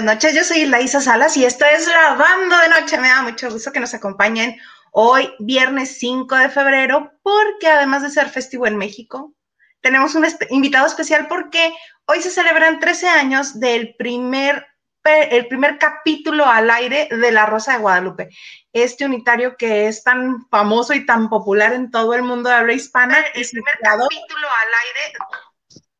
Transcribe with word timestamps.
buenas 0.00 0.16
noches. 0.16 0.34
Yo 0.34 0.44
soy 0.44 0.64
Laisa 0.64 0.98
Salas 0.98 1.36
y 1.36 1.44
esto 1.44 1.66
es 1.66 1.86
Lavando 1.86 2.56
de 2.56 2.68
Noche. 2.68 2.96
Me 2.96 3.08
da 3.08 3.20
mucho 3.20 3.50
gusto 3.50 3.70
que 3.70 3.80
nos 3.80 3.92
acompañen 3.92 4.58
hoy, 4.92 5.30
viernes 5.40 5.98
5 5.98 6.36
de 6.36 6.48
febrero, 6.48 7.12
porque 7.22 7.68
además 7.68 8.02
de 8.02 8.08
ser 8.08 8.30
festivo 8.30 8.66
en 8.66 8.78
México, 8.78 9.34
tenemos 9.82 10.14
un 10.14 10.26
invitado 10.48 10.86
especial 10.86 11.26
porque 11.28 11.74
hoy 12.06 12.22
se 12.22 12.30
celebran 12.30 12.80
13 12.80 13.08
años 13.08 13.60
del 13.60 13.94
primer, 13.96 14.66
el 15.04 15.46
primer 15.48 15.76
capítulo 15.76 16.46
al 16.46 16.70
aire 16.70 17.08
de 17.10 17.30
La 17.30 17.44
Rosa 17.44 17.72
de 17.74 17.80
Guadalupe. 17.80 18.30
Este 18.72 19.04
unitario 19.04 19.58
que 19.58 19.86
es 19.86 20.02
tan 20.02 20.48
famoso 20.48 20.94
y 20.94 21.04
tan 21.04 21.28
popular 21.28 21.74
en 21.74 21.90
todo 21.90 22.14
el 22.14 22.22
mundo 22.22 22.48
de 22.48 22.54
habla 22.54 22.72
hispana. 22.72 23.18
El 23.34 23.46
primer 23.46 23.74
capítulo 23.82 24.48
al 24.48 24.70
aire. 24.86 25.92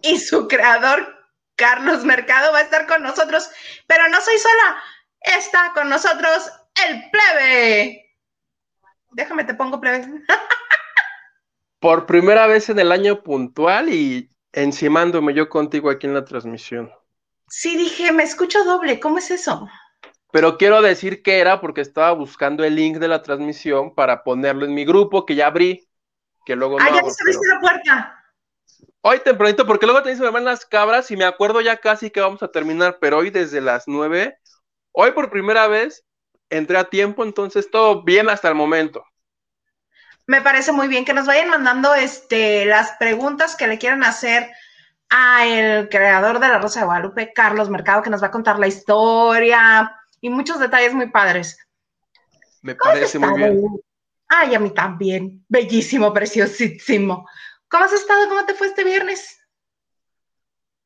Y 0.00 0.18
su 0.18 0.48
creador, 0.48 1.19
Carlos 1.60 2.04
Mercado 2.06 2.52
va 2.52 2.58
a 2.58 2.62
estar 2.62 2.86
con 2.86 3.02
nosotros, 3.02 3.50
pero 3.86 4.08
no 4.08 4.18
soy 4.22 4.38
sola, 4.38 4.82
está 5.20 5.72
con 5.74 5.90
nosotros 5.90 6.50
el 6.86 7.10
plebe. 7.10 8.16
Déjame, 9.10 9.44
te 9.44 9.52
pongo 9.52 9.78
plebe. 9.78 10.06
Por 11.78 12.06
primera 12.06 12.46
vez 12.46 12.70
en 12.70 12.78
el 12.78 12.90
año 12.90 13.22
puntual 13.22 13.90
y 13.90 14.30
encimándome 14.52 15.34
yo 15.34 15.50
contigo 15.50 15.90
aquí 15.90 16.06
en 16.06 16.14
la 16.14 16.24
transmisión. 16.24 16.90
Sí, 17.46 17.76
dije, 17.76 18.10
me 18.10 18.22
escucho 18.22 18.64
doble, 18.64 18.98
¿cómo 18.98 19.18
es 19.18 19.30
eso? 19.30 19.68
Pero 20.32 20.56
quiero 20.56 20.80
decir 20.80 21.22
que 21.22 21.40
era 21.40 21.60
porque 21.60 21.82
estaba 21.82 22.12
buscando 22.12 22.64
el 22.64 22.74
link 22.74 22.96
de 22.96 23.08
la 23.08 23.22
transmisión 23.22 23.94
para 23.94 24.24
ponerlo 24.24 24.64
en 24.64 24.72
mi 24.72 24.86
grupo, 24.86 25.26
que 25.26 25.34
ya 25.34 25.48
abrí, 25.48 25.86
que 26.46 26.56
luego... 26.56 26.78
Ah, 26.80 26.88
ya 26.88 27.00
abriste 27.00 27.24
la 27.48 27.60
puerta. 27.60 28.19
Hoy 29.02 29.20
tempranito, 29.20 29.66
porque 29.66 29.86
luego 29.86 30.02
te 30.02 30.14
se 30.14 30.22
me 30.22 30.30
van 30.30 30.44
las 30.44 30.66
cabras 30.66 31.10
y 31.10 31.16
me 31.16 31.24
acuerdo 31.24 31.62
ya 31.62 31.78
casi 31.78 32.10
que 32.10 32.20
vamos 32.20 32.42
a 32.42 32.52
terminar, 32.52 32.98
pero 33.00 33.18
hoy 33.18 33.30
desde 33.30 33.62
las 33.62 33.84
nueve, 33.86 34.38
hoy 34.92 35.12
por 35.12 35.30
primera 35.30 35.66
vez 35.68 36.04
entré 36.50 36.76
a 36.76 36.84
tiempo, 36.84 37.24
entonces 37.24 37.70
todo 37.70 38.02
bien 38.02 38.28
hasta 38.28 38.48
el 38.48 38.54
momento. 38.54 39.04
Me 40.26 40.42
parece 40.42 40.70
muy 40.72 40.86
bien 40.86 41.04
que 41.04 41.14
nos 41.14 41.26
vayan 41.26 41.48
mandando 41.48 41.94
este, 41.94 42.66
las 42.66 42.92
preguntas 42.98 43.56
que 43.56 43.66
le 43.66 43.78
quieran 43.78 44.04
hacer 44.04 44.50
a 45.08 45.46
el 45.46 45.88
creador 45.88 46.38
de 46.38 46.48
la 46.48 46.58
Rosa 46.58 46.80
de 46.80 46.86
Guadalupe, 46.86 47.32
Carlos 47.32 47.70
Mercado, 47.70 48.02
que 48.02 48.10
nos 48.10 48.22
va 48.22 48.28
a 48.28 48.30
contar 48.30 48.58
la 48.58 48.68
historia 48.68 49.96
y 50.20 50.28
muchos 50.28 50.60
detalles 50.60 50.92
muy 50.92 51.10
padres. 51.10 51.58
Me 52.62 52.74
parece 52.74 53.18
muy 53.18 53.34
bien. 53.34 53.80
Ay, 54.28 54.54
a 54.54 54.60
mí 54.60 54.70
también. 54.70 55.44
Bellísimo, 55.48 56.12
preciosísimo. 56.12 57.26
¿Cómo 57.70 57.84
has 57.84 57.92
estado? 57.92 58.28
¿Cómo 58.28 58.44
te 58.44 58.54
fue 58.54 58.66
este 58.66 58.82
viernes? 58.82 59.40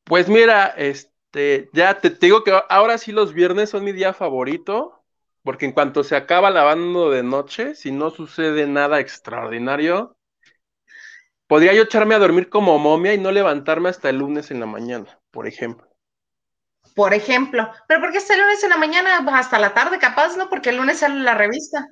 Pues 0.03 0.29
mira, 0.29 0.67
este, 0.77 1.69
ya 1.73 1.99
te, 1.99 2.11
digo 2.11 2.43
que 2.43 2.57
ahora 2.69 2.99
sí 2.99 3.11
los 3.11 3.33
viernes 3.33 3.71
son 3.71 3.83
mi 3.83 3.91
día 3.91 4.13
favorito, 4.13 5.03
porque 5.41 5.65
en 5.65 5.71
cuanto 5.71 6.03
se 6.03 6.15
acaba 6.15 6.51
lavando 6.51 7.09
de 7.09 7.23
noche, 7.23 7.73
si 7.73 7.91
no 7.91 8.11
sucede 8.11 8.67
nada 8.67 8.99
extraordinario, 8.99 10.15
podría 11.47 11.73
yo 11.73 11.83
echarme 11.83 12.13
a 12.13 12.19
dormir 12.19 12.49
como 12.49 12.77
momia 12.77 13.15
y 13.15 13.17
no 13.17 13.31
levantarme 13.31 13.89
hasta 13.89 14.09
el 14.09 14.19
lunes 14.19 14.51
en 14.51 14.59
la 14.59 14.67
mañana, 14.67 15.19
por 15.31 15.47
ejemplo. 15.47 15.89
Por 16.93 17.15
ejemplo, 17.15 17.67
pero 17.87 17.99
¿por 17.99 18.11
qué 18.11 18.19
hasta 18.19 18.35
el 18.35 18.41
lunes 18.41 18.63
en 18.63 18.69
la 18.69 18.77
mañana? 18.77 19.17
Hasta 19.33 19.57
la 19.57 19.73
tarde, 19.73 19.97
capaz, 19.97 20.37
¿no? 20.37 20.49
Porque 20.49 20.69
el 20.69 20.77
lunes 20.77 20.99
sale 20.99 21.15
la 21.15 21.33
revista. 21.33 21.87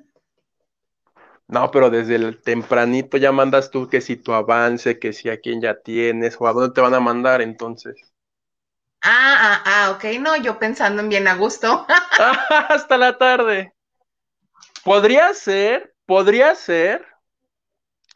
No, 1.46 1.70
pero 1.70 1.90
desde 1.90 2.16
el 2.16 2.40
tempranito 2.40 3.16
ya 3.16 3.30
mandas 3.30 3.70
tú 3.70 3.88
que 3.88 4.00
si 4.00 4.16
tu 4.16 4.32
avance, 4.32 4.98
que 4.98 5.12
si 5.12 5.28
a 5.28 5.40
quién 5.40 5.60
ya 5.60 5.80
tienes 5.80 6.36
o 6.38 6.46
a 6.46 6.52
dónde 6.52 6.74
te 6.74 6.80
van 6.80 6.94
a 6.94 7.00
mandar 7.00 7.42
entonces. 7.42 8.12
Ah, 9.02 9.36
ah, 9.38 9.62
ah, 9.66 9.90
ok, 9.90 10.18
no, 10.20 10.36
yo 10.36 10.58
pensando 10.58 11.02
en 11.02 11.10
bien 11.10 11.28
a 11.28 11.36
gusto. 11.36 11.86
Hasta 12.68 12.96
la 12.96 13.18
tarde. 13.18 13.74
Podría 14.82 15.34
ser, 15.34 15.94
podría 16.06 16.54
ser, 16.54 17.04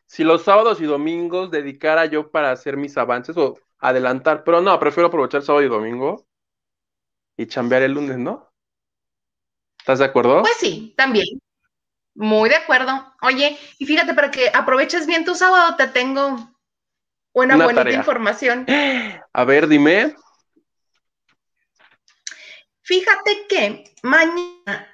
si 0.07 0.25
los 0.25 0.43
sábados 0.43 0.81
y 0.81 0.85
domingos 0.85 1.51
dedicara 1.51 2.07
yo 2.07 2.31
para 2.31 2.51
hacer 2.51 2.79
mis 2.79 2.97
avances 2.97 3.37
o 3.37 3.59
adelantar, 3.79 4.43
pero 4.45 4.63
no, 4.63 4.79
prefiero 4.81 5.09
aprovechar 5.09 5.43
sábado 5.43 5.65
y 5.65 5.69
domingo 5.69 6.27
y 7.37 7.47
chambear 7.47 7.83
el 7.83 7.93
lunes, 7.93 8.17
¿no? 8.17 8.51
¿Estás 9.79 9.99
de 9.99 10.07
acuerdo? 10.07 10.41
Pues 10.41 10.57
sí, 10.57 10.95
también. 10.97 11.27
Muy 12.19 12.49
de 12.49 12.57
acuerdo. 12.57 13.15
Oye, 13.23 13.57
y 13.79 13.87
fíjate, 13.87 14.13
para 14.13 14.33
que 14.33 14.51
aproveches 14.53 15.07
bien 15.07 15.25
tu 15.25 15.37
sábado, 15.37 15.77
te 15.77 15.87
tengo 15.87 16.37
una, 17.33 17.57
bonita 17.57 17.93
información. 17.93 18.67
A 19.33 19.45
ver, 19.45 19.69
dime. 19.69 20.17
Fíjate 22.83 23.47
que 23.49 23.85
mañana 24.03 24.93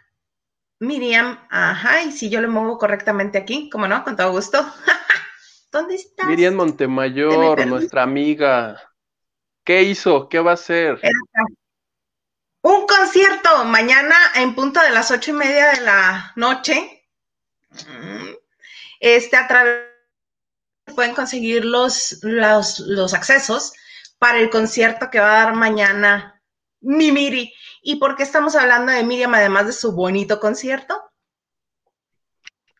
Miriam, 0.81 1.39
ajá, 1.49 2.03
y 2.03 2.13
si 2.13 2.29
yo 2.29 2.43
le 2.43 2.49
muevo 2.49 2.77
correctamente 2.77 3.39
aquí, 3.39 3.71
como 3.71 3.89
no, 3.89 4.05
con 4.05 4.17
todo 4.17 4.31
gusto. 4.31 4.59
¿Dónde 5.73 5.95
estás? 5.95 6.27
Miriam 6.27 6.53
Montemayor, 6.53 7.67
nuestra 7.67 8.03
amiga. 8.03 8.79
¿Qué 9.65 9.83
hizo? 9.83 10.29
¿Qué 10.29 10.41
va 10.41 10.51
a 10.51 10.55
hacer? 10.55 11.01
Un 12.61 12.87
concierto 12.87 13.65
mañana 13.65 14.15
en 14.35 14.55
punto 14.55 14.83
de 14.83 14.91
las 14.91 15.11
ocho 15.11 15.31
y 15.31 15.35
media 15.35 15.71
de 15.71 15.81
la 15.81 16.33
noche 16.37 16.94
este, 19.01 19.37
a 19.37 19.47
través 19.47 19.95
pueden 20.95 21.15
conseguir 21.15 21.65
los, 21.65 22.19
los, 22.23 23.15
accesos 23.15 23.73
para 24.19 24.39
el 24.39 24.51
concierto 24.51 25.11
que 25.11 25.21
va 25.21 25.31
a 25.31 25.45
dar 25.45 25.55
mañana 25.55 26.43
Mimiri. 26.81 27.53
¿Y 27.83 27.97
por 27.97 28.17
qué 28.17 28.23
estamos 28.23 28.57
hablando 28.57 28.93
de 28.93 29.03
Miriam 29.03 29.35
además 29.35 29.67
de 29.67 29.73
su 29.73 29.93
bonito 29.93 30.41
concierto? 30.41 31.03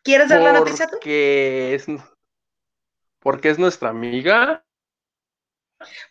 ¿Quieres 0.03 0.29
dar 0.29 0.41
la 0.41 0.53
noticia 0.53 0.87
tú? 0.87 0.97
Es, 1.03 1.85
porque 3.19 3.49
es 3.49 3.57
nuestra 3.57 3.89
amiga. 3.89 4.63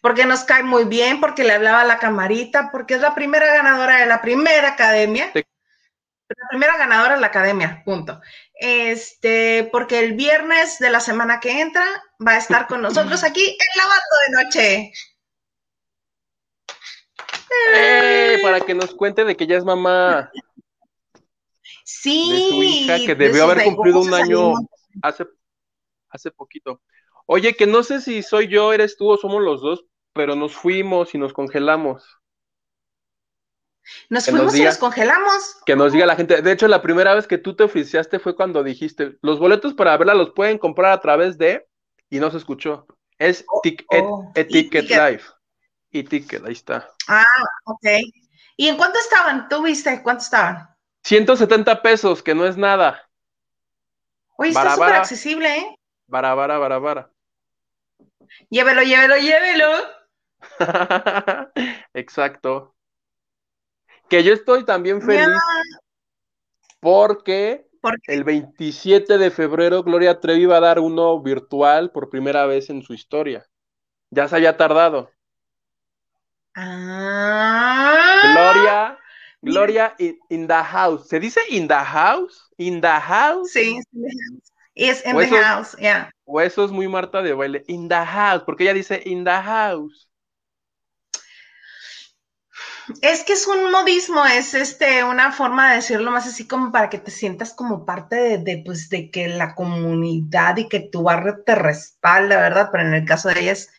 Porque 0.01 0.27
nos 0.27 0.45
cae 0.45 0.63
muy 0.63 0.85
bien, 0.85 1.21
porque 1.21 1.45
le 1.45 1.53
hablaba 1.53 1.81
a 1.81 1.87
la 1.87 1.99
camarita, 1.99 2.71
porque 2.71 2.95
es 2.95 3.01
la 3.01 3.15
primera 3.15 3.47
ganadora 3.47 3.99
de 3.99 4.07
la 4.07 4.21
primera 4.21 4.71
academia. 4.71 5.31
La 5.35 6.49
primera 6.49 6.77
ganadora 6.77 7.15
de 7.15 7.21
la 7.21 7.29
academia, 7.29 7.83
punto. 7.85 8.21
Este, 8.55 9.69
porque 9.73 9.99
el 9.99 10.15
viernes 10.15 10.79
de 10.79 10.91
la 10.91 11.01
semana 11.01 11.41
que 11.41 11.61
entra 11.61 11.85
va 12.25 12.33
a 12.33 12.39
estar 12.39 12.67
con 12.67 12.83
nosotros 12.83 13.25
aquí 13.25 13.45
en 13.45 13.79
Lavando 13.79 14.17
de 14.27 14.45
Noche. 14.45 14.93
Eh, 17.75 18.39
para 18.43 18.61
que 18.61 18.75
nos 18.75 18.95
cuente 18.95 19.25
de 19.25 19.37
que 19.37 19.47
ya 19.47 19.57
es 19.57 19.65
mamá. 19.65 20.31
Sí. 21.85 22.33
De 22.33 22.49
su 22.49 22.63
hija, 22.63 22.97
que 22.99 23.15
debió 23.15 23.45
haber 23.45 23.65
cumplido 23.65 24.01
un 24.01 24.15
año 24.15 24.53
hace, 25.03 25.27
hace 26.09 26.31
poquito. 26.31 26.81
Oye, 27.27 27.55
que 27.55 27.67
no 27.67 27.83
sé 27.83 28.01
si 28.01 28.23
soy 28.23 28.49
yo, 28.49 28.73
eres 28.73 28.97
tú 28.97 29.09
o 29.09 29.17
somos 29.17 29.43
los 29.43 29.63
dos, 29.63 29.85
pero 30.13 30.37
nos 30.37 30.55
fuimos 30.55 31.15
y 31.15 31.19
nos 31.19 31.33
congelamos. 31.33 32.05
Nos 34.09 34.27
fuimos 34.27 34.55
y 34.57 34.65
nos 34.65 34.79
congelamos. 34.79 35.57
Que 35.67 35.77
nos 35.77 35.93
diga 35.93 36.07
la 36.07 36.17
gente. 36.17 36.43
De 36.43 36.53
hecho, 36.53 36.69
la 36.69 36.83
primera 36.83 37.15
vez 37.15 37.27
que 37.27 37.39
tú 37.39 37.55
te 37.55 37.65
oficiaste 37.65 38.19
fue 38.19 38.35
cuando 38.35 38.63
dijiste, 38.63 39.17
los 39.23 39.39
boletos 39.39 39.75
para 39.75 39.97
verla 39.97 40.15
los 40.15 40.31
pueden 40.31 40.59
comprar 40.59 40.93
a 40.93 41.01
través 41.01 41.39
de, 41.39 41.67
y 42.11 42.19
no 42.19 42.31
se 42.31 42.39
escuchó. 42.39 42.87
Es 43.19 43.45
oh, 43.49 43.59
oh, 43.59 44.33
Ticket 44.33 44.89
Live. 44.89 45.23
Y 45.91 46.03
Ticket, 46.05 46.45
ahí 46.45 46.53
está. 46.53 46.89
Ah, 47.09 47.25
ok. 47.65 47.87
¿Y 48.57 48.69
en 48.69 48.77
cuánto 48.77 48.99
estaban? 48.99 49.49
¿Tú 49.49 49.63
viste 49.63 50.03
cuánto 50.03 50.23
estaban? 50.23 50.69
170 51.05 51.83
pesos, 51.83 52.23
que 52.23 52.35
no 52.35 52.47
es 52.47 52.57
nada. 52.57 53.09
Oye, 54.37 54.51
está 54.51 54.75
súper 54.75 54.95
accesible, 54.95 55.57
¿eh? 55.57 55.77
Bara, 56.07 56.35
bara, 56.35 56.59
bara, 56.59 56.79
bara. 56.79 57.11
Llévelo, 58.49 58.83
llévelo, 58.83 59.17
llévelo. 59.17 59.69
Exacto. 61.95 62.75
Que 64.09 64.23
yo 64.23 64.33
estoy 64.33 64.65
también 64.65 65.01
feliz 65.01 65.39
porque 66.81 67.67
el 68.07 68.25
27 68.25 69.19
de 69.19 69.31
febrero 69.31 69.83
Gloria 69.83 70.21
Trevi 70.21 70.47
va 70.47 70.59
a 70.59 70.61
dar 70.61 70.81
uno 70.81 71.21
virtual 71.23 71.91
por 71.91 72.11
primera 72.11 72.47
vez 72.47 72.71
en 72.71 72.83
su 72.83 72.95
historia. 72.95 73.47
Ya 74.11 74.29
se 74.29 74.37
había 74.37 74.57
tardado. 74.57 75.11
Ah. 76.55 78.21
Gloria, 78.33 78.99
Gloria 79.43 79.95
in, 79.99 80.47
the 80.47 80.55
house. 80.55 81.09
¿Se 81.09 81.19
dice 81.19 81.41
in 81.49 81.69
the 81.69 81.75
house? 81.75 82.51
In 82.59 82.81
the 82.81 82.89
house. 82.89 83.51
Sí, 83.51 83.81
es 84.75 85.05
in 85.05 85.17
the 85.17 85.27
house, 85.27 85.77
yeah. 85.79 86.11
O 86.25 86.41
eso 86.41 86.65
es 86.65 86.71
muy 86.71 86.89
Marta 86.89 87.23
de 87.23 87.35
baile. 87.35 87.65
In 87.67 87.89
the 87.89 87.95
house, 87.95 88.43
porque 88.45 88.65
ella 88.65 88.75
dice 88.75 89.03
in 89.05 89.25
the 89.25 89.31
house. 89.31 90.09
Es 93.01 93.25
que 93.25 93.33
es 93.33 93.47
un 93.47 93.71
modismo, 93.71 94.25
es 94.27 94.55
este, 94.55 95.05
una 95.05 95.33
forma 95.33 95.71
de 95.71 95.77
decirlo 95.77 96.11
más 96.11 96.27
así 96.27 96.47
como 96.47 96.71
para 96.71 96.91
que 96.91 96.99
te 96.99 97.11
sientas 97.11 97.55
como 97.55 97.85
parte 97.85 98.39
de, 98.39 98.63
pues, 98.65 98.89
de 98.91 99.11
que 99.11 99.29
la 99.29 99.55
comunidad 99.55 100.57
y 100.59 100.69
que 100.69 100.81
tu 100.81 101.03
barrio 101.03 101.43
te 101.45 101.55
respalda, 101.55 102.37
¿verdad? 102.37 102.69
Pero 102.71 102.87
en 102.87 102.95
el 102.95 103.05
caso 103.05 103.29
de 103.29 103.41
ella 103.41 103.53
es 103.53 103.71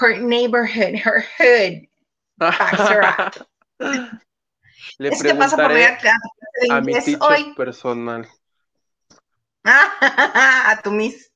her 0.00 0.20
neighborhood, 0.22 0.94
her 1.04 1.24
hood. 1.38 1.88
Le 4.98 5.08
Es 5.08 5.22
que 5.22 5.34
pasa 5.34 5.56
por 5.56 5.72
ver 5.74 5.98
de 6.00 6.70
a 6.70 6.80
mi 6.80 6.92
hoy. 7.20 7.54
personal, 7.56 8.26
a 9.64 10.80
tu 10.82 10.90
Miss. 10.90 11.30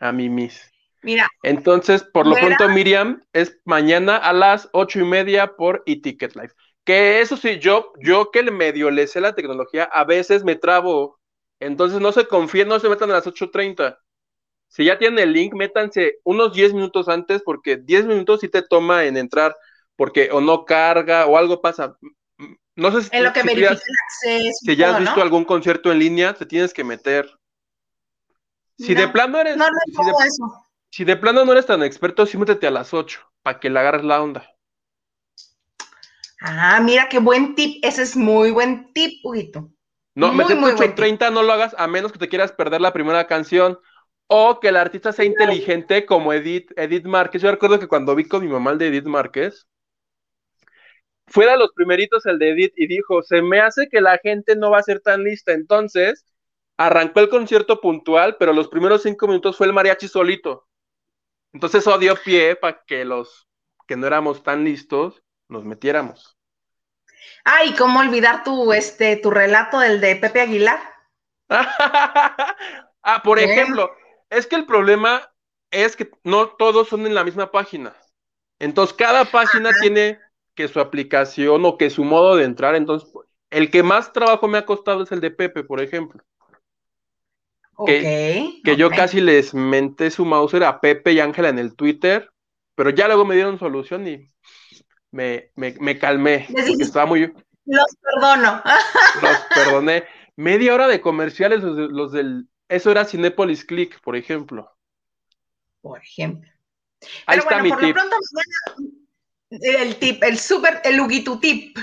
a 0.00 0.12
mi 0.12 0.28
Miss. 0.28 0.71
Mira, 1.02 1.28
Entonces, 1.42 2.04
por 2.04 2.26
lo 2.26 2.34
pronto, 2.36 2.68
Miriam, 2.68 3.22
es 3.32 3.58
mañana 3.64 4.16
a 4.16 4.32
las 4.32 4.68
ocho 4.72 5.00
y 5.00 5.04
media 5.04 5.56
por 5.56 5.82
eTicket 5.86 6.34
Live. 6.36 6.52
Que 6.84 7.20
eso 7.20 7.36
sí, 7.36 7.58
yo, 7.58 7.92
yo 8.00 8.30
que 8.30 8.42
medio 8.50 8.90
le 8.90 9.06
sé 9.06 9.20
la 9.20 9.34
tecnología, 9.34 9.84
a 9.84 10.04
veces 10.04 10.44
me 10.44 10.56
trabo. 10.56 11.18
Entonces 11.60 12.00
no 12.00 12.12
se 12.12 12.26
confíen, 12.26 12.68
no 12.68 12.80
se 12.80 12.88
metan 12.88 13.10
a 13.10 13.14
las 13.14 13.26
8.30. 13.26 13.98
Si 14.68 14.84
ya 14.84 14.98
tienen 14.98 15.18
el 15.18 15.32
link, 15.32 15.54
métanse 15.54 16.18
unos 16.24 16.54
10 16.54 16.72
minutos 16.72 17.08
antes, 17.08 17.42
porque 17.44 17.76
10 17.76 18.06
minutos 18.06 18.40
sí 18.40 18.48
te 18.48 18.62
toma 18.62 19.04
en 19.04 19.16
entrar, 19.16 19.54
porque 19.96 20.30
o 20.32 20.40
no 20.40 20.64
carga 20.64 21.26
o 21.26 21.36
algo 21.36 21.60
pasa. 21.60 21.96
No 22.74 22.90
sé 22.90 23.02
si, 23.02 23.10
en 23.16 23.24
lo 23.24 23.32
que 23.32 23.40
si 23.42 23.46
verifica 23.48 23.72
el 23.74 23.94
acceso. 24.06 24.58
si 24.64 24.76
ya 24.76 24.90
has 24.90 24.98
visto 24.98 25.16
¿no? 25.16 25.22
algún 25.22 25.44
concierto 25.44 25.92
en 25.92 25.98
línea, 25.98 26.34
te 26.34 26.46
tienes 26.46 26.72
que 26.72 26.84
meter. 26.84 27.30
Si 28.78 28.94
de 28.94 29.06
No, 29.06 29.12
plano 29.12 29.40
eres, 29.40 29.56
No, 29.56 29.66
no 29.66 29.78
si 29.86 29.92
de- 29.92 30.26
eso. 30.26 30.61
Si 30.92 31.04
de 31.04 31.16
plano 31.16 31.46
no 31.46 31.52
eres 31.52 31.64
tan 31.64 31.82
experto, 31.82 32.26
sí 32.26 32.36
métete 32.36 32.66
a 32.66 32.70
las 32.70 32.92
8 32.92 33.20
para 33.42 33.58
que 33.58 33.70
le 33.70 33.80
agarres 33.80 34.04
la 34.04 34.22
onda. 34.22 34.46
Ah, 36.42 36.80
mira 36.82 37.08
qué 37.08 37.18
buen 37.18 37.54
tip. 37.54 37.82
Ese 37.82 38.02
es 38.02 38.14
muy 38.14 38.50
buen 38.50 38.92
tip, 38.92 39.24
Huguito. 39.24 39.70
No, 40.14 40.28
Muy, 40.28 40.36
meterte 40.36 40.60
muy 40.60 40.72
buen 40.72 40.94
8.30 40.94 41.32
no 41.32 41.42
lo 41.42 41.54
hagas 41.54 41.74
a 41.78 41.86
menos 41.86 42.12
que 42.12 42.18
te 42.18 42.28
quieras 42.28 42.52
perder 42.52 42.82
la 42.82 42.92
primera 42.92 43.26
canción 43.26 43.78
o 44.26 44.60
que 44.60 44.68
el 44.68 44.76
artista 44.76 45.12
sea 45.12 45.24
inteligente 45.24 46.04
como 46.04 46.34
Edith, 46.34 46.70
Edith 46.76 47.06
Márquez. 47.06 47.40
Yo 47.40 47.50
recuerdo 47.50 47.80
que 47.80 47.88
cuando 47.88 48.14
vi 48.14 48.24
con 48.24 48.44
mi 48.44 48.52
mamá 48.52 48.72
el 48.72 48.78
de 48.78 48.88
Edith 48.88 49.06
Márquez, 49.06 49.66
fue 51.26 51.46
de 51.46 51.56
los 51.56 51.72
primeritos 51.72 52.26
el 52.26 52.38
de 52.38 52.50
Edith 52.50 52.74
y 52.76 52.86
dijo, 52.86 53.22
se 53.22 53.40
me 53.40 53.60
hace 53.60 53.88
que 53.88 54.02
la 54.02 54.18
gente 54.18 54.56
no 54.56 54.70
va 54.70 54.78
a 54.78 54.82
ser 54.82 55.00
tan 55.00 55.24
lista. 55.24 55.52
Entonces, 55.52 56.26
arrancó 56.76 57.20
el 57.20 57.30
concierto 57.30 57.80
puntual, 57.80 58.36
pero 58.38 58.52
los 58.52 58.68
primeros 58.68 59.02
cinco 59.02 59.26
minutos 59.26 59.56
fue 59.56 59.66
el 59.66 59.72
mariachi 59.72 60.06
solito. 60.06 60.66
Entonces 61.52 61.82
eso 61.82 61.98
dio 61.98 62.16
pie 62.16 62.56
para 62.56 62.82
que 62.86 63.04
los 63.04 63.48
que 63.86 63.96
no 63.96 64.06
éramos 64.06 64.42
tan 64.42 64.64
listos 64.64 65.22
nos 65.48 65.64
metiéramos. 65.64 66.38
Ay, 67.44 67.74
¿cómo 67.76 68.00
olvidar 68.00 68.44
tu, 68.44 68.72
este, 68.72 69.16
tu 69.16 69.30
relato 69.30 69.78
del 69.78 70.00
de 70.00 70.16
Pepe 70.16 70.40
Aguilar? 70.40 70.80
ah, 71.48 73.22
por 73.22 73.38
ejemplo, 73.38 73.90
es 74.30 74.46
que 74.46 74.56
el 74.56 74.64
problema 74.64 75.30
es 75.70 75.96
que 75.96 76.10
no 76.24 76.48
todos 76.50 76.88
son 76.88 77.06
en 77.06 77.14
la 77.14 77.24
misma 77.24 77.50
página. 77.50 77.94
Entonces, 78.58 78.96
cada 78.96 79.24
página 79.24 79.70
tiene 79.80 80.20
que 80.54 80.68
su 80.68 80.80
aplicación 80.80 81.64
o 81.64 81.76
que 81.76 81.90
su 81.90 82.04
modo 82.04 82.36
de 82.36 82.44
entrar. 82.44 82.74
Entonces, 82.74 83.10
el 83.50 83.70
que 83.70 83.82
más 83.82 84.12
trabajo 84.12 84.48
me 84.48 84.58
ha 84.58 84.66
costado 84.66 85.02
es 85.02 85.12
el 85.12 85.20
de 85.20 85.30
Pepe, 85.30 85.64
por 85.64 85.80
ejemplo. 85.80 86.22
Que 87.84 88.76
yo 88.76 88.90
casi 88.90 89.20
les 89.20 89.54
menté 89.54 90.10
su 90.10 90.24
mouser 90.24 90.64
a 90.64 90.80
Pepe 90.80 91.12
y 91.12 91.20
Ángela 91.20 91.48
en 91.48 91.58
el 91.58 91.74
Twitter, 91.74 92.30
pero 92.74 92.90
ya 92.90 93.06
luego 93.06 93.24
me 93.24 93.34
dieron 93.34 93.58
solución 93.58 94.06
y 94.06 94.30
me, 95.10 95.50
me, 95.56 95.74
me 95.80 95.98
calmé, 95.98 96.46
porque 96.66 96.84
estaba 96.84 97.06
muy... 97.06 97.32
Los 97.64 97.96
perdono. 98.00 98.62
Los 99.22 99.36
perdoné. 99.54 100.04
Media 100.36 100.74
hora 100.74 100.88
de 100.88 101.00
comerciales, 101.00 101.62
los, 101.62 101.76
de- 101.76 101.88
los 101.88 102.12
del... 102.12 102.48
Eso 102.68 102.90
era 102.90 103.04
Cinépolis 103.04 103.64
Click, 103.64 104.00
por 104.00 104.16
ejemplo. 104.16 104.70
Por 105.80 106.00
ejemplo. 106.00 106.50
Ahí 107.26 107.38
Pero 107.38 107.42
está 107.42 107.54
bueno, 107.56 107.62
mi 107.62 107.70
por 107.70 107.80
tip. 107.80 107.96
lo 107.96 108.02
pronto, 108.02 108.16
el 109.50 109.96
tip, 109.96 110.22
el 110.24 110.38
súper, 110.38 110.80
el 110.84 111.00
Huguito 111.00 111.38
tip. 111.38 111.76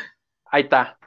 Ahí 0.51 0.63
está. 0.63 0.98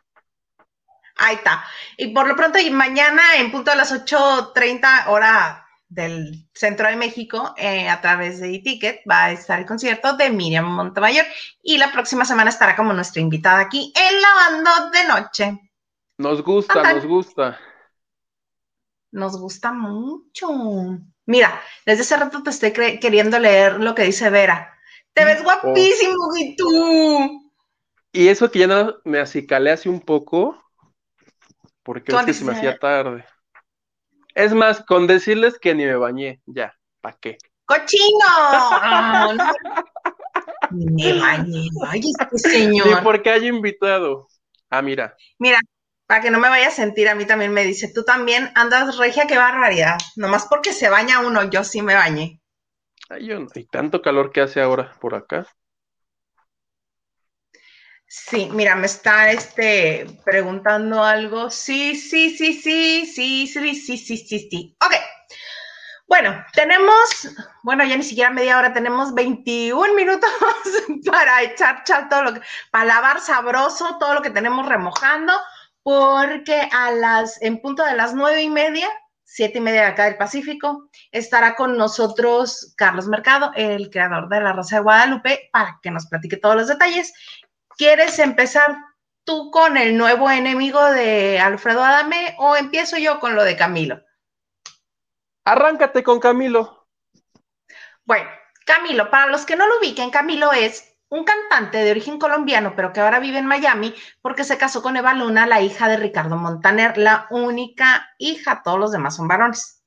Ahí 1.22 1.36
está. 1.36 1.64
Y 1.96 2.08
por 2.08 2.26
lo 2.26 2.34
pronto, 2.34 2.58
y 2.58 2.70
mañana 2.70 3.22
en 3.36 3.52
punto 3.52 3.70
a 3.70 3.76
las 3.76 3.92
8.30 3.92 5.06
hora 5.06 5.66
del 5.88 6.48
centro 6.52 6.88
de 6.88 6.96
México, 6.96 7.54
eh, 7.56 7.88
a 7.88 8.00
través 8.00 8.40
de 8.40 8.54
eTicket, 8.54 9.02
va 9.08 9.26
a 9.26 9.32
estar 9.32 9.60
el 9.60 9.66
concierto 9.66 10.16
de 10.16 10.30
Miriam 10.30 10.64
Montemayor. 10.64 11.24
Y 11.62 11.78
la 11.78 11.92
próxima 11.92 12.24
semana 12.24 12.50
estará 12.50 12.74
como 12.74 12.92
nuestra 12.92 13.22
invitada 13.22 13.60
aquí 13.60 13.92
en 13.94 14.20
Lavando 14.20 14.90
de 14.90 15.04
Noche. 15.04 15.70
Nos 16.18 16.42
gusta, 16.42 16.74
Total. 16.74 16.96
nos 16.96 17.06
gusta. 17.06 17.60
Nos 19.12 19.38
gusta 19.38 19.72
mucho. 19.72 20.48
Mira, 21.26 21.60
desde 21.86 22.02
hace 22.02 22.16
rato 22.16 22.42
te 22.42 22.50
estoy 22.50 22.72
queriendo 22.72 23.38
leer 23.38 23.78
lo 23.78 23.94
que 23.94 24.02
dice 24.02 24.28
Vera. 24.30 24.76
Te 25.12 25.24
ves 25.24 25.44
guapísimo, 25.44 26.36
y 26.36 26.56
tú. 26.56 27.52
Y 28.12 28.28
eso 28.28 28.50
que 28.50 28.60
ya 28.60 28.66
no 28.66 28.96
me 29.04 29.20
acicalé 29.20 29.70
hace 29.70 29.88
un 29.88 30.00
poco, 30.00 30.62
porque 31.82 32.12
es 32.12 32.24
que 32.24 32.32
se 32.32 32.44
me 32.44 32.52
hacía 32.52 32.78
tarde. 32.78 33.24
Es 34.34 34.54
más, 34.54 34.82
con 34.84 35.06
decirles 35.06 35.58
que 35.58 35.74
ni 35.74 35.84
me 35.84 35.96
bañé, 35.96 36.40
ya, 36.46 36.74
¿para 37.00 37.16
qué? 37.20 37.38
¡Cochino! 37.66 38.08
No. 40.70 40.96
Me 40.96 41.12
bañé. 41.20 41.68
Ay, 41.86 42.00
este 42.00 42.38
señor. 42.38 42.88
Ni 42.88 42.94
porque 43.04 43.30
haya 43.30 43.46
invitado. 43.48 44.26
Ah, 44.70 44.80
mira, 44.80 45.14
Mira, 45.38 45.58
para 46.06 46.22
que 46.22 46.30
no 46.30 46.38
me 46.38 46.48
vaya 46.48 46.68
a 46.68 46.70
sentir, 46.70 47.08
a 47.08 47.14
mí 47.14 47.26
también 47.26 47.52
me 47.52 47.64
dice, 47.64 47.92
tú 47.94 48.04
también 48.04 48.50
andas 48.54 48.96
regia, 48.96 49.26
qué 49.26 49.36
barbaridad. 49.36 49.98
Nomás 50.16 50.46
porque 50.48 50.72
se 50.72 50.88
baña 50.88 51.20
uno, 51.20 51.50
yo 51.50 51.62
sí 51.64 51.82
me 51.82 51.94
bañé. 51.94 52.40
ay, 53.10 53.26
yo 53.26 53.38
no- 53.38 53.46
y 53.54 53.64
tanto 53.66 54.02
calor 54.02 54.32
que 54.32 54.40
hace 54.40 54.60
ahora 54.60 54.92
por 55.00 55.14
acá. 55.14 55.46
Sí, 58.14 58.50
mira, 58.52 58.76
me 58.76 58.84
está 58.84 59.30
este, 59.30 60.04
preguntando 60.22 61.02
algo. 61.02 61.48
Sí, 61.48 61.96
sí, 61.96 62.36
sí, 62.36 62.52
sí, 62.52 63.06
sí, 63.06 63.46
sí, 63.46 63.74
sí, 63.74 63.96
sí, 63.96 64.16
sí, 64.18 64.48
sí. 64.50 64.76
Ok. 64.84 64.92
Bueno, 66.06 66.44
tenemos, 66.52 67.26
bueno, 67.62 67.84
ya 67.86 67.96
ni 67.96 68.02
siquiera 68.02 68.28
media 68.28 68.58
hora, 68.58 68.74
tenemos 68.74 69.14
21 69.14 69.94
minutos 69.94 70.28
para 71.10 71.40
echar 71.40 71.84
chal 71.84 72.10
todo 72.10 72.22
lo 72.24 72.34
que, 72.34 72.42
para 72.70 72.84
lavar 72.84 73.18
sabroso 73.22 73.96
todo 73.98 74.12
lo 74.12 74.20
que 74.20 74.28
tenemos 74.28 74.68
remojando, 74.68 75.32
porque 75.82 76.68
a 76.70 76.90
las, 76.90 77.40
en 77.40 77.62
punto 77.62 77.82
de 77.82 77.96
las 77.96 78.12
nueve 78.12 78.42
y 78.42 78.50
media, 78.50 78.90
siete 79.24 79.56
y 79.56 79.62
media 79.62 79.80
de 79.80 79.86
acá 79.86 80.04
del 80.04 80.18
Pacífico, 80.18 80.90
estará 81.12 81.54
con 81.54 81.78
nosotros 81.78 82.74
Carlos 82.76 83.08
Mercado, 83.08 83.52
el 83.54 83.88
creador 83.88 84.28
de 84.28 84.42
La 84.42 84.52
Rosa 84.52 84.76
de 84.76 84.82
Guadalupe, 84.82 85.48
para 85.50 85.78
que 85.82 85.90
nos 85.90 86.06
platique 86.08 86.36
todos 86.36 86.56
los 86.56 86.68
detalles. 86.68 87.14
¿Quieres 87.82 88.20
empezar 88.20 88.76
tú 89.24 89.50
con 89.50 89.76
el 89.76 89.98
nuevo 89.98 90.30
enemigo 90.30 90.80
de 90.92 91.40
Alfredo 91.40 91.82
Adame 91.82 92.36
o 92.38 92.54
empiezo 92.54 92.96
yo 92.96 93.18
con 93.18 93.34
lo 93.34 93.42
de 93.42 93.56
Camilo? 93.56 94.00
Arráncate 95.44 96.04
con 96.04 96.20
Camilo. 96.20 96.86
Bueno, 98.04 98.30
Camilo, 98.64 99.10
para 99.10 99.26
los 99.26 99.44
que 99.44 99.56
no 99.56 99.66
lo 99.66 99.80
ubiquen, 99.80 100.10
Camilo 100.10 100.52
es 100.52 100.96
un 101.08 101.24
cantante 101.24 101.78
de 101.78 101.90
origen 101.90 102.20
colombiano, 102.20 102.74
pero 102.76 102.92
que 102.92 103.00
ahora 103.00 103.18
vive 103.18 103.38
en 103.38 103.46
Miami 103.46 103.92
porque 104.20 104.44
se 104.44 104.58
casó 104.58 104.80
con 104.80 104.96
Eva 104.96 105.14
Luna, 105.14 105.48
la 105.48 105.60
hija 105.60 105.88
de 105.88 105.96
Ricardo 105.96 106.36
Montaner, 106.36 106.96
la 106.96 107.26
única 107.30 108.14
hija, 108.16 108.62
todos 108.62 108.78
los 108.78 108.92
demás 108.92 109.16
son 109.16 109.26
varones, 109.26 109.81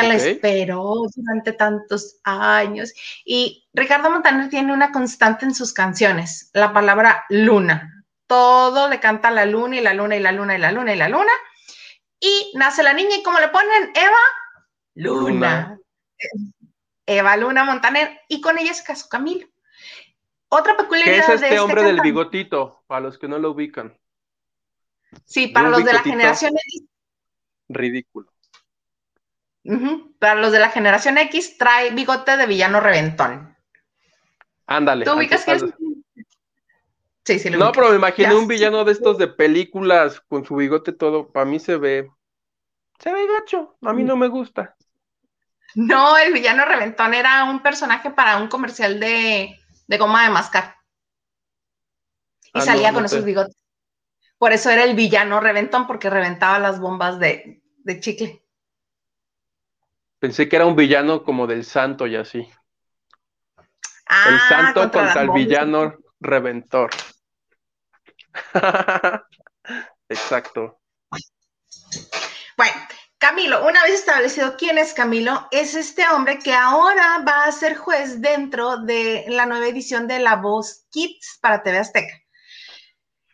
que 0.00 0.08
la 0.08 0.14
esperó 0.14 0.94
durante 1.14 1.52
tantos 1.52 2.18
años. 2.24 2.92
Y 3.24 3.66
Ricardo 3.72 4.10
Montaner 4.10 4.48
tiene 4.48 4.72
una 4.72 4.92
constante 4.92 5.44
en 5.44 5.54
sus 5.54 5.72
canciones, 5.72 6.50
la 6.52 6.72
palabra 6.72 7.24
luna. 7.28 8.04
Todo 8.26 8.88
le 8.88 9.00
canta 9.00 9.30
la 9.30 9.46
luna 9.46 9.76
y 9.76 9.80
la 9.80 9.94
luna 9.94 10.16
y 10.16 10.20
la 10.20 10.32
luna 10.32 10.56
y 10.56 10.58
la 10.58 10.72
luna 10.72 10.94
y 10.94 10.96
la 10.96 11.08
luna. 11.08 11.32
Y 12.18 12.52
nace 12.54 12.82
la 12.82 12.92
niña 12.92 13.16
y 13.16 13.22
como 13.22 13.38
le 13.38 13.48
ponen 13.48 13.92
Eva, 13.94 14.16
Luna. 14.94 15.30
Luna. 15.30 15.78
Eva 17.06 17.36
Luna 17.36 17.64
Montaner 17.64 18.20
y 18.28 18.40
con 18.40 18.58
ella 18.58 18.74
se 18.74 18.84
casó 18.84 19.08
Camilo. 19.08 19.46
Otra 20.48 20.76
peculiaridad 20.76 21.20
es 21.20 21.26
de 21.26 21.34
este 21.34 21.46
este 21.48 21.60
hombre 21.60 21.82
del 21.82 22.00
bigotito, 22.00 22.82
para 22.86 23.00
los 23.00 23.18
que 23.18 23.28
no 23.28 23.38
lo 23.38 23.50
ubican. 23.50 23.96
Sí, 25.24 25.48
para 25.48 25.68
los 25.68 25.84
de 25.84 25.92
la 25.92 26.02
generación 26.02 26.54
X, 27.68 28.04
Para 30.18 30.36
los 30.36 30.52
de 30.52 30.58
la 30.58 30.70
generación 30.70 31.18
X 31.18 31.58
trae 31.58 31.90
bigote 31.90 32.36
de 32.36 32.46
villano 32.46 32.80
reventón. 32.80 33.56
Ándale. 34.66 35.04
¿Tú 35.04 35.12
ubicas 35.12 35.44
que 35.44 35.52
es? 35.52 35.64
Sí, 37.24 37.38
sí, 37.40 37.50
lo 37.50 37.58
No, 37.58 37.72
pero 37.72 37.90
me 37.90 37.96
imaginé 37.96 38.28
Ya 38.28 38.36
un 38.36 38.46
villano 38.46 38.84
de 38.84 38.92
estos 38.92 39.18
de 39.18 39.26
películas 39.26 40.20
con 40.28 40.44
su 40.44 40.54
bigote 40.56 40.92
todo. 40.92 41.32
Para 41.32 41.46
mí 41.46 41.58
se 41.58 41.76
ve. 41.76 42.08
Se 43.00 43.12
ve 43.12 43.26
gacho. 43.26 43.76
A 43.82 43.92
mí 43.92 44.04
no 44.04 44.16
me 44.16 44.28
gusta. 44.28 44.76
No, 45.74 46.16
el 46.16 46.32
villano 46.32 46.64
reventón 46.64 47.12
era 47.14 47.44
un 47.44 47.62
personaje 47.62 48.10
para 48.10 48.38
un 48.38 48.48
comercial 48.48 49.00
de, 49.00 49.58
de 49.86 49.98
goma 49.98 50.24
de 50.24 50.30
mascar. 50.30 50.76
Y 52.54 52.60
Ah, 52.60 52.62
salía 52.62 52.92
no, 52.92 52.98
con 52.98 53.04
esos 53.04 53.24
bigotes. 53.24 53.56
Por 54.38 54.52
eso 54.52 54.70
era 54.70 54.84
el 54.84 54.94
villano 54.94 55.40
reventón, 55.40 55.86
porque 55.86 56.08
reventaba 56.10 56.58
las 56.58 56.80
bombas 56.80 57.18
de, 57.18 57.62
de 57.78 58.00
chicle. 58.00 58.45
Pensé 60.18 60.48
que 60.48 60.56
era 60.56 60.66
un 60.66 60.76
villano 60.76 61.22
como 61.22 61.46
del 61.46 61.64
santo 61.64 62.06
y 62.06 62.16
así. 62.16 62.38
el 62.38 62.48
Ah, 64.08 64.46
santo 64.48 64.82
contra, 64.82 65.20
el 65.20 65.28
bombas. 65.28 65.44
villano 65.44 65.94
reventor. 66.20 66.90
Exacto. 70.08 70.80
Bueno, 72.56 72.74
Camilo, 73.18 73.66
una 73.66 73.82
vez 73.82 73.94
establecido 73.94 74.56
quién 74.56 74.78
es 74.78 74.94
Camilo, 74.94 75.48
es 75.50 75.74
este 75.74 76.06
hombre 76.08 76.38
que 76.38 76.54
ahora 76.54 77.22
va 77.26 77.44
a 77.44 77.52
ser 77.52 77.76
juez 77.76 78.20
dentro 78.20 78.78
de 78.78 79.24
la 79.28 79.46
nueva 79.46 79.66
edición 79.66 80.06
de 80.06 80.20
La 80.20 80.36
Voz 80.36 80.86
Kids 80.90 81.38
para 81.40 81.62
TV 81.62 81.78
Azteca. 81.78 82.14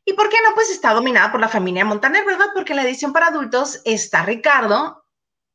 ¿Y 0.04 0.14
por 0.14 0.28
qué 0.28 0.36
no? 0.42 0.54
Pues 0.54 0.70
está 0.70 0.94
dominada 0.94 1.30
por 1.30 1.40
la 1.40 1.48
familia 1.48 1.84
Montaner, 1.84 2.24
¿verdad? 2.24 2.46
Porque 2.54 2.72
en 2.72 2.78
la 2.78 2.84
edición 2.84 3.12
para 3.12 3.28
adultos 3.28 3.80
está 3.84 4.24
Ricardo 4.24 5.01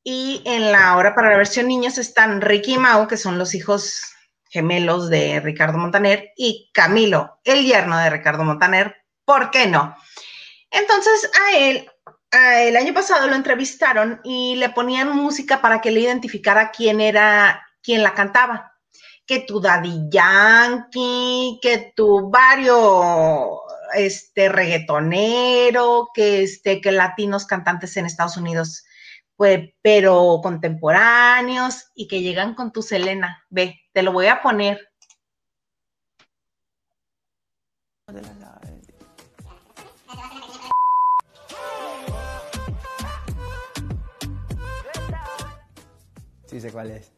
y 0.09 0.41
en 0.45 0.71
la 0.71 0.95
hora 0.95 1.13
para 1.13 1.31
la 1.31 1.35
versión 1.35 1.67
niños 1.67 1.97
están 1.97 2.39
Ricky 2.39 2.75
y 2.75 2.77
Mau, 2.77 3.09
que 3.09 3.17
son 3.17 3.37
los 3.37 3.53
hijos 3.53 4.03
gemelos 4.49 5.09
de 5.09 5.41
Ricardo 5.41 5.77
Montaner, 5.77 6.31
y 6.37 6.71
Camilo, 6.73 7.41
el 7.43 7.65
yerno 7.65 7.97
de 7.97 8.09
Ricardo 8.09 8.45
Montaner. 8.45 8.95
¿Por 9.25 9.51
qué 9.51 9.67
no? 9.67 9.97
Entonces 10.71 11.29
a 11.45 11.57
él, 11.57 11.91
el 12.31 12.77
año 12.77 12.93
pasado 12.93 13.27
lo 13.27 13.35
entrevistaron 13.35 14.21
y 14.23 14.55
le 14.55 14.69
ponían 14.69 15.13
música 15.13 15.59
para 15.59 15.81
que 15.81 15.91
le 15.91 15.99
identificara 15.99 16.71
quién 16.71 17.01
era, 17.01 17.67
quién 17.83 18.01
la 18.01 18.13
cantaba. 18.13 18.71
Que 19.25 19.41
tu 19.41 19.59
Daddy 19.59 20.07
Yankee, 20.09 21.59
que 21.61 21.91
tu 21.93 22.29
varios 22.29 23.59
este 23.93 24.47
reggaetonero, 24.47 26.11
que 26.13 26.43
este, 26.43 26.79
que 26.79 26.93
latinos 26.93 27.45
cantantes 27.45 27.97
en 27.97 28.05
Estados 28.05 28.37
Unidos, 28.37 28.85
pues, 29.37 29.69
pero 29.81 30.39
contemporáneos 30.41 31.91
y 31.95 32.07
que 32.07 32.21
llegan 32.21 32.55
con 32.55 32.73
tu 32.73 32.81
Selena. 32.81 33.45
Ve, 33.49 33.79
te 33.93 34.01
lo 34.01 34.11
voy 34.11 34.27
a 34.27 34.41
poner. 34.41 34.79
Sí 46.47 46.61
sé 46.61 46.71
cuál 46.71 46.91
es. 46.91 47.13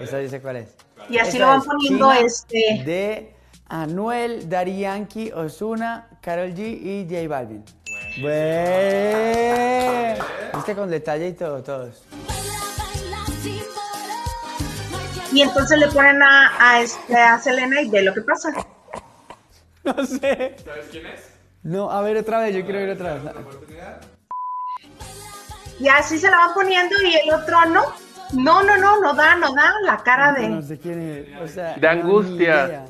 Esa 0.00 0.18
dice 0.18 0.40
cuál 0.40 0.56
es. 0.56 0.76
Y 1.08 1.18
así 1.18 1.38
lo 1.38 1.46
van 1.46 1.62
poniendo 1.62 2.12
este. 2.12 2.82
De 2.84 3.34
Anuel, 3.66 4.48
Dari 4.48 4.80
Yankee, 4.80 5.32
Osuna, 5.32 6.08
Carol 6.20 6.54
G 6.54 6.60
y 6.60 7.06
J 7.08 7.26
Balvin. 7.26 7.64
Bueno. 8.20 10.24
Viste 10.54 10.74
con 10.74 10.90
detalle 10.90 11.28
y 11.28 11.32
todo, 11.34 11.62
todos. 11.62 12.02
Y 15.32 15.42
entonces 15.42 15.78
le 15.78 15.88
ponen 15.88 16.22
a, 16.22 16.52
a, 16.58 16.80
este, 16.80 17.16
a 17.16 17.38
Selena 17.38 17.80
y 17.82 17.90
ve 17.90 18.02
lo 18.02 18.14
que 18.14 18.22
pasa. 18.22 18.50
No 19.84 20.04
sé. 20.04 20.56
¿Sabes 20.64 20.86
quién 20.90 21.06
es? 21.06 21.28
No, 21.62 21.90
a 21.90 22.00
ver 22.02 22.16
otra 22.16 22.40
vez, 22.40 22.54
yo 22.54 22.64
quiero 22.64 22.80
ver 22.80 22.90
otra 22.90 23.14
vez. 23.14 23.22
Y 25.78 25.88
así 25.88 26.18
se 26.18 26.30
la 26.30 26.38
van 26.38 26.54
poniendo 26.54 26.94
y 27.02 27.14
el 27.14 27.32
otro 27.32 27.64
no. 27.66 27.82
No, 28.34 28.62
no, 28.62 28.76
no, 28.76 29.00
no 29.00 29.14
da, 29.14 29.36
no 29.36 29.54
da 29.54 29.72
la 29.84 29.96
cara 29.98 30.32
de. 30.32 30.48
No 30.48 30.60
sé 30.60 30.78
quién 30.78 31.00
es. 31.00 31.40
O 31.40 31.48
sea, 31.48 31.74
De 31.74 31.80
no, 31.80 31.88
angustia. 31.88 32.36
ni 32.36 32.44
idea. 32.68 32.84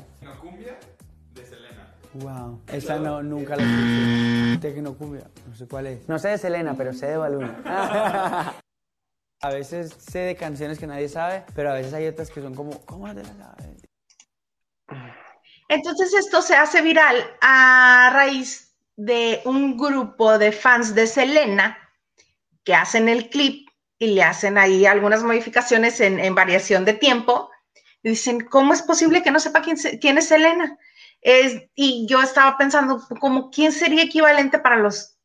Wow, 2.13 2.61
esa 2.67 2.97
no, 2.97 3.21
nunca 3.21 3.55
la 3.55 3.63
escuché. 3.63 4.57
Tecnocumbia, 4.61 5.29
no 5.47 5.55
sé 5.55 5.67
cuál 5.67 5.87
es. 5.87 6.09
No 6.09 6.17
sé 6.17 6.29
de 6.29 6.37
Selena, 6.39 6.73
pero 6.75 6.91
sé 6.93 7.05
de 7.07 7.17
Baluna. 7.17 7.61
a 9.41 9.49
veces 9.49 9.93
sé 9.99 10.19
de 10.19 10.35
canciones 10.35 10.79
que 10.79 10.87
nadie 10.87 11.07
sabe, 11.07 11.43
pero 11.55 11.69
a 11.69 11.73
veces 11.75 11.93
hay 11.93 12.07
otras 12.07 12.31
que 12.31 12.41
son 12.41 12.55
como, 12.55 12.71
¿cómo 12.85 13.13
te 13.13 13.21
la 13.23 13.33
sabes? 13.35 13.83
Entonces 15.69 16.13
esto 16.15 16.41
se 16.41 16.55
hace 16.55 16.81
viral 16.81 17.15
a 17.41 18.09
raíz 18.11 18.73
de 18.95 19.41
un 19.45 19.77
grupo 19.77 20.37
de 20.39 20.51
fans 20.51 20.95
de 20.95 21.05
Selena 21.05 21.77
que 22.63 22.73
hacen 22.73 23.07
el 23.07 23.29
clip 23.29 23.69
y 23.99 24.07
le 24.15 24.23
hacen 24.23 24.57
ahí 24.57 24.85
algunas 24.87 25.23
modificaciones 25.23 25.99
en, 25.99 26.19
en 26.19 26.33
variación 26.33 26.85
de 26.85 26.93
tiempo. 26.93 27.51
Y 28.01 28.09
dicen, 28.09 28.45
¿cómo 28.45 28.73
es 28.73 28.81
posible 28.81 29.21
que 29.21 29.29
no 29.31 29.39
sepa 29.39 29.61
quién, 29.61 29.77
se- 29.77 29.99
quién 29.99 30.17
es 30.17 30.27
Selena? 30.27 30.77
Es, 31.21 31.63
y 31.75 32.07
yo 32.07 32.21
estaba 32.21 32.57
pensando, 32.57 33.01
como, 33.19 33.51
¿quién 33.51 33.71
sería 33.71 34.03
equivalente 34.03 34.59
para 34.59 34.77
los... 34.77 35.17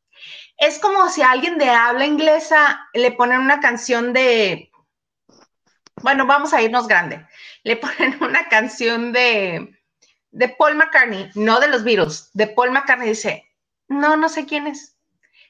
Es 0.56 0.78
como 0.78 1.08
si 1.08 1.22
a 1.22 1.30
alguien 1.30 1.58
de 1.58 1.68
habla 1.68 2.06
inglesa 2.06 2.88
le 2.94 3.12
ponen 3.12 3.40
una 3.40 3.60
canción 3.60 4.12
de... 4.12 4.70
Bueno, 6.02 6.26
vamos 6.26 6.52
a 6.52 6.62
irnos 6.62 6.88
grande. 6.88 7.26
Le 7.62 7.76
ponen 7.76 8.18
una 8.22 8.48
canción 8.48 9.12
de 9.12 9.74
de 10.34 10.48
Paul 10.48 10.74
McCartney, 10.74 11.30
no 11.36 11.60
de 11.60 11.68
los 11.68 11.84
Beatles, 11.84 12.30
de 12.34 12.48
Paul 12.48 12.72
McCartney 12.72 13.08
dice, 13.08 13.48
no, 13.88 14.16
no 14.16 14.28
sé 14.28 14.46
quién 14.46 14.66
es. 14.66 14.96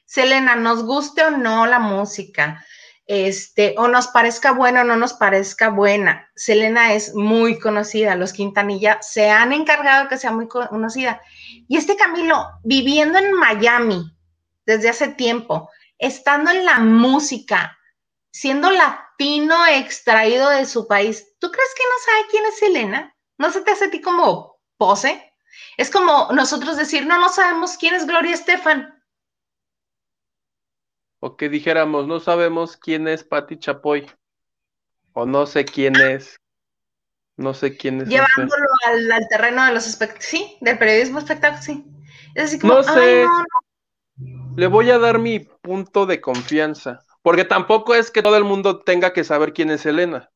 Selena, 0.05 0.55
nos 0.55 0.83
guste 0.83 1.23
o 1.23 1.31
no 1.31 1.65
la 1.65 1.79
música, 1.79 2.63
este, 3.07 3.75
o 3.77 3.87
nos 3.87 4.07
parezca 4.07 4.51
buena 4.51 4.81
o 4.81 4.83
no 4.83 4.95
nos 4.95 5.13
parezca 5.13 5.69
buena. 5.69 6.29
Selena 6.35 6.93
es 6.93 7.13
muy 7.13 7.59
conocida, 7.59 8.15
los 8.15 8.33
Quintanilla 8.33 9.01
se 9.01 9.29
han 9.29 9.53
encargado 9.53 10.07
que 10.07 10.17
sea 10.17 10.31
muy 10.31 10.47
conocida. 10.47 11.21
Y 11.67 11.77
este 11.77 11.95
Camilo, 11.95 12.47
viviendo 12.63 13.19
en 13.19 13.33
Miami 13.33 14.11
desde 14.65 14.89
hace 14.89 15.09
tiempo, 15.09 15.69
estando 15.99 16.51
en 16.51 16.65
la 16.65 16.79
música, 16.79 17.77
siendo 18.31 18.71
latino 18.71 19.65
extraído 19.67 20.49
de 20.49 20.65
su 20.65 20.87
país, 20.87 21.27
¿tú 21.39 21.51
crees 21.51 21.69
que 21.75 21.83
no 21.83 22.05
sabe 22.05 22.27
quién 22.31 22.45
es 22.45 22.57
Selena? 22.57 23.15
¿No 23.37 23.51
se 23.51 23.61
te 23.61 23.71
hace 23.71 23.85
a 23.85 23.91
ti 23.91 24.01
como 24.01 24.59
pose? 24.77 25.31
Es 25.77 25.89
como 25.89 26.29
nosotros 26.33 26.75
decir, 26.77 27.05
no, 27.05 27.19
no 27.19 27.29
sabemos 27.29 27.77
quién 27.77 27.93
es 27.93 28.05
Gloria 28.05 28.33
Estefan. 28.33 28.94
O 31.25 31.35
que 31.37 31.49
dijéramos, 31.49 32.05
no 32.05 32.19
sabemos 32.19 32.77
quién 32.77 33.07
es 33.07 33.23
Patti 33.23 33.57
Chapoy. 33.57 34.05
O 35.13 35.25
no 35.25 35.47
sé 35.47 35.65
quién 35.65 35.95
es. 35.95 36.39
No 37.35 37.55
sé 37.55 37.75
quién 37.75 37.99
es. 38.01 38.07
no 38.09 38.11
sé. 38.11 38.17
Llevándolo 38.19 38.67
al, 38.85 39.11
al 39.11 39.27
terreno 39.27 39.65
de 39.65 39.73
los 39.73 39.87
espectáculos, 39.87 40.29
sí, 40.29 40.55
del 40.61 40.77
periodismo 40.77 41.17
espectáculo, 41.17 41.63
sí. 41.63 41.83
Es 42.35 42.43
así 42.43 42.59
como, 42.59 42.75
No 42.75 42.83
sé. 42.83 43.23
no, 43.23 43.39
no. 43.39 44.55
Le 44.55 44.67
voy 44.67 44.91
a 44.91 44.99
dar 44.99 45.17
mi 45.17 45.39
punto 45.39 46.05
de 46.05 46.21
confianza. 46.21 47.03
Porque 47.23 47.43
tampoco 47.43 47.95
es 47.95 48.11
que 48.11 48.21
todo 48.21 48.37
el 48.37 48.43
mundo 48.43 48.83
tenga 48.83 49.11
que 49.11 49.23
saber 49.23 49.51
quién 49.53 49.71
es 49.71 49.83
Elena. 49.87 50.29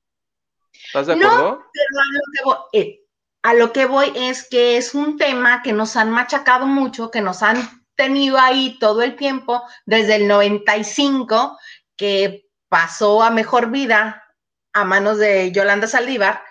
¿Estás 0.73 1.05
de 1.05 1.17
No. 1.17 1.27
acuerdo? 1.27 1.65
Pero 1.71 1.99
a 2.01 2.05
lo, 2.15 2.23
que 2.33 2.43
voy, 2.45 2.57
eh, 2.73 2.99
a 3.43 3.53
lo 3.53 3.73
que 3.73 3.85
voy 3.85 4.11
es 4.15 4.49
que 4.49 4.77
es 4.77 4.95
un 4.95 5.17
tema 5.17 5.61
que 5.61 5.71
nos 5.71 5.95
han 5.95 6.09
machacado 6.09 6.65
mucho, 6.65 7.11
que 7.11 7.21
nos 7.21 7.43
han 7.43 7.78
tenido 7.99 8.37
ahí 8.37 8.77
todo 8.79 9.01
el 9.01 9.17
tiempo, 9.17 9.61
desde 9.85 10.15
el 10.15 10.27
95, 10.29 11.59
que 11.97 12.47
pasó 12.69 13.21
a 13.21 13.29
mejor 13.29 13.71
vida 13.71 14.23
a 14.71 14.85
manos 14.85 15.17
de 15.17 15.51
Yolanda 15.51 15.85
Saldívar, 15.85 16.41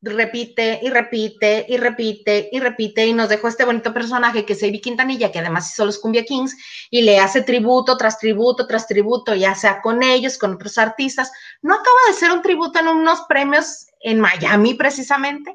repite 0.00 0.80
y 0.82 0.88
repite 0.88 1.66
y 1.68 1.76
repite 1.76 2.48
y 2.50 2.58
repite 2.58 3.06
y 3.06 3.12
nos 3.12 3.28
dejó 3.28 3.48
este 3.48 3.66
bonito 3.66 3.92
personaje 3.92 4.46
que 4.46 4.54
es 4.54 4.62
Ivy 4.62 4.80
Quintanilla, 4.80 5.30
que 5.30 5.40
además 5.40 5.70
hizo 5.70 5.84
los 5.84 5.98
Cumbia 5.98 6.24
Kings 6.24 6.56
y 6.88 7.02
le 7.02 7.18
hace 7.18 7.42
tributo 7.42 7.98
tras 7.98 8.18
tributo 8.18 8.66
tras 8.66 8.86
tributo, 8.86 9.34
ya 9.34 9.54
sea 9.54 9.82
con 9.82 10.02
ellos, 10.02 10.38
con 10.38 10.54
otros 10.54 10.78
artistas. 10.78 11.30
¿No 11.60 11.74
acaba 11.74 11.98
de 12.08 12.14
ser 12.14 12.32
un 12.32 12.40
tributo 12.40 12.78
en 12.78 12.88
unos 12.88 13.22
premios 13.28 13.88
en 14.00 14.20
Miami 14.20 14.72
precisamente? 14.72 15.54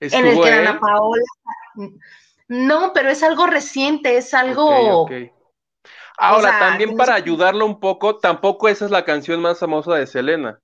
en 0.00 0.26
el 0.26 0.26
Estuvo 0.30 0.42
que. 0.42 0.50
Ana 0.50 0.80
Paola. 0.80 1.22
No, 2.50 2.92
pero 2.92 3.10
es 3.10 3.22
algo 3.22 3.46
reciente, 3.46 4.16
es 4.16 4.34
algo. 4.34 5.08
Ahora, 6.18 6.50
sea, 6.50 6.58
también 6.58 6.96
para 6.96 7.14
ayudarlo 7.14 7.64
un 7.64 7.78
poco, 7.78 8.16
tampoco 8.18 8.68
esa 8.68 8.86
es 8.86 8.90
la 8.90 9.04
canción 9.04 9.40
más 9.40 9.60
famosa 9.60 9.94
de 9.94 10.08
Selena. 10.08 10.58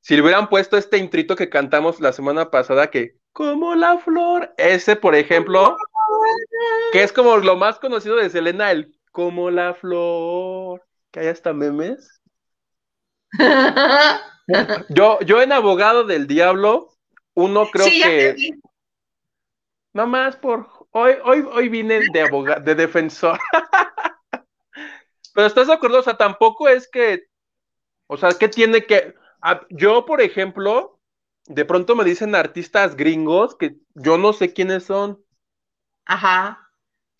Si 0.00 0.14
le 0.14 0.22
hubieran 0.22 0.48
puesto 0.48 0.76
este 0.76 0.96
intrito 0.96 1.34
que 1.34 1.50
cantamos 1.50 1.98
la 1.98 2.12
semana 2.12 2.52
pasada, 2.52 2.88
que 2.88 3.16
como 3.32 3.74
la 3.74 3.98
flor, 3.98 4.54
ese, 4.58 4.94
por 4.94 5.16
ejemplo, 5.16 5.76
que 6.92 7.02
es 7.02 7.12
como 7.12 7.36
lo 7.38 7.56
más 7.56 7.80
conocido 7.80 8.14
de 8.14 8.30
Selena, 8.30 8.70
el 8.70 8.96
como 9.10 9.50
la 9.50 9.74
flor, 9.74 10.84
que 11.10 11.18
hay 11.18 11.26
hasta 11.26 11.52
memes. 11.52 12.22
Yo, 14.90 15.18
yo 15.20 15.40
en 15.40 15.52
Abogado 15.52 16.04
del 16.04 16.26
Diablo, 16.26 16.90
uno 17.32 17.66
creo 17.72 17.86
sí, 17.86 18.02
que. 18.02 18.50
Nada 19.94 20.06
más 20.06 20.36
por 20.36 20.83
hoy, 20.94 21.12
hoy, 21.24 21.44
hoy 21.52 21.68
vine 21.68 22.00
de 22.12 22.20
abogado, 22.22 22.62
de 22.62 22.74
defensor. 22.74 23.38
Pero 25.34 25.46
estás 25.46 25.66
de 25.66 25.74
acuerdo, 25.74 25.98
o 25.98 26.02
sea, 26.02 26.16
tampoco 26.16 26.68
es 26.68 26.88
que, 26.88 27.24
o 28.06 28.16
sea, 28.16 28.30
que 28.30 28.48
tiene 28.48 28.84
que, 28.86 29.14
yo, 29.70 30.06
por 30.06 30.20
ejemplo, 30.20 31.00
de 31.46 31.64
pronto 31.64 31.96
me 31.96 32.04
dicen 32.04 32.34
artistas 32.34 32.96
gringos 32.96 33.56
que 33.56 33.76
yo 33.94 34.16
no 34.16 34.32
sé 34.32 34.52
quiénes 34.52 34.84
son. 34.84 35.22
Ajá. 36.06 36.60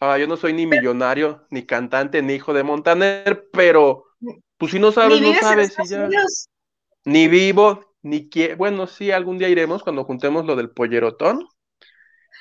Ah, 0.01 0.19
yo 0.19 0.27
no 0.27 0.37
soy 0.37 0.53
ni 0.53 0.67
millonario, 0.67 1.47
ni 1.51 1.67
cantante, 1.67 2.23
ni 2.23 2.35
hijo 2.35 2.53
de 2.53 2.63
Montaner, 2.63 3.49
pero 3.53 4.05
pues 4.57 4.73
si 4.73 4.79
no 4.79 4.93
sabes, 4.93 5.21
no 5.21 5.35
sabes 5.35 5.77
y 5.79 5.89
ya. 5.89 6.09
Ni 7.05 7.29
vivo, 7.29 7.95
ni 8.03 8.29
quiero. 8.29 8.57
Bueno, 8.57 8.87
sí, 8.87 9.11
algún 9.11 9.39
día 9.39 9.49
iremos 9.49 9.83
cuando 9.83 10.05
juntemos 10.05 10.47
lo 10.47 10.57
del 10.57 10.71
pollerotón. 10.71 11.49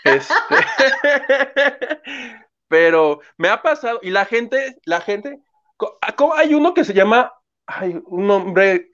Este... 0.04 0.34
Pero 2.68 3.20
me 3.38 3.50
ha 3.50 3.62
pasado, 3.62 4.00
y 4.02 4.10
la 4.10 4.26
gente, 4.26 4.78
la 4.86 5.00
gente, 5.02 5.40
ah, 6.02 6.16
hay 6.36 6.54
uno 6.56 6.74
que 6.74 6.84
se 6.84 6.94
llama, 6.94 7.32
ay, 7.68 8.02
un 8.06 8.26
nombre, 8.26 8.90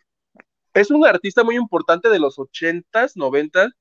es 0.73 0.91
un 0.91 1.05
artista 1.05 1.43
muy 1.43 1.55
importante 1.55 2.09
de 2.09 2.19
los 2.19 2.37
ochentas, 2.39 3.15
noventas, 3.15 3.71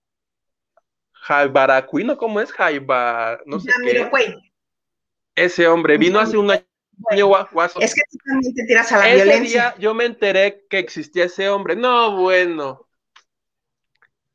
Jaibaracuino, 1.22 2.16
¿cómo 2.16 2.40
es? 2.40 2.52
Jaiba, 2.52 3.40
no 3.44 3.60
sé 3.60 3.70
qué. 3.84 4.08
Ese 5.34 5.68
hombre 5.68 5.98
vino 5.98 6.18
hace 6.18 6.36
un 6.36 6.50
año, 6.50 7.26
guaso. 7.52 7.80
Es 7.80 7.94
que 7.94 8.02
tú 8.10 8.18
también 8.24 8.54
te 8.54 8.64
tiras 8.64 8.90
a 8.92 8.98
la 8.98 9.08
Ese 9.08 9.24
violencia. 9.24 9.62
día 9.62 9.74
yo 9.78 9.94
me 9.94 10.04
enteré 10.04 10.64
que 10.68 10.78
existía 10.78 11.24
ese 11.24 11.48
hombre. 11.48 11.76
No, 11.76 12.16
bueno. 12.16 12.87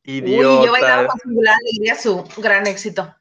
Uy, 0.05 0.21
yo 0.21 0.71
bailaba 0.71 1.03
Idiota. 1.03 1.07
con 1.07 1.19
singular 1.21 1.55
alegría 1.61 1.95
su 1.95 2.23
gran 2.37 2.67
éxito. 2.67 3.15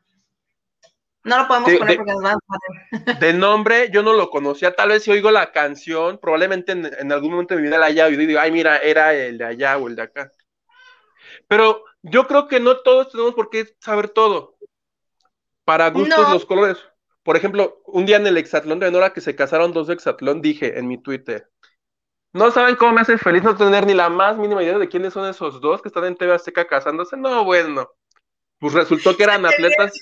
No 1.25 1.39
lo 1.39 1.47
podemos 1.47 1.71
De- 1.71 1.79
poner 1.79 1.97
porque 1.97 2.13
nos 2.13 2.23
van 2.23 2.37
a. 2.37 3.13
De 3.15 3.33
nombre 3.33 3.91
yo 3.93 4.03
no 4.03 4.13
lo 4.13 4.29
conocía. 4.31 4.75
Tal 4.75 4.89
vez 4.89 5.05
si 5.05 5.11
oigo 5.13 5.31
la 5.31 5.53
canción, 5.53 6.19
probablemente 6.19 6.73
en, 6.73 6.87
en 6.99 7.13
algún 7.13 7.31
momento 7.31 7.55
de 7.55 7.61
mi 7.61 7.69
vida 7.69 7.79
la 7.79 7.87
haya 7.87 8.07
oído 8.07 8.23
y 8.23 8.27
digo, 8.27 8.41
ay, 8.41 8.51
mira, 8.51 8.79
era 8.79 9.15
el 9.15 9.39
de 9.39 9.45
allá 9.45 9.79
o 9.79 9.87
el 9.87 9.95
de 9.97 10.03
acá. 10.03 10.33
Pero 11.49 11.85
yo 12.03 12.27
creo 12.27 12.49
que 12.49 12.59
no 12.61 12.79
todos 12.79 13.11
tenemos 13.13 13.35
por 13.35 13.51
qué 13.51 13.67
saber 13.79 14.09
todo. 14.09 14.57
Para 15.65 15.91
gustos 15.91 16.19
No. 16.27 16.35
los 16.35 16.45
colores. 16.45 16.79
Por 17.23 17.37
ejemplo, 17.37 17.81
un 17.87 18.05
día 18.05 18.17
en 18.17 18.27
el 18.27 18.37
Exatlón 18.37 18.81
de 18.81 18.89
Honora 18.89 19.13
que 19.13 19.21
se 19.21 19.37
casaron 19.37 19.73
dos 19.73 19.87
de 19.87 19.95
Exatlón, 19.95 20.43
dije 20.43 20.77
en 20.81 20.89
mi 20.89 21.01
Twitter, 21.01 21.49
no 22.33 22.51
saben 22.51 22.77
cómo 22.77 22.93
me 22.93 23.03
hace 23.03 23.19
feliz 23.19 23.43
no 23.43 23.57
tener 23.57 23.87
ni 23.87 23.95
la 23.95 24.09
más 24.09 24.39
mínima 24.39 24.63
idea 24.63 24.79
de 24.79 24.89
quiénes 24.89 25.13
son 25.13 25.29
esos 25.29 25.61
dos 25.61 25.83
que 25.83 25.89
están 25.89 26.05
en 26.05 26.17
TV 26.17 26.33
Azteca 26.33 26.67
casándose. 26.67 27.17
No, 27.17 27.45
bueno. 27.45 27.91
Pues 28.59 28.73
resultó 28.75 29.17
que 29.17 29.25
eran 29.25 29.45
atletas. 29.45 29.93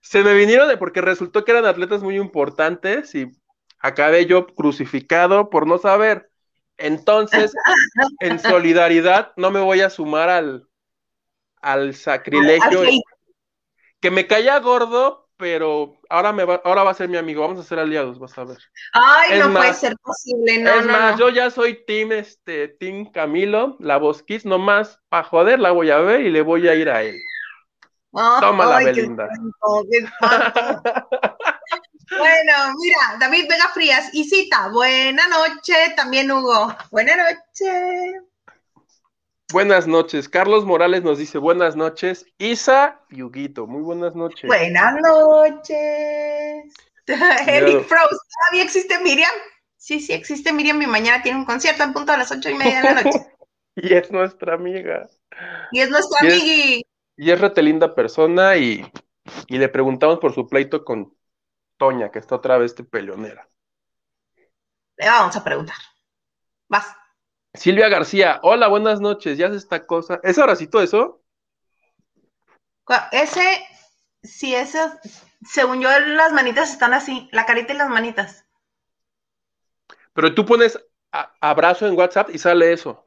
Se 0.00 0.24
me 0.24 0.34
vinieron 0.34 0.68
de 0.68 0.76
porque 0.76 1.00
resultó 1.00 1.44
que 1.44 1.52
eran 1.52 1.66
atletas 1.66 2.02
muy 2.02 2.16
importantes 2.16 3.14
y 3.14 3.30
acabé 3.78 4.26
yo 4.26 4.46
crucificado 4.46 5.50
por 5.50 5.66
no 5.66 5.78
saber. 5.78 6.30
Entonces, 6.78 7.52
en 8.20 8.38
solidaridad, 8.38 9.32
no 9.36 9.50
me 9.50 9.60
voy 9.60 9.82
a 9.82 9.90
sumar 9.90 10.30
al, 10.30 10.68
al 11.60 11.94
sacrilegio. 11.94 12.80
Al. 12.80 12.88
Que 14.00 14.10
me 14.10 14.26
caía 14.26 14.58
gordo, 14.58 15.28
pero 15.40 15.96
ahora, 16.10 16.32
me 16.32 16.44
va, 16.44 16.60
ahora 16.64 16.84
va 16.84 16.90
a 16.90 16.94
ser 16.94 17.08
mi 17.08 17.16
amigo. 17.16 17.40
Vamos 17.40 17.58
a 17.58 17.68
ser 17.68 17.78
aliados, 17.78 18.18
vas 18.18 18.36
a 18.38 18.44
ver. 18.44 18.58
Ay, 18.92 19.32
Es 19.32 19.46
no 19.46 19.52
puede 19.52 19.74
ser 19.74 19.96
posible. 20.02 20.58
No, 20.58 20.70
es 20.74 20.86
no, 20.86 20.92
más, 20.92 21.12
no. 21.12 21.18
yo 21.18 21.28
ya 21.30 21.50
soy 21.50 21.84
team, 21.86 22.12
este, 22.12 22.68
team 22.68 23.10
Camilo, 23.10 23.76
la 23.80 23.96
Bosquis, 23.96 24.44
nomás 24.44 25.00
para 25.08 25.24
joder 25.24 25.58
la 25.58 25.70
voy 25.70 25.90
a 25.90 25.98
ver 25.98 26.20
y 26.20 26.30
le 26.30 26.42
voy 26.42 26.68
a 26.68 26.74
ir 26.74 26.90
a 26.90 27.02
él. 27.02 27.16
Tómala, 28.12 28.80
qué 28.80 28.84
Belinda. 28.86 29.28
qué 29.90 30.06
bueno, 32.18 32.74
mira, 32.78 33.16
David 33.18 33.46
Vega 33.48 33.68
Frías 33.72 34.10
y 34.12 34.24
cita. 34.24 34.68
Buena 34.68 35.26
noche, 35.28 35.94
también 35.96 36.30
Hugo. 36.30 36.74
Buena 36.90 37.16
noche. 37.16 38.29
Buenas 39.52 39.86
noches. 39.86 40.28
Carlos 40.28 40.64
Morales 40.64 41.02
nos 41.02 41.18
dice 41.18 41.38
buenas 41.38 41.76
noches. 41.76 42.26
Isa 42.38 43.00
y 43.10 43.22
Huguito, 43.22 43.66
muy 43.66 43.82
buenas 43.82 44.14
noches. 44.14 44.46
Buenas 44.46 44.94
noches. 45.02 46.74
Eric 47.46 47.82
Frost, 47.86 48.12
¿todavía 48.12 48.64
existe 48.64 48.98
Miriam? 49.00 49.30
Sí, 49.76 49.98
sí, 50.00 50.12
existe 50.12 50.52
Miriam 50.52 50.80
y 50.82 50.86
mañana 50.86 51.22
tiene 51.22 51.38
un 51.38 51.44
concierto 51.44 51.82
en 51.82 51.92
punto 51.92 52.12
a 52.12 52.16
las 52.16 52.30
ocho 52.30 52.50
y 52.50 52.54
media 52.54 52.78
de 52.82 52.94
la 52.94 53.02
noche. 53.02 53.18
Y 53.76 53.94
es 53.94 54.10
nuestra 54.10 54.54
amiga. 54.54 55.08
Y 55.70 55.80
es 55.80 55.88
nuestra 55.90 56.18
Y 56.22 56.26
es- 56.26 56.34
amigui. 56.34 56.86
Y 57.16 57.30
es 57.30 57.40
rete 57.40 57.62
linda 57.62 57.94
persona 57.94 58.56
y, 58.56 58.84
y 59.46 59.58
le 59.58 59.68
preguntamos 59.68 60.18
por 60.18 60.34
su 60.34 60.48
pleito 60.48 60.84
con 60.84 61.16
Toña, 61.78 62.10
que 62.10 62.18
está 62.18 62.34
otra 62.34 62.58
vez 62.58 62.74
de 62.76 62.84
peleonera. 62.84 63.48
Le 64.96 65.06
vamos 65.06 65.34
a 65.36 65.44
preguntar. 65.44 65.76
Vas. 66.68 66.86
Silvia 67.54 67.88
García, 67.88 68.38
hola, 68.42 68.68
buenas 68.68 69.00
noches. 69.00 69.36
¿Ya 69.36 69.48
hace 69.48 69.56
esta 69.56 69.86
cosa? 69.86 70.20
¿Es 70.22 70.38
ahoracito 70.38 70.80
eso? 70.80 71.22
Ese, 73.12 73.64
sí, 74.22 74.54
ese, 74.54 74.78
según 75.44 75.80
yo, 75.80 75.88
las 76.00 76.32
manitas 76.32 76.70
están 76.72 76.94
así, 76.94 77.28
la 77.32 77.46
carita 77.46 77.72
y 77.72 77.76
las 77.76 77.88
manitas. 77.88 78.46
Pero 80.12 80.34
tú 80.34 80.44
pones 80.44 80.78
a- 81.12 81.32
abrazo 81.40 81.86
en 81.86 81.96
WhatsApp 81.96 82.30
y 82.30 82.38
sale 82.38 82.72
eso. 82.72 83.04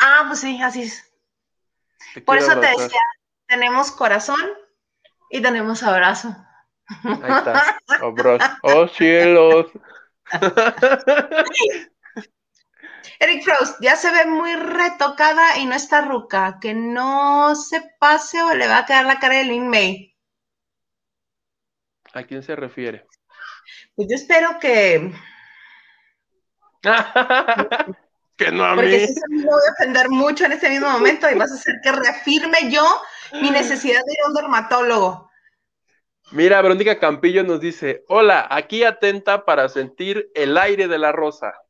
Ah, 0.00 0.24
pues 0.26 0.40
sí, 0.40 0.60
así 0.62 0.82
es. 0.82 1.10
Te 2.14 2.20
Por 2.22 2.38
eso 2.38 2.58
te 2.60 2.66
decía, 2.66 3.00
tenemos 3.46 3.90
corazón 3.92 4.40
y 5.30 5.40
tenemos 5.40 5.82
abrazo. 5.82 6.34
Ahí 7.04 7.32
está. 7.36 7.80
Abrazo. 8.00 8.56
Oh, 8.62 8.88
cielos. 8.88 9.66
Eric 13.24 13.42
Frost, 13.42 13.80
ya 13.80 13.96
se 13.96 14.10
ve 14.10 14.26
muy 14.26 14.54
retocada 14.54 15.56
y 15.58 15.64
no 15.64 15.74
está 15.74 16.02
ruca. 16.02 16.58
Que 16.60 16.74
no 16.74 17.54
se 17.54 17.82
pase 17.98 18.42
o 18.42 18.54
le 18.54 18.68
va 18.68 18.78
a 18.78 18.86
quedar 18.86 19.06
la 19.06 19.18
cara 19.18 19.38
de 19.38 19.44
Lin 19.44 19.68
May. 19.68 20.14
¿A 22.12 22.22
quién 22.24 22.42
se 22.42 22.54
refiere? 22.54 23.06
Pues 23.94 24.08
yo 24.08 24.14
espero 24.14 24.58
que, 24.60 25.10
que 28.36 28.50
no 28.52 28.64
a 28.64 28.74
porque 28.74 28.98
mí. 28.98 29.06
si 29.06 29.20
me 29.30 29.44
voy 29.44 29.60
a 29.68 29.72
ofender 29.72 30.10
mucho 30.10 30.44
en 30.44 30.52
este 30.52 30.68
mismo 30.68 30.90
momento 30.90 31.30
y 31.30 31.34
vas 31.34 31.50
a 31.50 31.54
hacer 31.54 31.76
que 31.82 31.92
reafirme 31.92 32.70
yo 32.70 32.84
mi 33.40 33.50
necesidad 33.50 34.02
de 34.04 34.12
ir 34.12 34.18
a 34.24 34.28
un 34.28 34.34
dermatólogo. 34.34 35.30
Mira, 36.32 36.60
Verónica 36.60 36.98
Campillo 36.98 37.42
nos 37.42 37.60
dice, 37.60 38.04
hola, 38.08 38.46
aquí 38.50 38.84
atenta 38.84 39.44
para 39.44 39.68
sentir 39.68 40.30
el 40.34 40.58
aire 40.58 40.88
de 40.88 40.98
la 40.98 41.10
rosa. 41.12 41.63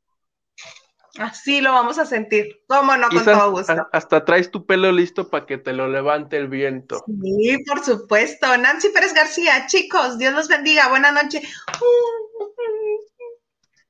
Así 1.19 1.61
lo 1.61 1.73
vamos 1.73 1.99
a 1.99 2.07
sentir. 2.07 2.65
¿Cómo 2.67 2.97
no? 2.97 3.09
Con 3.09 3.25
todo 3.25 3.51
gusto. 3.53 3.89
hasta 3.93 4.25
traes 4.25 4.51
tu 4.51 4.67
pelo 4.67 4.91
listo 4.91 5.31
para 5.31 5.47
que 5.47 5.59
te 5.59 5.73
lo 5.73 5.89
levante 5.89 6.37
el 6.37 6.49
viento. 6.49 7.05
Sí, 7.07 7.59
por 7.67 7.85
supuesto. 7.85 8.57
Nancy 8.57 8.89
Pérez 8.89 9.15
García, 9.15 9.67
chicos, 9.67 10.19
Dios 10.19 10.35
los 10.35 10.49
bendiga. 10.49 10.89
Buenas 10.89 11.13
noches. 11.13 11.43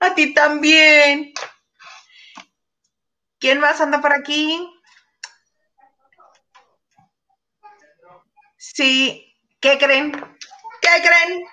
A 0.01 0.15
ti 0.15 0.35
también. 0.35 1.33
¿Quién 3.39 3.61
más 3.61 3.81
anda 3.81 4.01
por 4.01 4.13
aquí? 4.13 4.71
Sí, 8.57 9.35
¿qué 9.61 9.79
creen? 9.79 10.13
¿Qué 10.13 11.03
creen? 11.03 11.45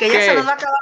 Que 0.00 0.08
ya 0.08 0.18
¿Qué? 0.18 0.24
se 0.24 0.34
nos 0.34 0.46
va 0.46 0.52
a 0.52 0.54
acabar 0.54 0.80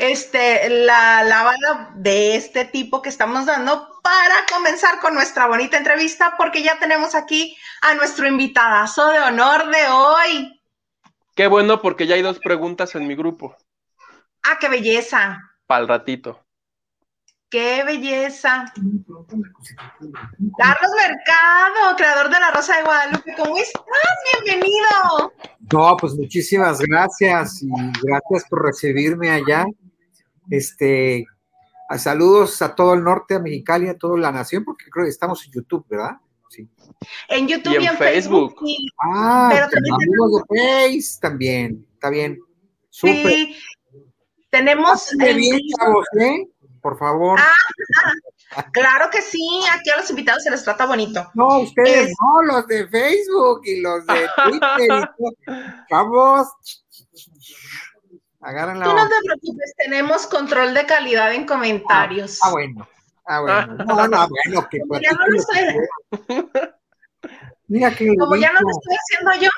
este, 0.00 0.70
la, 0.70 1.22
la 1.22 1.42
bala 1.42 1.90
de 1.96 2.34
este 2.34 2.64
tipo 2.64 3.02
que 3.02 3.10
estamos 3.10 3.44
dando 3.44 4.00
para 4.02 4.46
comenzar 4.50 5.00
con 5.00 5.12
nuestra 5.12 5.46
bonita 5.46 5.76
entrevista, 5.76 6.34
porque 6.38 6.62
ya 6.62 6.78
tenemos 6.78 7.14
aquí 7.14 7.54
a 7.82 7.92
nuestro 7.92 8.26
invitadazo 8.26 9.10
de 9.10 9.18
honor 9.18 9.66
de 9.70 9.86
hoy. 9.88 10.62
Qué 11.34 11.46
bueno 11.46 11.82
porque 11.82 12.06
ya 12.06 12.14
hay 12.14 12.22
dos 12.22 12.38
preguntas 12.38 12.94
en 12.94 13.06
mi 13.06 13.14
grupo, 13.14 13.54
¡Ah, 14.42 14.56
qué 14.58 14.70
belleza! 14.70 15.38
para 15.66 15.82
el 15.82 15.88
ratito. 15.88 16.42
¡Qué 17.50 17.82
belleza! 17.84 18.70
Carlos 18.76 20.90
Mercado, 20.96 21.96
creador 21.96 22.26
de 22.30 22.40
La 22.40 22.50
Rosa 22.50 22.76
de 22.76 22.82
Guadalupe, 22.84 23.34
¿cómo 23.38 23.56
estás? 23.56 23.84
Bienvenido. 24.44 25.32
No, 25.72 25.96
pues 25.96 26.12
muchísimas 26.14 26.78
gracias 26.80 27.62
y 27.62 27.68
gracias 28.02 28.44
por 28.50 28.66
recibirme 28.66 29.30
allá. 29.30 29.64
Este, 30.50 31.24
a 31.88 31.96
saludos 31.98 32.60
a 32.60 32.74
todo 32.74 32.92
el 32.92 33.02
norte, 33.02 33.36
a 33.36 33.38
Mexicali, 33.38 33.88
a 33.88 33.96
toda 33.96 34.18
la 34.18 34.30
nación, 34.30 34.62
porque 34.64 34.84
creo 34.90 35.06
que 35.06 35.10
estamos 35.10 35.42
en 35.46 35.52
YouTube, 35.52 35.86
¿verdad? 35.88 36.16
Sí. 36.50 36.68
En 37.30 37.48
YouTube 37.48 37.78
Y 37.80 37.84
y 37.84 37.86
en 37.86 37.92
en, 37.92 37.96
Facebook. 37.98 38.50
Facebook. 38.50 38.66
sí. 38.66 38.86
Ah, 39.02 39.48
Pero 39.50 39.68
también 39.70 39.94
amigos 39.94 40.42
de 40.50 40.58
Face 40.98 41.18
también, 41.18 41.86
está 41.94 42.10
bien. 42.10 42.38
Súper. 42.90 43.26
Sí. 43.26 43.56
Tenemos. 44.50 45.10
En- 45.14 45.36
bien, 45.36 45.58
chavos, 45.78 46.04
¿eh? 46.20 46.46
Por 46.88 46.98
favor. 46.98 47.38
Ah. 47.38 48.64
Claro 48.72 49.10
que 49.10 49.20
sí, 49.20 49.60
aquí 49.70 49.90
a 49.90 49.98
los 49.98 50.08
invitados 50.08 50.42
se 50.42 50.50
les 50.50 50.64
trata 50.64 50.86
bonito. 50.86 51.30
No, 51.34 51.58
ustedes 51.60 52.08
es- 52.08 52.16
no, 52.18 52.42
los 52.44 52.66
de 52.66 52.88
Facebook 52.88 53.60
y 53.64 53.82
los 53.82 54.06
de 54.06 54.26
Twitter. 54.46 55.10
Chavos, 55.90 56.48
agarren 58.40 58.78
la 58.80 58.86
Tú 58.86 58.94
no 58.94 59.06
te 59.06 59.14
preocupes, 59.22 59.74
tenemos 59.76 60.26
control 60.28 60.72
de 60.72 60.86
calidad 60.86 61.34
en 61.34 61.44
comentarios. 61.44 62.38
Ah, 62.42 62.52
bueno. 62.52 62.88
Ah, 63.26 63.40
bueno. 63.42 63.66
No, 63.84 64.08
no, 64.08 64.28
bueno, 64.46 64.66
que 64.70 64.80
ya 65.02 65.12
no 65.12 65.26
lo. 65.26 65.42
Mira 67.66 67.94
que 67.94 68.16
Como 68.16 68.34
ya 68.36 68.50
no 68.52 68.60
lo 68.62 68.68
estoy 68.70 68.96
haciendo 68.96 69.34
yo. 69.44 69.50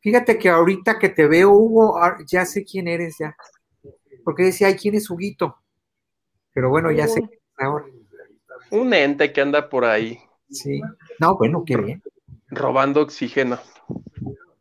Fíjate 0.00 0.40
que 0.40 0.48
ahorita 0.50 0.98
que 0.98 1.08
te 1.10 1.28
veo, 1.28 1.50
Hugo, 1.52 2.02
ah, 2.02 2.16
ya 2.26 2.44
sé 2.44 2.64
quién 2.64 2.88
eres 2.88 3.14
ya. 3.20 3.36
Porque 4.30 4.44
decía, 4.44 4.68
ay, 4.68 4.76
¿quién 4.76 4.94
es 4.94 5.10
Huguito? 5.10 5.58
Pero 6.52 6.68
bueno, 6.70 6.92
ya 6.92 7.08
sé 7.08 7.20
ahora. 7.58 7.84
Un 8.70 8.94
ente 8.94 9.32
que 9.32 9.40
anda 9.40 9.68
por 9.68 9.84
ahí 9.84 10.20
Sí. 10.48 10.80
No, 11.18 11.36
bueno, 11.36 11.64
qué 11.66 11.76
bien. 11.76 12.00
robando 12.46 13.02
oxígeno. 13.02 13.58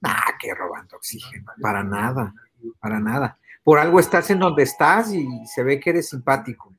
Ah, 0.02 0.34
qué 0.42 0.56
robando 0.56 0.98
oxígeno, 0.98 1.52
para 1.62 1.84
nada, 1.84 2.34
para 2.80 3.00
nada. 3.00 3.38
Por 3.64 3.78
algo 3.78 4.00
estás 4.00 4.32
en 4.32 4.40
donde 4.40 4.64
estás 4.64 5.14
y 5.14 5.28
se 5.46 5.62
ve 5.62 5.80
que 5.80 5.92
eres 5.92 6.10
simpático. 6.10 6.74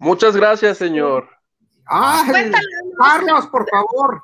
Muchas 0.00 0.36
gracias, 0.36 0.78
señor. 0.78 1.28
Cuéntanos. 1.86 2.66
Carlos, 2.98 3.46
por 3.46 3.68
favor. 3.70 4.22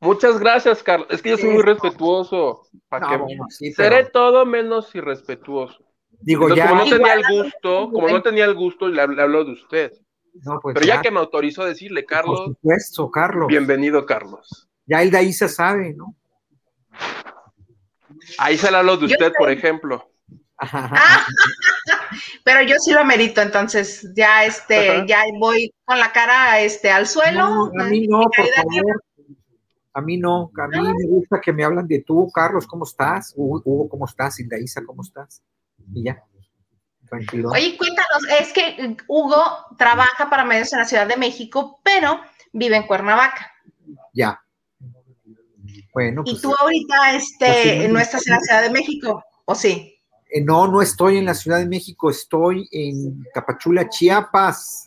Muchas 0.00 0.38
gracias, 0.40 0.82
Carlos. 0.82 1.06
Es 1.10 1.20
que 1.20 1.28
yo 1.28 1.36
soy 1.36 1.50
muy 1.50 1.62
respetuoso. 1.62 2.62
¿Para 2.88 3.06
No, 3.06 3.12
qué? 3.12 3.16
bueno, 3.18 3.44
sí, 3.50 3.72
Seré 3.74 3.96
pero, 4.04 4.10
todo 4.10 4.46
menos 4.46 4.94
irrespetuoso. 4.94 5.84
Digo, 6.20 6.42
Entonces, 6.48 6.64
ya. 6.64 6.70
como 6.70 6.84
no 6.84 6.90
tenía 6.90 7.14
el 7.14 7.22
gusto, 7.42 7.90
como 7.92 8.08
no 8.08 8.22
tenía 8.22 8.44
el 8.44 8.54
gusto, 8.54 8.88
le, 8.88 9.06
le 9.08 9.22
hablo 9.22 9.44
de 9.44 9.52
usted. 9.52 9.92
no, 10.44 10.58
pues 10.60 10.74
Pero 10.74 10.86
ya 10.86 11.00
que 11.00 11.10
me 11.10 11.18
autorizó 11.20 11.62
a 11.62 11.66
decirle, 11.66 12.02
Por 12.02 12.08
Carlos, 12.10 12.40
supuesto, 12.46 13.10
Carlos. 13.10 13.46
bienvenido, 13.48 14.04
Carlos. 14.06 14.68
Ya 14.86 15.02
el 15.02 15.10
de 15.10 15.18
ahí 15.18 15.32
se 15.32 15.48
sabe, 15.48 15.94
¿no? 15.94 16.14
Ahí 18.38 18.56
se 18.56 18.70
le 18.70 18.76
hablo 18.76 18.96
de 18.96 19.08
Yo 19.08 19.12
usted, 19.14 19.28
sé. 19.28 19.34
por 19.38 19.50
ejemplo. 19.50 20.06
Ah, 20.58 21.24
pero 22.44 22.62
yo 22.62 22.74
sí 22.78 22.92
lo 22.92 23.00
amerito, 23.00 23.40
entonces 23.40 24.12
ya 24.14 24.44
este, 24.44 24.90
Ajá. 24.90 25.06
ya 25.06 25.22
voy 25.38 25.72
con 25.86 25.98
la 25.98 26.12
cara 26.12 26.60
este 26.60 26.90
al 26.90 27.06
suelo. 27.06 27.70
No, 27.72 27.82
a 27.82 27.84
mí 27.88 28.06
no, 28.06 28.20
por 28.20 28.46
favor. 28.46 29.02
A 29.92 30.00
mí 30.02 30.16
no, 30.18 30.50
a 30.56 30.68
mí 30.68 30.78
me 30.80 31.06
gusta 31.08 31.40
que 31.40 31.52
me 31.52 31.64
hablan 31.64 31.86
de 31.88 32.00
tú, 32.06 32.30
Carlos, 32.32 32.66
¿cómo 32.66 32.84
estás? 32.84 33.32
Hugo, 33.36 33.88
¿cómo 33.88 34.04
estás? 34.06 34.38
Hildaísa, 34.38 34.82
¿cómo 34.84 35.02
estás? 35.02 35.42
Y 35.94 36.04
ya, 36.04 36.22
tranquilo. 37.08 37.50
Oye, 37.50 37.76
cuéntanos, 37.76 38.22
es 38.40 38.52
que 38.52 38.96
Hugo 39.08 39.42
trabaja 39.78 40.28
para 40.30 40.44
medios 40.44 40.72
en 40.72 40.78
la 40.80 40.84
Ciudad 40.84 41.06
de 41.06 41.16
México, 41.16 41.80
pero 41.82 42.20
vive 42.52 42.76
en 42.76 42.86
Cuernavaca. 42.86 43.50
Ya. 44.12 44.40
Bueno, 45.92 46.22
Y 46.24 46.32
pues 46.32 46.42
tú 46.42 46.54
ahorita 46.58 47.14
este, 47.16 47.46
Así 47.46 47.68
es. 47.84 47.90
no 47.90 47.98
estás 47.98 48.26
en 48.26 48.34
la 48.34 48.40
Ciudad 48.40 48.62
de 48.62 48.70
México, 48.70 49.24
¿o 49.44 49.54
sí? 49.54 49.96
eh, 50.32 50.40
no, 50.40 50.68
no 50.68 50.80
estoy 50.80 51.16
en 51.18 51.24
la 51.26 51.34
Ciudad 51.34 51.58
de 51.58 51.66
México, 51.66 52.08
estoy 52.10 52.68
en 52.70 53.24
Tapachula, 53.34 53.88
Chiapas, 53.88 54.84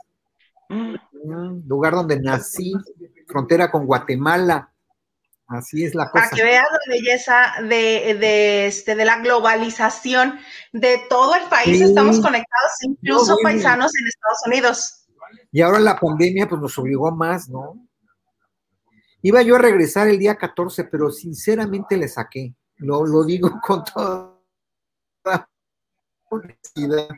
mm, 0.70 1.68
lugar 1.68 1.94
donde 1.94 2.20
nací, 2.22 2.74
frontera 3.28 3.70
con 3.70 3.86
Guatemala. 3.86 4.73
Así 5.54 5.86
es 5.86 5.94
la 5.96 6.12
Para 6.12 6.26
cosa. 6.30 6.36
que 6.36 6.44
veas 6.44 6.66
la 6.72 6.94
belleza 6.94 7.44
de, 7.62 8.18
de, 8.20 8.66
este, 8.68 8.96
de 8.96 9.06
la 9.06 9.20
globalización 9.20 10.40
de 10.72 11.02
todo 11.10 11.36
el 11.36 11.44
país. 11.50 11.78
Sí. 11.78 11.84
Estamos 11.84 12.20
conectados, 12.20 12.72
incluso 12.82 13.28
No, 13.28 13.36
bueno. 13.36 13.50
paisanos 13.50 13.92
en 14.00 14.08
Estados 14.08 14.40
Unidos. 14.48 15.06
Y 15.52 15.62
ahora 15.62 15.80
la 15.80 16.00
pandemia 16.00 16.48
pues 16.50 16.60
nos 16.62 16.78
obligó 16.80 17.12
más, 17.12 17.50
¿no? 17.50 17.88
Iba 19.22 19.42
yo 19.42 19.56
a 19.56 19.60
regresar 19.60 20.08
el 20.08 20.20
día 20.20 20.36
14, 20.36 20.86
pero 20.86 21.12
sinceramente 21.12 21.96
le 21.98 22.08
saqué. 22.08 22.54
Lo, 22.78 23.06
lo 23.06 23.24
digo 23.24 23.52
con 23.66 23.84
toda 23.84 24.34
honestidad. 26.30 27.10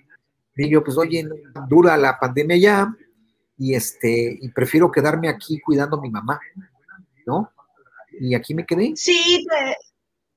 Digo, 0.56 0.84
pues 0.84 0.98
oye, 0.98 1.28
dura 1.67 1.98
la 1.98 2.17
pandemia 2.19 2.58
ya 2.58 2.95
y 3.58 3.74
este 3.74 4.38
y 4.41 4.50
prefiero 4.52 4.91
quedarme 4.91 5.30
aquí 5.30 5.60
cuidando 5.60 5.98
a 5.98 6.02
mi 6.02 6.10
mamá, 6.10 6.39
¿no? 7.26 7.52
Y 8.19 8.36
aquí 8.36 8.54
me 8.54 8.65
quedé. 8.65 8.93
Sí, 8.95 9.45
de- 9.49 9.78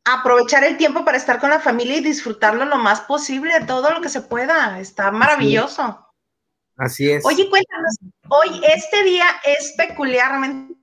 aprovechar 0.05 0.64
el 0.64 0.77
tiempo 0.79 1.05
para 1.05 1.19
estar 1.19 1.38
con 1.38 1.51
la 1.51 1.61
familia 1.61 1.99
y 1.99 2.01
disfrutarlo 2.03 2.64
lo 2.64 2.77
más 2.79 3.03
posible, 3.03 3.53
todo 3.67 3.91
lo 3.91 4.01
que 4.01 4.09
se 4.09 4.23
pueda. 4.23 4.81
Está 4.81 5.11
maravilloso. 5.11 6.07
Así 6.77 7.11
es. 7.11 7.25
Oye, 7.27 7.49
cuéntanos, 7.51 7.97
hoy 8.29 8.61
este 8.75 9.03
día 9.03 9.27
es 9.45 9.75
peculiarmente 9.77 10.75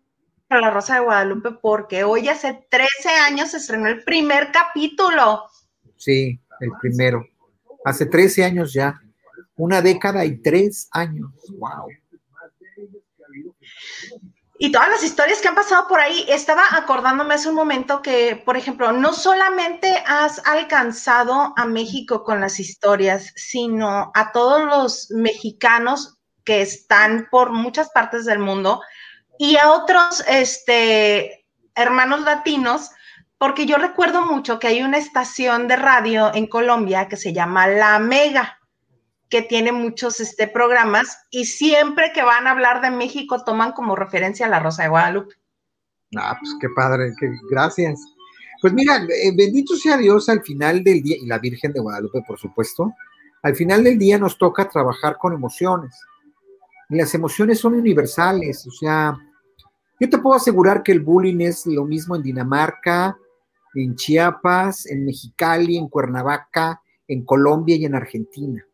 para 0.47 0.61
la 0.61 0.69
Rosa 0.71 0.95
de 0.95 0.99
Guadalupe 1.01 1.51
porque 1.61 2.03
hoy 2.03 2.27
hace 2.27 2.67
13 2.69 3.09
años 3.25 3.51
se 3.51 3.57
estrenó 3.57 3.87
el 3.87 4.03
primer 4.03 4.51
capítulo. 4.51 5.45
Sí, 5.97 6.39
el 6.59 6.71
primero. 6.79 7.25
Hace 7.83 8.05
13 8.05 8.43
años 8.43 8.73
ya. 8.73 9.01
Una 9.55 9.81
década 9.81 10.25
y 10.25 10.37
tres 10.37 10.87
años. 10.91 11.31
Wow. 11.57 11.87
Y 14.65 14.71
todas 14.71 14.89
las 14.89 15.03
historias 15.03 15.41
que 15.41 15.47
han 15.47 15.53
pasado 15.53 15.87
por 15.87 15.99
ahí, 15.99 16.25
estaba 16.27 16.63
acordándome 16.71 17.35
hace 17.35 17.49
un 17.49 17.53
momento 17.53 18.01
que, 18.01 18.35
por 18.35 18.57
ejemplo, 18.57 18.91
no 18.91 19.13
solamente 19.13 20.03
has 20.07 20.41
alcanzado 20.43 21.53
a 21.55 21.65
México 21.65 22.23
con 22.23 22.41
las 22.41 22.59
historias, 22.59 23.31
sino 23.35 24.11
a 24.15 24.31
todos 24.31 24.65
los 24.65 25.11
mexicanos 25.11 26.17
que 26.43 26.63
están 26.63 27.27
por 27.29 27.51
muchas 27.51 27.91
partes 27.91 28.25
del 28.25 28.39
mundo 28.39 28.81
y 29.37 29.55
a 29.57 29.71
otros 29.71 30.23
este, 30.27 31.45
hermanos 31.75 32.21
latinos, 32.21 32.89
porque 33.37 33.67
yo 33.67 33.77
recuerdo 33.77 34.25
mucho 34.25 34.57
que 34.57 34.65
hay 34.65 34.81
una 34.81 34.97
estación 34.97 35.67
de 35.67 35.75
radio 35.75 36.33
en 36.33 36.47
Colombia 36.47 37.07
que 37.07 37.17
se 37.17 37.33
llama 37.33 37.67
La 37.67 37.99
Mega 37.99 38.57
que 39.29 39.41
tiene 39.41 39.71
muchos 39.71 40.19
este, 40.19 40.47
programas 40.47 41.17
y 41.31 41.45
siempre 41.45 42.11
que 42.13 42.23
van 42.23 42.47
a 42.47 42.51
hablar 42.51 42.81
de 42.81 42.91
México 42.91 43.43
toman 43.43 43.71
como 43.71 43.95
referencia 43.95 44.47
la 44.47 44.59
Rosa 44.59 44.83
de 44.83 44.89
Guadalupe. 44.89 45.35
Ah, 46.15 46.37
pues 46.39 46.55
qué 46.61 46.67
padre, 46.75 47.11
qué, 47.19 47.29
gracias. 47.49 47.99
Pues 48.61 48.73
mira, 48.73 48.97
eh, 48.97 49.35
bendito 49.35 49.75
sea 49.75 49.97
Dios 49.97 50.29
al 50.29 50.41
final 50.41 50.83
del 50.83 51.01
día, 51.01 51.17
y 51.19 51.25
la 51.25 51.39
Virgen 51.39 51.73
de 51.73 51.79
Guadalupe, 51.79 52.23
por 52.25 52.39
supuesto, 52.39 52.93
al 53.41 53.55
final 53.55 53.83
del 53.83 53.97
día 53.97 54.17
nos 54.17 54.37
toca 54.37 54.69
trabajar 54.69 55.17
con 55.17 55.33
emociones. 55.33 55.99
Y 56.89 56.95
las 56.95 57.13
emociones 57.13 57.59
son 57.59 57.73
universales, 57.73 58.65
o 58.67 58.71
sea, 58.71 59.17
yo 59.99 60.09
te 60.09 60.17
puedo 60.17 60.35
asegurar 60.35 60.83
que 60.83 60.91
el 60.91 60.99
bullying 60.99 61.39
es 61.41 61.65
lo 61.65 61.85
mismo 61.85 62.15
en 62.15 62.23
Dinamarca, 62.23 63.17
en 63.73 63.95
Chiapas, 63.95 64.85
en 64.87 65.05
Mexicali, 65.05 65.77
en 65.77 65.87
Cuernavaca, 65.87 66.81
en 67.07 67.23
Colombia 67.23 67.75
y 67.75 67.85
en 67.85 67.95
Argentina, 67.95 68.65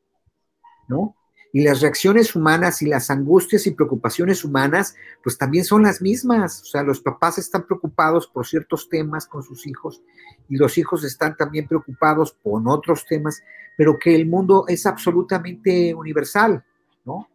¿no? 0.92 1.16
Y 1.54 1.64
las 1.64 1.82
reacciones 1.82 2.36
humanas 2.36 2.82
y 2.82 2.86
las 2.86 3.10
angustias 3.10 3.66
y 3.68 3.72
preocupaciones 3.72 4.46
humanas, 4.46 4.96
pues 5.24 5.38
también 5.38 5.66
son 5.66 5.84
las 5.84 6.02
mismas. 6.02 6.62
O 6.62 6.66
sea, 6.66 6.84
los 6.84 7.02
papás 7.02 7.38
están 7.38 7.66
preocupados 7.66 8.28
por 8.28 8.46
ciertos 8.46 8.88
temas 8.88 9.26
con 9.26 9.44
sus 9.44 9.68
hijos 9.68 10.02
y 10.48 10.56
los 10.56 10.78
hijos 10.78 11.04
están 11.04 11.36
también 11.36 11.68
preocupados 11.68 12.34
por 12.34 12.62
otros 12.68 13.06
temas, 13.06 13.44
pero 13.78 14.00
que 14.00 14.16
el 14.16 14.28
mundo 14.28 14.66
es 14.68 14.86
absolutamente 14.86 15.94
universal, 15.94 16.64
¿no? 17.04 17.28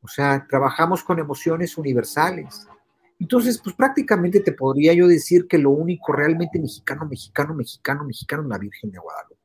O 0.00 0.08
sea, 0.08 0.46
trabajamos 0.48 1.02
con 1.02 1.18
emociones 1.18 1.76
universales. 1.76 2.68
Entonces, 3.18 3.60
pues 3.62 3.74
prácticamente 3.74 4.38
te 4.40 4.52
podría 4.52 4.92
yo 4.94 5.08
decir 5.08 5.48
que 5.48 5.58
lo 5.58 5.70
único 5.70 6.12
realmente 6.12 6.60
mexicano, 6.60 7.06
mexicano, 7.06 7.54
mexicano, 7.54 8.04
mexicano 8.04 8.42
es 8.44 8.48
la 8.48 8.58
Virgen 8.58 8.92
de 8.92 8.98
Guadalupe. 8.98 9.37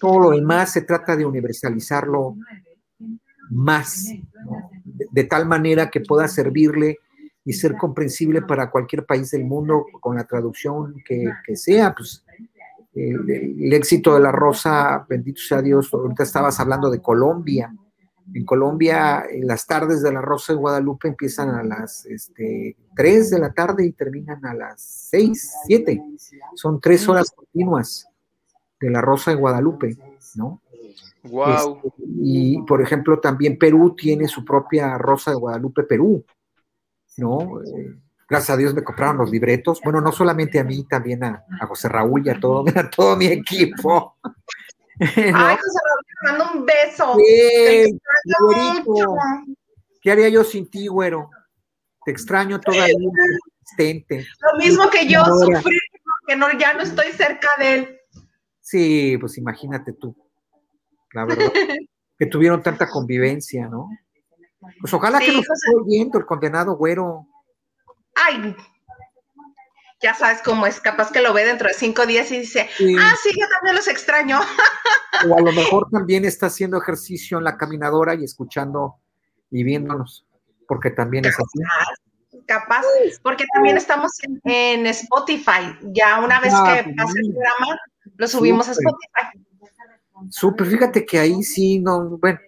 Todo 0.00 0.20
lo 0.20 0.30
demás 0.30 0.72
se 0.72 0.82
trata 0.82 1.16
de 1.16 1.24
universalizarlo 1.24 2.36
más, 3.50 4.08
¿no? 4.44 4.70
de, 4.84 5.06
de, 5.10 5.24
tal 5.24 5.46
manera 5.46 5.90
que 5.90 6.00
pueda 6.00 6.26
servirle 6.28 6.98
y 7.44 7.52
ser 7.52 7.76
comprensible 7.76 8.42
para 8.42 8.70
cualquier 8.70 9.06
país 9.06 9.30
del 9.30 9.44
mundo 9.44 9.86
con 10.00 10.16
la 10.16 10.24
traducción 10.24 10.96
que, 11.06 11.30
que 11.46 11.56
sea. 11.56 11.94
Pues, 11.94 12.24
el, 12.92 13.30
el, 13.30 13.72
éxito 13.72 14.14
de 14.14 14.20
la 14.20 14.32
rosa, 14.32 15.06
bendito 15.08 15.40
sea 15.40 15.62
Dios, 15.62 15.92
ahorita 15.92 16.24
estabas 16.24 16.58
hablando 16.58 16.90
de 16.90 17.00
Colombia. 17.00 17.72
En 18.34 18.44
Colombia, 18.44 19.24
en 19.30 19.46
las 19.46 19.64
tardes 19.66 20.02
de 20.02 20.12
la 20.12 20.20
Rosa 20.20 20.52
de 20.52 20.58
Guadalupe 20.58 21.06
empiezan 21.06 21.50
a 21.50 21.62
las 21.62 22.04
este, 22.06 22.76
3 22.96 23.30
de 23.30 23.38
la 23.38 23.52
tarde 23.52 23.86
y 23.86 23.92
terminan 23.92 24.44
a 24.44 24.52
las 24.52 24.82
6, 25.10 25.52
7. 25.66 26.02
Son 26.56 26.80
tres 26.80 27.08
horas 27.08 27.30
continuas 27.30 28.08
de 28.80 28.90
la 28.90 29.00
Rosa 29.00 29.30
de 29.30 29.36
Guadalupe, 29.36 29.96
¿no? 30.34 30.62
Wow. 31.24 31.80
Este, 31.84 32.04
y, 32.22 32.62
por 32.62 32.80
ejemplo, 32.82 33.18
también 33.18 33.58
Perú 33.58 33.94
tiene 33.96 34.28
su 34.28 34.44
propia 34.44 34.96
Rosa 34.98 35.30
de 35.30 35.36
Guadalupe 35.36 35.82
Perú, 35.82 36.24
¿no? 37.16 37.60
Eh, 37.62 37.98
gracias 38.28 38.50
a 38.50 38.56
Dios 38.56 38.74
me 38.74 38.84
compraron 38.84 39.18
los 39.18 39.30
libretos. 39.30 39.80
Bueno, 39.82 40.00
no 40.00 40.12
solamente 40.12 40.58
a 40.58 40.64
mí, 40.64 40.84
también 40.84 41.24
a, 41.24 41.44
a 41.60 41.66
José 41.66 41.88
Raúl 41.88 42.26
y 42.26 42.30
a 42.30 42.38
todo, 42.38 42.64
a 42.76 42.90
todo 42.90 43.16
mi 43.16 43.26
equipo. 43.26 44.16
¿no? 44.98 45.06
Ay, 45.06 45.56
José 45.56 45.78
Raúl, 45.84 46.04
te 46.06 46.28
mando 46.28 46.44
un 46.54 46.66
beso. 46.66 47.16
Sí, 47.16 47.98
güerito. 48.40 49.16
¿Qué 50.00 50.12
haría 50.12 50.28
yo 50.28 50.44
sin 50.44 50.70
ti, 50.70 50.86
güero? 50.86 51.30
Te 52.04 52.12
extraño 52.12 52.60
todavía. 52.60 52.94
Lo 53.78 54.58
mismo 54.58 54.88
que 54.90 55.08
yo, 55.08 55.24
sufrir 55.24 55.80
porque 56.04 56.36
no, 56.36 56.58
ya 56.58 56.74
no 56.74 56.82
estoy 56.82 57.12
cerca 57.12 57.48
de 57.58 57.74
él. 57.74 58.00
Sí, 58.66 59.16
pues 59.18 59.38
imagínate 59.38 59.92
tú. 59.92 60.16
La 61.12 61.24
verdad. 61.24 61.52
que 62.18 62.26
tuvieron 62.26 62.64
tanta 62.64 62.88
convivencia, 62.90 63.68
¿no? 63.68 63.88
Pues 64.80 64.92
ojalá 64.92 65.20
sí, 65.20 65.26
que 65.26 65.32
nos 65.34 65.42
esté 65.42 65.70
oyendo 65.80 66.18
el 66.18 66.26
condenado 66.26 66.76
güero. 66.76 67.28
Ay, 68.16 68.56
ya 70.02 70.14
sabes 70.14 70.42
cómo 70.42 70.66
es, 70.66 70.80
capaz 70.80 71.12
que 71.12 71.20
lo 71.22 71.32
ve 71.32 71.44
dentro 71.44 71.68
de 71.68 71.74
cinco 71.74 72.06
días 72.06 72.32
y 72.32 72.40
dice, 72.40 72.68
sí. 72.76 72.96
ah, 72.98 73.14
sí, 73.22 73.30
yo 73.38 73.46
también 73.54 73.76
los 73.76 73.86
extraño. 73.86 74.40
O 75.30 75.38
a 75.38 75.40
lo 75.40 75.50
mejor 75.52 75.88
también 75.90 76.26
está 76.26 76.46
haciendo 76.46 76.76
ejercicio 76.76 77.38
en 77.38 77.44
la 77.44 77.56
caminadora 77.56 78.14
y 78.14 78.24
escuchando 78.24 78.96
y 79.50 79.64
viéndonos, 79.64 80.26
porque 80.68 80.90
también 80.90 81.24
es 81.24 81.34
así. 81.34 82.42
capaz, 82.46 82.82
porque 83.22 83.46
también 83.54 83.78
estamos 83.78 84.12
en, 84.24 84.40
en 84.44 84.86
Spotify. 84.88 85.74
Ya 85.84 86.18
una 86.18 86.38
vez 86.40 86.52
Ah, 86.54 86.82
que 86.84 86.92
pase 86.92 87.18
el 87.20 87.32
programa, 87.32 87.80
lo 88.16 88.28
subimos 88.28 88.68
a. 88.68 88.72
Spotify. 88.72 89.44
Súper, 90.30 90.66
fíjate 90.66 91.04
que 91.04 91.18
ahí 91.18 91.42
sí, 91.42 91.78
no, 91.78 92.16
bueno, 92.18 92.38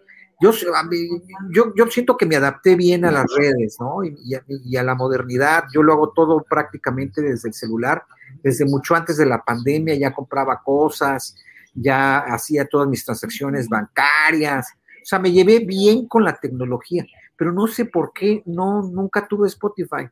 yo, 0.41 0.51
a 0.75 0.83
mí- 0.85 1.23
yo, 1.51 1.73
yo 1.77 1.87
siento 1.89 2.17
que 2.17 2.25
me 2.27 2.37
adapté 2.37 2.77
bien 2.77 3.05
a 3.05 3.11
las 3.11 3.27
redes, 3.37 3.77
¿no? 3.81 4.05
Y, 4.05 4.17
y 4.25 4.35
a, 4.35 4.45
y 4.47 4.77
a 4.77 4.83
la 4.83 4.95
modernidad, 4.95 5.65
yo 5.73 5.83
lo 5.83 5.93
hago 5.93 6.11
todo 6.13 6.43
prácticamente 6.49 7.21
desde 7.21 7.49
el 7.49 7.55
celular, 7.55 8.05
desde 8.43 8.65
mucho 8.65 8.95
antes 8.95 9.17
de 9.17 9.27
la 9.27 9.43
pandemia, 9.45 9.95
ya 9.97 10.13
compraba 10.15 10.63
cosas, 10.63 11.35
ya 11.75 12.19
hacía 12.19 12.67
todas 12.67 12.89
mis 12.89 13.05
transacciones 13.05 13.69
bancarias, 13.69 14.69
o 15.03 15.05
sea, 15.05 15.19
me 15.19 15.33
llevé 15.33 15.61
bien 15.61 16.07
con 16.07 16.25
la 16.25 16.39
tecnología, 16.39 17.05
pero 17.37 17.53
no 17.53 17.67
sé 17.67 17.85
por 17.87 18.13
qué, 18.13 18.43
no, 18.47 18.83
nunca 18.83 19.27
tuve 19.27 19.49
Spotify, 19.49 20.09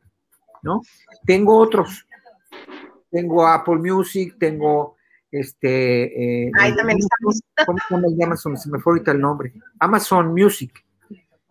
¿no? 0.61 0.81
Tengo 1.25 1.57
otros, 1.57 2.05
tengo 3.09 3.47
Apple 3.47 3.77
Music, 3.77 4.35
tengo 4.39 4.96
este... 5.31 6.45
eh, 6.47 6.51
Ahí 6.59 6.75
también 6.75 6.99
estamos. 6.99 7.41
¿Cómo 7.65 7.77
se 7.79 8.15
llama 8.15 8.25
Amazon? 8.25 8.57
Se 8.57 8.69
me 8.69 8.79
fue 8.79 8.93
ahorita 8.93 9.11
el 9.11 9.19
nombre. 9.21 9.53
Amazon 9.79 10.33
Music. 10.33 10.71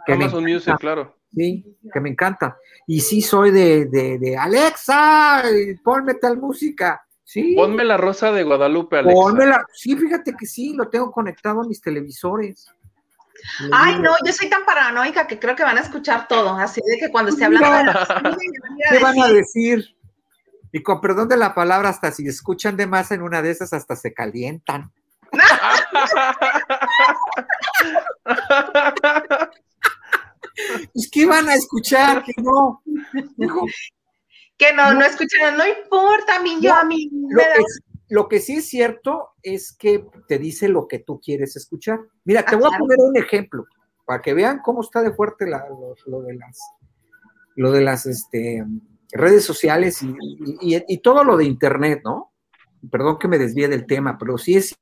que 0.06 0.16
me 0.16 0.24
Amazon 0.24 0.44
Music, 0.44 0.74
claro. 0.78 1.16
Sí, 1.34 1.76
que 1.92 2.00
me 2.00 2.08
encanta. 2.10 2.56
Y 2.86 3.00
sí 3.00 3.20
soy 3.20 3.50
de, 3.50 3.86
de, 3.86 4.18
de 4.18 4.36
Alexa, 4.36 5.42
ponme 5.84 6.14
tal 6.14 6.38
música. 6.38 7.02
Sí, 7.24 7.54
Ponme 7.56 7.84
la 7.84 7.96
rosa 7.96 8.30
de 8.30 8.44
Guadalupe, 8.44 8.98
Alexa. 8.98 9.14
pónmela. 9.20 9.66
Sí, 9.74 9.96
fíjate 9.96 10.34
que 10.38 10.46
sí, 10.46 10.74
lo 10.74 10.88
tengo 10.88 11.10
conectado 11.10 11.60
a 11.62 11.66
mis 11.66 11.80
televisores. 11.80 12.68
Le 13.60 13.68
Ay, 13.72 13.98
no, 14.00 14.12
yo 14.24 14.32
soy 14.32 14.48
tan 14.48 14.64
paranoica 14.64 15.26
que 15.26 15.38
creo 15.38 15.56
que 15.56 15.64
van 15.64 15.76
a 15.76 15.80
escuchar 15.80 16.28
todo. 16.28 16.50
Así 16.56 16.80
de 16.86 16.98
que 16.98 17.10
cuando 17.10 17.32
esté 17.32 17.44
hablando 17.44 17.68
de 17.78 17.84
la 17.84 18.36
¿Qué 18.90 18.98
van 19.00 19.20
a 19.20 19.28
decir? 19.28 19.95
Y 20.72 20.82
con 20.82 21.00
perdón 21.00 21.28
de 21.28 21.36
la 21.36 21.54
palabra, 21.54 21.88
hasta 21.88 22.10
si 22.12 22.26
escuchan 22.26 22.76
de 22.76 22.86
más 22.86 23.10
en 23.12 23.22
una 23.22 23.42
de 23.42 23.50
esas, 23.50 23.72
hasta 23.72 23.96
se 23.96 24.12
calientan. 24.12 24.92
Pues, 30.94 31.10
¿qué 31.10 31.26
van 31.26 31.48
a 31.48 31.54
escuchar? 31.54 32.22
Que 32.24 32.32
no. 32.42 32.82
Que 34.56 34.72
no, 34.72 34.94
no 34.94 35.04
escucharon, 35.04 35.58
no 35.58 35.66
importa, 35.66 36.40
mí, 36.40 36.56
yo 36.62 36.70
No, 36.70 36.76
a 36.80 36.84
mí 36.84 37.10
Lo 37.28 37.38
que, 37.40 37.64
lo 38.08 38.28
que 38.28 38.40
sí 38.40 38.54
es 38.54 38.68
cierto 38.68 39.32
es 39.42 39.76
que 39.76 40.06
te 40.28 40.38
dice 40.38 40.68
lo 40.68 40.88
que 40.88 41.00
tú 41.00 41.20
quieres 41.20 41.56
escuchar. 41.56 42.00
Mira, 42.24 42.42
te 42.42 42.54
Ah, 42.54 42.58
voy 42.58 42.74
a 42.74 42.78
poner 42.78 42.96
un 43.00 43.16
ejemplo 43.18 43.66
para 44.06 44.22
que 44.22 44.32
vean 44.32 44.60
cómo 44.64 44.80
está 44.80 45.02
de 45.02 45.12
fuerte 45.12 45.46
la- 45.46 45.66
lo, 45.68 45.94
lo 46.06 46.22
de 46.22 46.34
las, 46.36 46.58
lo 47.56 47.70
de 47.70 47.80
las 47.82 48.06
este, 48.06 48.64
redes 49.12 49.44
sociales 49.44 50.02
y, 50.02 50.08
y- 50.60 50.76
y- 50.76 50.84
y 50.88 50.98
todo 50.98 51.24
lo 51.24 51.36
de 51.36 51.44
internet, 51.44 52.00
¿no? 52.04 52.32
Perdón 52.90 53.18
que 53.18 53.28
me 53.28 53.38
desvíe 53.38 53.68
del 53.68 53.86
tema, 53.86 54.16
pero 54.18 54.38
sí 54.38 54.56
es 54.56 54.74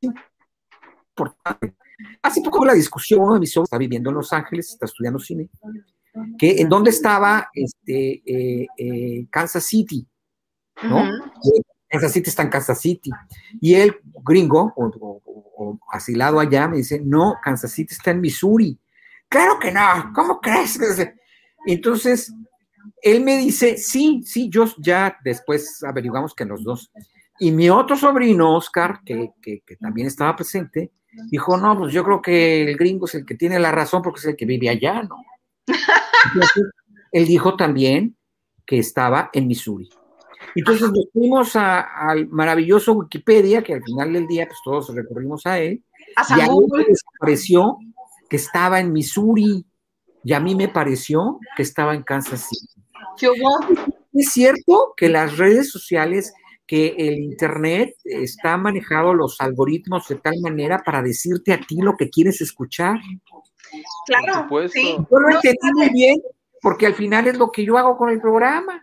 importante. 0.00 1.74
Hace 2.22 2.42
poco 2.42 2.64
la 2.64 2.74
discusión, 2.74 3.20
uno 3.20 3.34
de 3.34 3.40
mis 3.40 3.52
hijos 3.52 3.64
está 3.64 3.78
viviendo 3.78 4.10
en 4.10 4.16
Los 4.16 4.32
Ángeles, 4.32 4.70
está 4.70 4.86
estudiando 4.86 5.18
cine, 5.18 5.48
que 6.38 6.60
en 6.60 6.68
dónde 6.68 6.90
estaba 6.90 7.48
este, 7.54 8.22
eh, 8.26 8.66
eh, 8.76 9.26
Kansas 9.30 9.64
City, 9.64 10.06
¿no? 10.82 10.98
Ujú. 11.02 11.62
Kansas 11.88 12.12
City 12.12 12.28
está 12.28 12.42
en 12.42 12.50
Kansas 12.50 12.80
City. 12.80 13.10
Y 13.60 13.74
el 13.74 13.96
gringo, 14.24 14.72
o, 14.76 14.86
o- 15.00 15.22
o 15.58 15.78
asilado 15.90 16.38
allá, 16.38 16.68
me 16.68 16.76
dice, 16.78 17.00
no, 17.02 17.36
Kansas 17.42 17.70
City 17.72 17.94
está 17.94 18.10
en 18.10 18.20
Missouri. 18.20 18.78
Claro 19.28 19.58
que 19.58 19.72
no, 19.72 20.12
¿cómo 20.14 20.38
crees? 20.40 20.78
Entonces, 21.66 22.32
él 23.02 23.22
me 23.22 23.36
dice, 23.38 23.76
sí, 23.76 24.22
sí, 24.24 24.48
yo 24.48 24.64
ya 24.78 25.16
después 25.24 25.82
averiguamos 25.84 26.34
que 26.34 26.44
los 26.44 26.62
dos. 26.64 26.90
Y 27.38 27.50
mi 27.50 27.68
otro 27.70 27.96
sobrino, 27.96 28.56
Oscar, 28.56 29.00
que, 29.04 29.30
que- 29.42 29.60
que 29.66 29.76
también 29.76 30.06
estaba 30.06 30.34
presente, 30.36 30.92
dijo, 31.30 31.56
no, 31.56 31.76
pues 31.78 31.92
yo 31.92 32.04
creo 32.04 32.20
que 32.22 32.62
el 32.70 32.76
gringo 32.76 33.06
es 33.06 33.14
el 33.14 33.24
que 33.26 33.34
tiene 33.34 33.58
la 33.58 33.72
razón 33.72 34.02
porque 34.02 34.20
es 34.20 34.26
el 34.26 34.36
que 34.36 34.46
vive 34.46 34.68
allá, 34.68 35.02
¿no? 35.02 35.16
Entonces, 35.66 36.64
él 37.12 37.26
dijo 37.26 37.56
también 37.56 38.16
que 38.66 38.78
estaba 38.78 39.30
en 39.32 39.46
Missouri. 39.46 39.88
Entonces 40.54 40.90
nos 40.90 41.06
fuimos 41.12 41.54
al 41.56 42.28
maravilloso 42.28 42.92
Wikipedia, 42.94 43.62
que 43.62 43.74
al 43.74 43.82
final 43.82 44.12
del 44.12 44.26
día 44.26 44.46
pues 44.46 44.58
todos 44.64 44.94
recurrimos 44.94 45.44
a 45.46 45.58
él, 45.58 45.84
y 46.30 46.40
a 46.40 46.46
él 46.46 46.86
les 46.88 47.02
pareció 47.18 47.76
que 48.28 48.36
estaba 48.36 48.80
en 48.80 48.92
Missouri, 48.92 49.66
y 50.24 50.32
a 50.32 50.40
mí 50.40 50.54
me 50.54 50.68
pareció 50.68 51.38
que 51.56 51.62
estaba 51.62 51.94
en 51.94 52.02
Kansas 52.02 52.48
City. 52.48 52.75
¿Qué 53.18 53.28
hubo? 53.28 53.58
Es 54.12 54.30
cierto 54.30 54.94
que 54.96 55.08
las 55.08 55.36
redes 55.36 55.70
sociales, 55.70 56.32
que 56.66 56.94
el 56.98 57.18
Internet 57.18 57.94
está 58.04 58.56
manejado 58.56 59.14
los 59.14 59.40
algoritmos 59.40 60.08
de 60.08 60.16
tal 60.16 60.34
manera 60.40 60.82
para 60.84 61.02
decirte 61.02 61.52
a 61.52 61.60
ti 61.60 61.76
lo 61.80 61.96
que 61.96 62.10
quieres 62.10 62.40
escuchar. 62.40 62.98
Claro, 64.06 64.68
sí. 64.68 64.96
Yo 64.96 65.18
lo 65.18 65.28
entendí 65.30 65.72
muy 65.74 65.90
bien, 65.90 66.20
porque 66.62 66.86
al 66.86 66.94
final 66.94 67.26
es 67.26 67.36
lo 67.36 67.50
que 67.50 67.64
yo 67.64 67.78
hago 67.78 67.96
con 67.96 68.10
el 68.10 68.20
programa. 68.20 68.82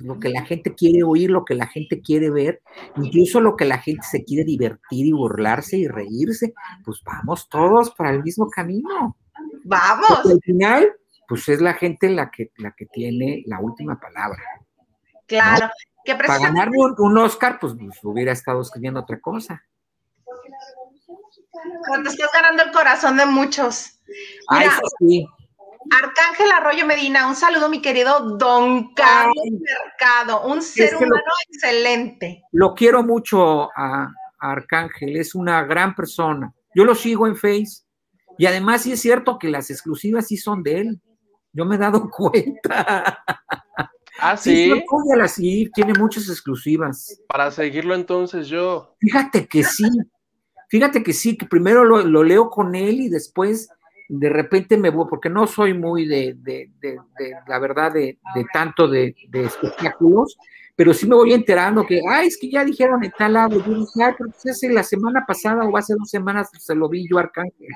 Lo 0.00 0.20
que 0.20 0.28
la 0.28 0.44
gente 0.44 0.74
quiere 0.74 1.02
oír, 1.02 1.28
lo 1.28 1.44
que 1.44 1.56
la 1.56 1.66
gente 1.66 2.00
quiere 2.00 2.30
ver, 2.30 2.62
incluso 2.96 3.40
lo 3.40 3.56
que 3.56 3.64
la 3.64 3.78
gente 3.78 4.06
se 4.08 4.22
quiere 4.22 4.44
divertir 4.44 5.06
y 5.06 5.10
burlarse 5.10 5.76
y 5.76 5.88
reírse, 5.88 6.54
pues 6.84 7.00
vamos 7.04 7.48
todos 7.48 7.90
para 7.96 8.10
el 8.10 8.22
mismo 8.22 8.48
camino. 8.48 9.16
Vamos. 9.64 10.06
Porque 10.08 10.32
al 10.34 10.40
final, 10.40 10.92
pues 11.28 11.48
es 11.48 11.60
la 11.60 11.74
gente 11.74 12.08
la 12.08 12.30
que, 12.30 12.50
la 12.56 12.72
que 12.72 12.86
tiene 12.86 13.42
la 13.46 13.60
última 13.60 14.00
palabra. 14.00 14.42
Claro. 15.26 15.70
Que 16.04 16.14
Para 16.14 16.38
ganarme 16.38 16.78
un, 16.78 16.94
un 16.96 17.18
Oscar, 17.18 17.58
pues, 17.60 17.74
pues, 17.78 17.98
hubiera 18.02 18.32
estado 18.32 18.62
escribiendo 18.62 19.00
otra 19.00 19.20
cosa. 19.20 19.62
te 22.02 22.08
estás 22.08 22.30
ganando 22.32 22.62
el 22.62 22.72
corazón 22.72 23.16
de 23.18 23.26
muchos. 23.26 24.00
Ah, 24.48 24.60
Mira, 24.60 24.72
eso 24.72 24.82
sí. 24.98 25.26
Arcángel 25.90 26.50
Arroyo 26.52 26.86
Medina, 26.86 27.28
un 27.28 27.34
saludo, 27.36 27.68
mi 27.68 27.80
querido 27.80 28.36
Don 28.36 28.94
Carlos 28.94 29.34
Mercado, 29.60 30.46
un 30.46 30.62
ser 30.62 30.92
lo- 30.92 30.98
humano 30.98 31.22
excelente. 31.48 32.42
Lo 32.52 32.74
quiero 32.74 33.02
mucho 33.02 33.70
a, 33.76 34.04
a 34.04 34.50
Arcángel, 34.52 35.16
es 35.16 35.34
una 35.34 35.62
gran 35.64 35.94
persona. 35.94 36.52
Yo 36.74 36.84
lo 36.84 36.94
sigo 36.94 37.26
en 37.26 37.36
Face 37.36 37.82
y 38.38 38.46
además 38.46 38.82
sí 38.82 38.92
es 38.92 39.00
cierto 39.00 39.38
que 39.38 39.48
las 39.48 39.70
exclusivas 39.70 40.26
sí 40.26 40.36
son 40.36 40.62
de 40.62 40.80
él. 40.80 41.00
Yo 41.58 41.64
me 41.64 41.74
he 41.74 41.78
dado 41.78 42.08
cuenta. 42.16 43.24
Ah, 44.20 44.36
Sí, 44.36 44.50
sí. 44.56 44.62
sí, 44.64 44.70
apóyala, 44.80 45.26
sí, 45.26 45.70
tiene 45.74 45.92
muchas 45.98 46.28
exclusivas. 46.28 47.20
Para 47.26 47.50
seguirlo 47.50 47.96
entonces 47.96 48.46
yo. 48.46 48.94
Fíjate 49.00 49.48
que 49.48 49.64
sí, 49.64 49.84
fíjate 50.68 51.02
que 51.02 51.12
sí, 51.12 51.36
que 51.36 51.46
primero 51.46 51.84
lo, 51.84 52.02
lo 52.02 52.22
leo 52.22 52.48
con 52.48 52.76
él 52.76 53.00
y 53.00 53.08
después 53.08 53.68
de 54.08 54.28
repente 54.28 54.76
me 54.76 54.90
voy, 54.90 55.06
porque 55.10 55.28
no 55.28 55.48
soy 55.48 55.74
muy 55.74 56.06
de, 56.06 56.34
de- 56.38 56.70
de- 56.80 57.00
de, 57.18 57.32
la 57.48 57.58
verdad, 57.58 57.92
de, 57.92 58.18
de 58.36 58.46
tanto 58.52 58.86
de, 58.86 59.16
espectáculos, 59.32 60.36
pero 60.76 60.94
sí 60.94 61.08
me 61.08 61.16
voy 61.16 61.32
enterando 61.32 61.84
que, 61.84 62.00
ay, 62.08 62.28
es 62.28 62.38
que 62.38 62.48
ya 62.50 62.64
dijeron 62.64 63.02
en 63.04 63.12
tal 63.18 63.32
lado, 63.32 63.56
yo 63.64 63.74
dije, 63.74 64.02
ay, 64.04 64.14
pero 64.16 64.30
pues 64.30 64.46
ese 64.46 64.70
la 64.72 64.84
semana 64.84 65.24
pasada 65.26 65.64
o 65.64 65.76
hace 65.76 65.94
dos 65.98 66.08
semanas 66.08 66.50
se 66.56 66.74
lo 66.76 66.88
vi 66.88 67.08
yo 67.10 67.18
Arcángel. 67.18 67.68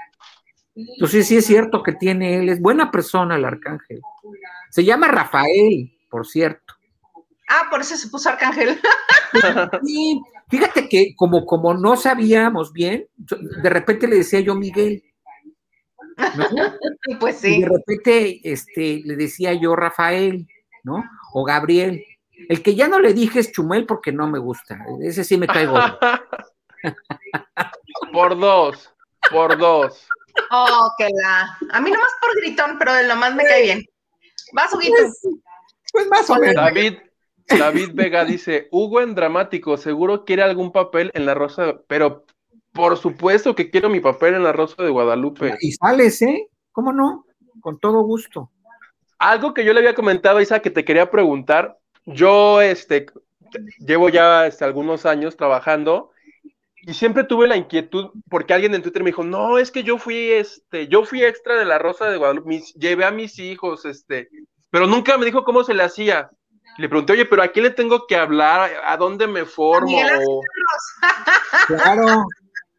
Entonces 0.74 1.26
sí 1.26 1.36
es 1.36 1.46
cierto 1.46 1.82
que 1.82 1.92
tiene 1.92 2.38
él, 2.38 2.48
es 2.48 2.60
buena 2.60 2.90
persona 2.90 3.36
el 3.36 3.44
Arcángel. 3.44 4.00
Se 4.70 4.84
llama 4.84 5.08
Rafael, 5.08 5.92
por 6.08 6.26
cierto. 6.26 6.74
Ah, 7.48 7.68
por 7.70 7.80
eso 7.80 7.96
se 7.96 8.08
puso 8.08 8.28
Arcángel. 8.28 8.80
Sí, 9.86 10.20
fíjate 10.50 10.90
que 10.90 11.14
como, 11.16 11.46
como 11.46 11.72
no 11.72 11.96
sabíamos 11.96 12.70
bien, 12.74 13.08
de 13.16 13.70
repente 13.70 14.06
le 14.06 14.16
decía 14.16 14.40
yo 14.40 14.54
Miguel. 14.54 15.02
¿no? 16.36 16.46
pues 17.20 17.42
Y 17.44 17.54
sí. 17.54 17.60
de 17.62 17.68
repente 17.68 18.40
este, 18.44 19.00
le 19.04 19.16
decía 19.16 19.54
yo 19.54 19.74
Rafael, 19.74 20.46
¿no? 20.84 21.02
O 21.32 21.44
Gabriel. 21.44 22.04
El 22.48 22.62
que 22.62 22.74
ya 22.74 22.88
no 22.88 22.98
le 22.98 23.14
dije 23.14 23.40
es 23.40 23.52
Chumel 23.52 23.86
porque 23.86 24.12
no 24.12 24.26
me 24.26 24.38
gusta. 24.38 24.84
Ese 25.00 25.24
sí 25.24 25.36
me 25.36 25.46
cae 25.46 25.66
gordo. 25.66 25.98
Por 28.12 28.38
dos. 28.38 28.92
Por 29.30 29.56
dos. 29.56 30.06
Oh, 30.50 30.90
que 30.98 31.08
la. 31.22 31.58
A 31.70 31.80
mí 31.80 31.90
nomás 31.90 32.12
por 32.20 32.36
gritón, 32.36 32.76
pero 32.78 32.92
de 32.92 33.06
lo 33.06 33.16
más 33.16 33.34
me 33.34 33.44
cae 33.44 33.62
bien. 33.62 33.84
Vas, 34.52 34.72
Huguito. 34.72 34.94
Pues 35.92 36.06
más 36.08 36.28
o 36.30 36.36
menos. 36.36 36.54
David, 36.54 36.94
David 37.48 37.90
Vega 37.94 38.24
dice, 38.24 38.68
Hugo 38.70 39.00
en 39.00 39.14
dramático, 39.14 39.76
seguro 39.76 40.24
quiere 40.24 40.42
algún 40.42 40.72
papel 40.72 41.10
en 41.14 41.26
la 41.26 41.34
Rosa, 41.34 41.74
pero 41.86 42.24
por 42.72 42.96
supuesto 42.96 43.54
que 43.54 43.70
quiero 43.70 43.90
mi 43.90 44.00
papel 44.00 44.34
en 44.34 44.44
la 44.44 44.52
Rosa 44.52 44.82
de 44.82 44.90
Guadalupe. 44.90 45.56
Y 45.60 45.72
sales, 45.72 46.22
¿eh? 46.22 46.48
¿Cómo 46.72 46.92
no? 46.92 47.26
Con 47.60 47.78
todo 47.78 48.02
gusto. 48.02 48.50
Algo 49.18 49.54
que 49.54 49.64
yo 49.64 49.72
le 49.72 49.80
había 49.80 49.94
comentado 49.94 50.40
Isa 50.40 50.60
que 50.60 50.70
te 50.70 50.84
quería 50.84 51.10
preguntar, 51.10 51.78
yo 52.06 52.60
este 52.60 53.06
llevo 53.78 54.08
ya 54.08 54.46
este, 54.46 54.64
algunos 54.64 55.06
años 55.06 55.36
trabajando 55.36 56.10
y 56.82 56.94
siempre 56.94 57.24
tuve 57.24 57.46
la 57.48 57.56
inquietud 57.56 58.10
porque 58.28 58.52
alguien 58.54 58.74
en 58.74 58.82
Twitter 58.82 59.02
me 59.02 59.10
dijo, 59.10 59.24
"No, 59.24 59.58
es 59.58 59.70
que 59.70 59.82
yo 59.84 59.98
fui 59.98 60.30
este, 60.32 60.88
yo 60.88 61.04
fui 61.04 61.22
extra 61.24 61.56
de 61.58 61.64
la 61.64 61.78
Rosa 61.78 62.10
de 62.10 62.16
Guadalupe, 62.18 62.48
mis- 62.48 62.74
llevé 62.74 63.04
a 63.04 63.10
mis 63.10 63.38
hijos, 63.38 63.84
este, 63.84 64.28
pero 64.70 64.86
nunca 64.86 65.16
me 65.18 65.24
dijo 65.26 65.44
cómo 65.44 65.64
se 65.64 65.74
le 65.74 65.82
hacía. 65.82 66.28
Le 66.78 66.88
pregunté, 66.88 67.12
oye, 67.12 67.26
pero 67.26 67.42
¿a 67.42 67.48
quién 67.48 67.64
le 67.64 67.70
tengo 67.70 68.06
que 68.06 68.16
hablar? 68.16 68.70
¿A 68.86 68.96
dónde 68.96 69.26
me 69.26 69.44
formo? 69.44 70.00
Claro. 71.68 72.24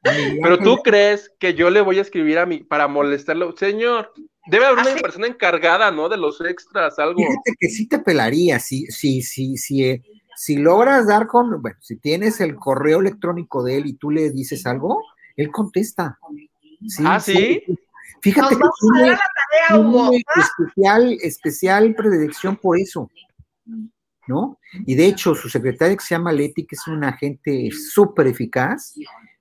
Pero 0.01 0.57
tú 0.59 0.77
crees 0.83 1.31
que 1.39 1.53
yo 1.53 1.69
le 1.69 1.79
voy 1.81 1.97
a 1.97 2.01
escribir 2.01 2.37
a 2.37 2.45
mi 2.45 2.63
para 2.63 2.87
molestarlo, 2.87 3.55
señor. 3.55 4.11
Debe 4.47 4.65
haber 4.65 4.79
una 4.79 4.91
Así- 4.91 5.01
persona 5.01 5.27
encargada, 5.27 5.91
¿no? 5.91 6.09
De 6.09 6.17
los 6.17 6.41
extras, 6.41 6.99
algo. 6.99 7.15
Fíjate 7.19 7.53
que 7.57 7.69
sí 7.69 7.87
te 7.87 7.99
pelaría, 7.99 8.59
si, 8.59 8.85
si, 8.87 9.21
si, 9.21 9.55
si, 9.55 9.85
eh, 9.85 10.01
si 10.43 10.57
logras 10.57 11.07
dar 11.07 11.25
con, 11.25 11.61
bueno, 11.61 11.77
si 11.79 11.95
tienes 11.95 12.41
el 12.41 12.57
correo 12.57 12.99
electrónico 12.99 13.63
de 13.63 13.77
él 13.77 13.85
y 13.85 13.93
tú 13.93 14.11
le 14.11 14.29
dices 14.29 14.65
algo, 14.65 15.01
él 15.37 15.49
contesta. 15.49 16.19
Ah, 17.05 17.17
¿sí? 17.21 17.63
Fíjate 18.21 18.57
que 18.57 18.61
tiene, 18.81 19.11
la 19.11 19.21
tarea, 19.69 19.79
Hugo. 19.79 20.09
tiene 20.09 20.25
especial, 20.35 21.17
especial 21.21 21.95
predilección 21.95 22.57
por 22.57 22.77
eso, 22.77 23.09
¿no? 24.27 24.59
Y 24.85 24.95
de 24.95 25.05
hecho, 25.05 25.33
su 25.33 25.47
secretaria 25.47 25.95
que 25.95 26.03
se 26.03 26.13
llama 26.13 26.33
Leti, 26.33 26.65
que 26.65 26.75
es 26.75 26.87
una 26.89 27.07
agente 27.07 27.69
súper 27.71 28.27
eficaz, 28.27 28.95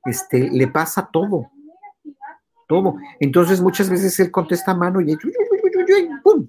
este, 0.05 0.51
le 0.53 0.69
pasa 0.69 1.09
todo, 1.13 1.51
todo. 2.69 2.95
Entonces, 3.19 3.61
muchas 3.61 3.91
veces 3.91 4.21
él 4.21 4.31
contesta 4.31 4.71
a 4.71 4.77
mano 4.77 5.01
y, 5.01 5.17
¡pum! 6.23 6.47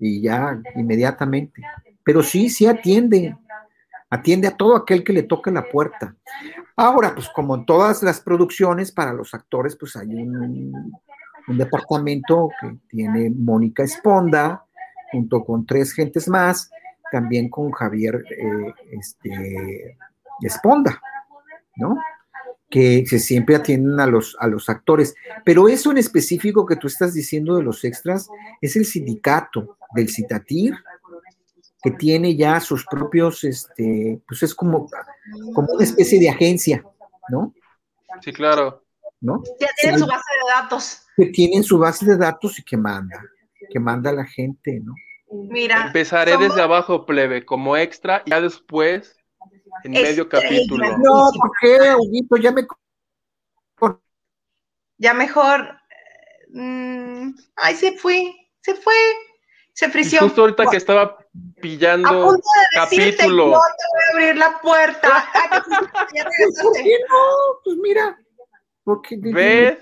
y 0.00 0.20
ya 0.20 0.60
inmediatamente. 0.74 1.62
Pero 2.02 2.24
sí, 2.24 2.50
sí 2.50 2.66
atiende, 2.66 3.36
atiende 4.10 4.48
a 4.48 4.56
todo 4.56 4.76
aquel 4.76 5.04
que 5.04 5.12
le 5.12 5.22
toque 5.22 5.50
la 5.50 5.68
puerta. 5.68 6.14
Ahora, 6.76 7.14
pues 7.14 7.28
como 7.28 7.56
en 7.56 7.66
todas 7.66 8.02
las 8.02 8.20
producciones, 8.20 8.92
para 8.92 9.12
los 9.12 9.34
actores, 9.34 9.76
pues 9.76 9.96
hay 9.96 10.14
un, 10.14 10.92
departamento 11.48 12.50
que 12.60 12.76
tiene 12.88 13.30
Mónica 13.30 13.82
Esponda, 13.82 14.64
junto 15.10 15.44
con 15.44 15.64
tres 15.64 15.92
gentes 15.92 16.28
más, 16.28 16.70
también 17.10 17.48
con 17.48 17.70
Javier 17.70 18.22
eh, 18.30 18.74
este, 18.92 19.96
Esponda, 20.42 21.00
¿no? 21.76 21.96
Que 22.68 23.06
se 23.06 23.18
siempre 23.18 23.56
atienden 23.56 23.98
a 23.98 24.06
los, 24.06 24.36
a 24.40 24.46
los 24.46 24.68
actores. 24.68 25.14
Pero 25.42 25.68
eso 25.68 25.90
en 25.90 25.96
específico 25.96 26.66
que 26.66 26.76
tú 26.76 26.86
estás 26.86 27.14
diciendo 27.14 27.56
de 27.56 27.62
los 27.62 27.82
extras 27.82 28.28
es 28.60 28.76
el 28.76 28.84
sindicato 28.84 29.78
del 29.94 30.10
Citatir, 30.10 30.74
que 31.82 31.90
tiene 31.92 32.34
ya 32.36 32.60
sus 32.60 32.84
propios, 32.86 33.44
este, 33.44 34.20
pues 34.26 34.42
es 34.42 34.54
como, 34.54 34.88
como 35.54 35.72
una 35.72 35.84
especie 35.84 36.18
de 36.18 36.28
agencia, 36.30 36.84
¿no? 37.28 37.54
Sí, 38.20 38.32
claro. 38.32 38.84
¿No? 39.20 39.42
Ya 39.60 39.68
tienen 39.80 39.98
su 39.98 40.06
base 40.06 40.22
de 40.32 40.52
datos. 40.62 41.02
Que 41.16 41.26
tienen 41.26 41.62
su 41.64 41.78
base 41.78 42.06
de 42.06 42.16
datos 42.16 42.58
y 42.58 42.62
que 42.62 42.76
manda, 42.76 43.20
que 43.70 43.80
manda 43.80 44.12
la 44.12 44.24
gente, 44.24 44.80
¿no? 44.80 44.94
Mira. 45.30 45.86
Empezaré 45.86 46.32
somos- 46.32 46.48
desde 46.48 46.62
abajo, 46.62 47.04
plebe, 47.04 47.44
como 47.44 47.76
extra, 47.76 48.22
y 48.24 48.30
ya 48.30 48.40
después, 48.40 49.16
en 49.84 49.92
medio 49.92 50.28
capítulo. 50.28 50.86
No, 50.98 51.30
¿por 51.40 51.50
qué, 51.60 51.78
Huguito? 51.98 52.36
Ya 52.36 52.52
me 52.52 52.66
Ya 54.98 55.14
mejor. 55.14 55.78
mm, 56.52 57.30
ay, 57.56 57.74
se 57.76 57.96
fue. 57.98 58.34
Se 58.60 58.74
fue. 58.74 58.94
Se 59.78 59.86
Y 59.86 59.90
frició. 59.90 60.20
justo 60.22 60.40
ahorita 60.40 60.66
que 60.68 60.76
estaba 60.76 61.02
A 61.02 61.16
pillando 61.60 62.08
punto 62.10 62.48
de 62.74 62.80
decirte, 62.80 63.16
capítulo. 63.18 63.52
yo 63.52 63.60
te 63.60 63.84
voy 63.92 64.02
a 64.02 64.12
abrir 64.12 64.36
la 64.36 64.60
puerta. 64.60 65.28
Ya 66.16 66.24
¿Por 66.62 66.72
qué 66.72 66.98
no? 67.08 67.16
Pues 67.62 67.76
mira, 67.80 68.18
porque 68.82 69.16
¿Ves? 69.20 69.78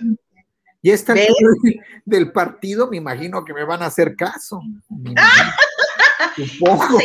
ya 0.83 0.93
está 0.93 1.13
el 1.15 1.19
¿Ves? 1.21 1.77
del- 2.05 2.31
partido, 2.31 2.89
me 2.91 2.99
imagino 2.99 3.43
que 3.43 3.55
me 3.55 3.65
van 3.65 3.83
a 3.83 3.87
hacer 3.87 4.15
caso. 4.17 4.61
Supongo. 6.37 6.99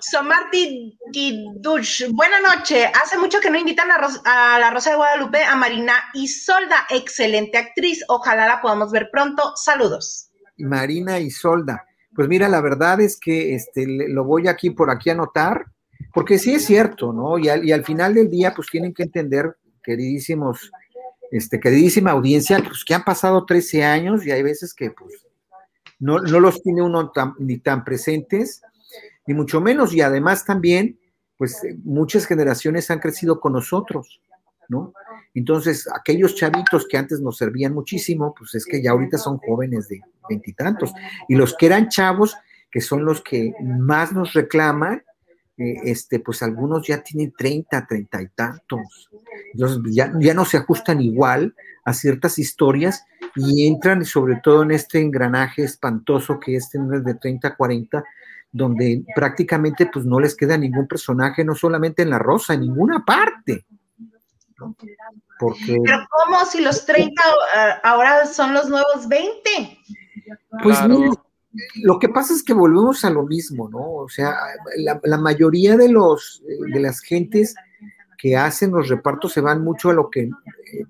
Somarti 0.00 0.96
Kidush, 1.12 2.04
buena 2.12 2.38
noche. 2.40 2.86
Hace 2.86 3.18
mucho 3.18 3.40
que 3.40 3.50
no 3.50 3.58
invitan 3.58 3.90
a, 3.90 3.98
Ros- 3.98 4.20
a 4.24 4.58
la 4.60 4.70
Rosa 4.70 4.90
de 4.90 4.96
Guadalupe, 4.96 5.42
a 5.42 5.56
Marina 5.56 5.94
Isolda, 6.14 6.86
excelente 6.90 7.58
actriz. 7.58 8.04
Ojalá 8.08 8.46
la 8.46 8.60
podamos 8.60 8.92
ver 8.92 9.08
pronto. 9.10 9.56
Saludos. 9.56 10.28
Marina 10.58 11.18
y 11.18 11.30
Solda. 11.30 11.86
Pues 12.14 12.28
mira, 12.28 12.48
la 12.48 12.60
verdad 12.60 13.00
es 13.00 13.18
que 13.18 13.54
este, 13.54 13.86
lo 13.86 14.24
voy 14.24 14.48
aquí 14.48 14.70
por 14.70 14.90
aquí 14.90 15.10
a 15.10 15.12
anotar, 15.12 15.66
porque 16.14 16.38
sí 16.38 16.54
es 16.54 16.64
cierto, 16.64 17.12
¿no? 17.12 17.38
Y 17.38 17.48
al, 17.48 17.64
y 17.64 17.72
al 17.72 17.84
final 17.84 18.14
del 18.14 18.30
día, 18.30 18.54
pues 18.54 18.68
tienen 18.70 18.94
que 18.94 19.02
entender, 19.02 19.56
queridísimos, 19.82 20.70
este, 21.30 21.60
queridísima 21.60 22.12
audiencia, 22.12 22.58
pues 22.58 22.84
que 22.84 22.94
han 22.94 23.04
pasado 23.04 23.44
13 23.44 23.84
años 23.84 24.24
y 24.24 24.30
hay 24.30 24.42
veces 24.42 24.72
que 24.72 24.90
pues 24.90 25.26
no, 25.98 26.18
no 26.18 26.40
los 26.40 26.62
tiene 26.62 26.82
uno 26.82 27.12
ni 27.38 27.58
tan 27.58 27.84
presentes, 27.84 28.62
ni 29.26 29.34
mucho 29.34 29.60
menos, 29.60 29.92
y 29.92 30.00
además 30.00 30.44
también, 30.44 30.98
pues 31.36 31.60
muchas 31.84 32.26
generaciones 32.26 32.90
han 32.90 33.00
crecido 33.00 33.40
con 33.40 33.52
nosotros, 33.52 34.20
¿no? 34.68 34.92
Entonces, 35.36 35.86
aquellos 35.94 36.34
chavitos 36.34 36.86
que 36.88 36.96
antes 36.96 37.20
nos 37.20 37.36
servían 37.36 37.74
muchísimo, 37.74 38.34
pues 38.36 38.54
es 38.54 38.64
que 38.64 38.82
ya 38.82 38.92
ahorita 38.92 39.18
son 39.18 39.36
jóvenes 39.36 39.86
de 39.86 40.00
veintitantos. 40.30 40.94
Y 41.28 41.34
los 41.34 41.54
que 41.54 41.66
eran 41.66 41.90
chavos, 41.90 42.34
que 42.70 42.80
son 42.80 43.04
los 43.04 43.20
que 43.20 43.52
más 43.62 44.14
nos 44.14 44.32
reclaman, 44.32 45.02
eh, 45.58 45.74
este, 45.84 46.20
pues 46.20 46.42
algunos 46.42 46.86
ya 46.86 47.02
tienen 47.02 47.34
30, 47.36 47.86
30 47.86 48.22
y 48.22 48.28
tantos. 48.28 49.10
Entonces, 49.52 49.94
ya, 49.94 50.10
ya 50.18 50.32
no 50.32 50.46
se 50.46 50.56
ajustan 50.56 51.02
igual 51.02 51.54
a 51.84 51.92
ciertas 51.92 52.38
historias 52.38 53.04
y 53.34 53.68
entran 53.68 54.06
sobre 54.06 54.40
todo 54.42 54.62
en 54.62 54.70
este 54.70 55.02
engranaje 55.02 55.64
espantoso 55.64 56.40
que 56.40 56.56
es 56.56 56.70
tener 56.70 57.02
de 57.02 57.14
30 57.14 57.48
a 57.48 57.56
40, 57.56 58.04
donde 58.50 59.04
prácticamente 59.14 59.90
pues 59.92 60.06
no 60.06 60.18
les 60.18 60.34
queda 60.34 60.56
ningún 60.56 60.88
personaje, 60.88 61.44
no 61.44 61.54
solamente 61.54 62.02
en 62.02 62.08
la 62.08 62.18
rosa, 62.18 62.54
en 62.54 62.62
ninguna 62.62 63.04
parte. 63.04 63.66
Pero 64.58 66.06
¿cómo 66.10 66.44
si 66.46 66.60
los 66.60 66.84
30 66.86 67.22
ah, 67.54 67.80
ahora 67.82 68.26
son 68.26 68.54
los 68.54 68.68
nuevos 68.68 69.08
20? 69.08 69.78
Pues 70.62 70.78
Claro. 70.78 70.98
mira, 70.98 71.12
lo 71.82 71.98
que 71.98 72.08
pasa 72.08 72.34
es 72.34 72.42
que 72.42 72.52
volvemos 72.52 73.04
a 73.04 73.10
lo 73.10 73.22
mismo, 73.24 73.68
¿no? 73.68 73.92
O 73.92 74.08
sea, 74.08 74.34
la, 74.76 75.00
la 75.04 75.18
mayoría 75.18 75.76
de 75.76 75.88
los 75.88 76.42
de 76.46 76.80
las 76.80 77.00
gentes 77.00 77.54
que 78.18 78.36
hacen 78.36 78.72
los 78.72 78.88
repartos 78.88 79.32
se 79.32 79.40
van 79.40 79.62
mucho 79.62 79.90
a 79.90 79.94
lo 79.94 80.10
que 80.10 80.22
eh, 80.22 80.30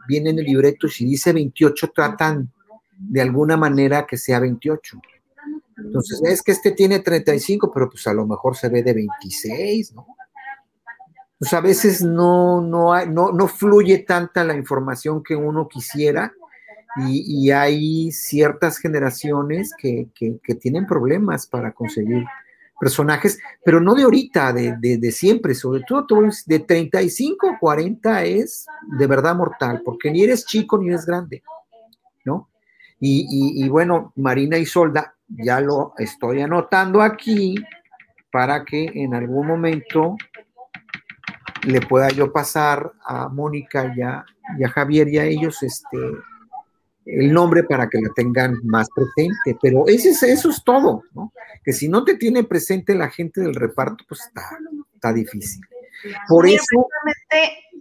viene 0.08 0.30
en 0.30 0.38
el 0.38 0.44
libreto 0.44 0.86
y 0.86 0.90
si 0.90 1.04
dice 1.04 1.32
28 1.32 1.90
tratan 1.94 2.50
de 2.98 3.20
alguna 3.20 3.56
manera 3.56 4.06
que 4.06 4.16
sea 4.16 4.40
28. 4.40 5.00
Entonces, 5.78 6.22
es 6.24 6.42
que 6.42 6.52
este 6.52 6.72
tiene 6.72 7.00
35, 7.00 7.70
pero 7.72 7.90
pues 7.90 8.06
a 8.06 8.14
lo 8.14 8.26
mejor 8.26 8.56
se 8.56 8.68
ve 8.68 8.82
de 8.82 8.94
26, 8.94 9.92
¿no? 9.92 10.06
Pues 11.38 11.52
a 11.52 11.60
veces 11.60 12.02
no, 12.02 12.60
no, 12.62 12.92
hay- 12.94 13.08
no, 13.08 13.30
no 13.32 13.46
fluye 13.46 13.98
tanta 13.98 14.42
la 14.44 14.54
información 14.56 15.22
que 15.22 15.36
uno 15.36 15.68
quisiera 15.68 16.32
y, 16.96 17.24
y 17.46 17.50
hay 17.50 18.10
ciertas 18.10 18.78
generaciones 18.78 19.72
que, 19.76 20.08
que- 20.14 20.38
que 20.42 20.54
tienen 20.54 20.86
problemas 20.86 21.46
para 21.46 21.72
conseguir 21.72 22.24
personajes, 22.80 23.38
pero 23.64 23.80
no 23.80 23.94
de 23.94 24.02
ahorita, 24.04 24.52
de, 24.52 24.76
de- 24.78 25.12
siempre, 25.12 25.54
sobre 25.54 25.82
todo 25.86 26.06
de 26.46 26.58
35 26.60 27.48
a 27.50 27.58
40 27.58 28.24
es 28.24 28.66
de 28.98 29.06
verdad 29.06 29.34
mortal, 29.34 29.82
porque 29.84 30.10
ni 30.10 30.22
eres 30.24 30.44
chico 30.46 30.78
ni 30.78 30.88
eres 30.88 31.04
grande, 31.06 31.42
¿no? 32.24 32.48
Y, 32.98 33.26
y- 33.30 33.64
y 33.64 33.68
bueno, 33.68 34.12
Marina 34.16 34.56
Isolda, 34.58 35.14
ya 35.28 35.60
lo 35.60 35.92
estoy 35.98 36.40
anotando 36.40 37.02
aquí 37.02 37.56
para 38.30 38.64
que 38.64 38.84
en 38.94 39.14
algún 39.14 39.46
momento 39.46 40.16
le 41.66 41.80
pueda 41.80 42.08
yo 42.08 42.32
pasar 42.32 42.92
a 43.04 43.28
Mónica 43.28 43.92
y 43.96 44.02
a, 44.02 44.24
y 44.58 44.64
a 44.64 44.68
Javier 44.68 45.08
y 45.08 45.18
a 45.18 45.24
ellos 45.24 45.62
este, 45.62 45.98
el 47.06 47.32
nombre 47.32 47.64
para 47.64 47.88
que 47.88 48.00
la 48.00 48.10
tengan 48.14 48.56
más 48.64 48.88
presente. 48.94 49.56
Pero 49.60 49.84
ese 49.86 50.10
es- 50.10 50.22
eso 50.22 50.50
es 50.50 50.62
todo, 50.64 51.02
¿no? 51.14 51.32
Que 51.64 51.72
si 51.72 51.88
no 51.88 52.04
te 52.04 52.14
tiene 52.16 52.44
presente 52.44 52.94
la 52.94 53.10
gente 53.10 53.40
del 53.40 53.54
reparto, 53.54 54.04
pues 54.08 54.20
está, 54.22 54.42
está 54.94 55.12
difícil. 55.12 55.60
Por 56.28 56.44
Mira, 56.44 56.60
eso. 56.62 56.86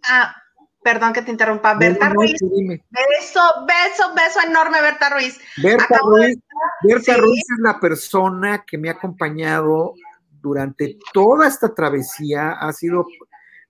ah, 0.09 0.35
perdón 0.83 1.13
que 1.13 1.21
te 1.21 1.31
interrumpa, 1.31 1.73
Berta 1.75 2.09
No, 2.09 2.13
no, 2.15 2.21
no, 2.21 2.27
Ruiz, 2.27 2.39
dime. 2.53 2.83
beso, 2.89 3.39
beso, 3.67 4.13
beso 4.15 4.39
enorme, 4.47 4.81
Berta 4.81 5.09
Ruiz. 5.09 5.39
Berta 5.61 5.87
de- 5.89 5.99
Ruiz, 6.03 6.37
Berta 6.83 7.15
Sí. 7.15 7.21
Ruiz 7.21 7.43
es 7.51 7.59
la 7.59 7.79
persona 7.79 8.63
que 8.65 8.77
me 8.77 8.89
ha 8.89 8.93
acompañado 8.93 9.93
durante 10.41 10.97
toda 11.13 11.47
esta 11.47 11.73
travesía. 11.73 12.51
Ha 12.53 12.71
sido 12.73 13.05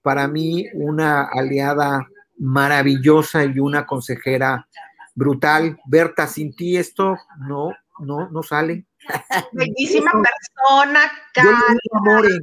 para 0.05 0.27
mí 0.27 0.67
una 0.75 1.23
aliada 1.23 2.07
maravillosa 2.37 3.43
y 3.43 3.57
una 3.57 3.87
consejera 3.87 4.67
brutal. 5.15 5.79
Berta, 5.87 6.27
sin 6.27 6.55
ti 6.55 6.77
esto 6.77 7.17
no, 7.39 7.71
no, 7.97 8.29
no 8.29 8.43
sale. 8.43 8.85
Bellísima 9.51 10.11
persona, 10.11 11.11
cara. 11.33 11.59
amore, 11.93 12.37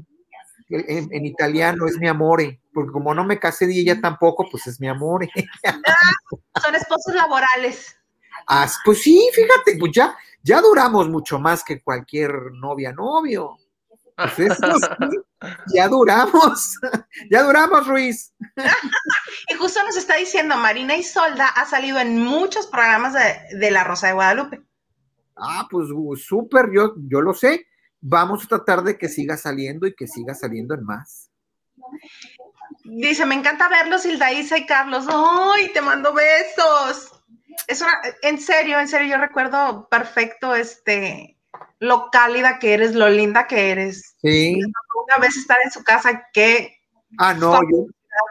en, 0.71 1.25
italiano 1.25 1.87
es 1.87 1.99
mi 1.99 2.09
amore, 2.09 2.61
porque 2.75 2.91
como 2.91 3.15
no 3.15 3.23
me 3.23 3.39
casé 3.39 3.69
de 3.69 3.79
ella 3.79 4.01
tampoco, 4.01 4.49
pues 4.51 4.67
es 4.67 4.81
mi 4.81 4.89
amore. 4.89 5.31
Son 6.61 6.75
esposos 6.75 7.15
laborales. 7.15 7.97
Ah, 8.49 8.69
pues 8.85 9.03
sí, 9.03 9.31
fíjate, 9.33 9.77
pues 9.79 9.93
ya, 9.93 10.17
Ya 10.43 10.61
duramos 10.61 11.09
mucho 11.09 11.39
más 11.39 11.63
que 11.63 11.81
cualquier 11.81 12.33
novia, 12.55 12.91
novio. 12.91 13.57
Pues 14.17 14.51
eso 14.51 14.79
sí, 15.11 15.19
ya 15.75 15.89
duramos, 15.89 16.79
ya 17.31 17.43
duramos, 17.43 17.87
Ruiz. 17.87 18.35
Y 19.49 19.55
justo 19.55 19.83
nos 19.85 19.97
está 19.97 20.17
diciendo, 20.17 20.57
Marina 20.57 20.97
Isolda 20.97 21.49
ha 21.49 21.67
salido 21.67 21.99
en 21.99 22.21
muchos 22.21 22.67
programas 22.67 23.15
de, 23.15 23.59
de 23.59 23.71
La 23.71 23.85
Rosa 23.85 24.09
de 24.09 24.13
Guadalupe. 24.15 24.63
Ah, 25.37 25.67
pues 25.71 25.89
uh, 25.93 26.17
súper, 26.17 26.71
yo, 26.73 26.95
yo 27.09 27.21
lo 27.21 27.35
sé. 27.35 27.67
Vamos 28.01 28.45
a 28.45 28.49
tratar 28.49 28.83
de 28.83 28.99
que 28.99 29.09
siga 29.09 29.37
saliendo 29.37 29.87
y 29.87 29.95
que 29.95 30.07
siga 30.07 30.35
saliendo 30.35 30.75
en 30.75 30.85
más. 30.85 31.31
Dice, 32.85 33.27
me 33.27 33.35
encanta 33.35 33.69
verlos, 33.69 34.05
Hildaísa 34.05 34.59
y 34.59 34.67
Carlos. 34.67 35.07
¡Ay, 35.09 35.73
te 35.73 35.81
mando 35.81 36.13
besos! 36.13 37.13
Es 37.69 37.81
una, 37.81 37.93
en 38.23 38.41
serio, 38.41 38.81
en 38.81 38.89
serio, 38.89 39.09
yo 39.09 39.21
recuerdo 39.21 39.89
perfecto 39.89 40.55
este 40.55 41.39
lo 41.79 42.11
cálida 42.11 42.59
que 42.59 42.75
eres, 42.75 42.95
lo 42.95 43.09
linda 43.09 43.47
que 43.47 43.71
eres. 43.71 44.15
Sí. 44.23 44.59
Una 45.05 45.17
vez 45.21 45.37
estar 45.37 45.59
en 45.65 45.71
su 45.71 45.83
casa, 45.85 46.29
que 46.33 46.77
Ah, 47.19 47.35
no, 47.35 47.61
yo, 47.71 47.87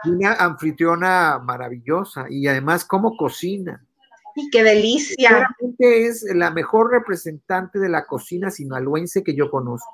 una 0.06 0.32
anfitriona 0.34 1.38
maravillosa 1.38 2.26
y 2.28 2.46
además 2.48 2.84
cómo 2.84 3.16
cocina. 3.16 3.84
y 4.34 4.48
qué 4.50 4.62
delicia. 4.64 5.28
Sinceramente 5.58 6.06
es 6.06 6.24
la 6.34 6.50
mejor 6.50 6.90
representante 6.90 7.78
de 7.78 7.88
la 7.88 8.06
cocina 8.06 8.50
sinaloense 8.50 9.22
que 9.22 9.34
yo 9.36 9.50
conozco. 9.50 9.92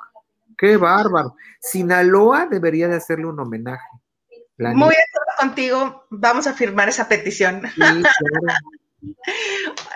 Qué 0.56 0.76
bárbaro. 0.76 1.34
Sinaloa 1.60 2.46
debería 2.46 2.88
de 2.88 2.96
hacerle 2.96 3.26
un 3.26 3.38
homenaje. 3.40 3.86
La 4.56 4.72
Muy 4.72 4.88
de 4.94 5.02
acuerdo 5.02 5.32
contigo, 5.38 6.06
vamos 6.10 6.46
a 6.46 6.52
firmar 6.54 6.88
esa 6.88 7.08
petición. 7.08 7.62
sí, 7.66 7.74
claro. 7.76 8.02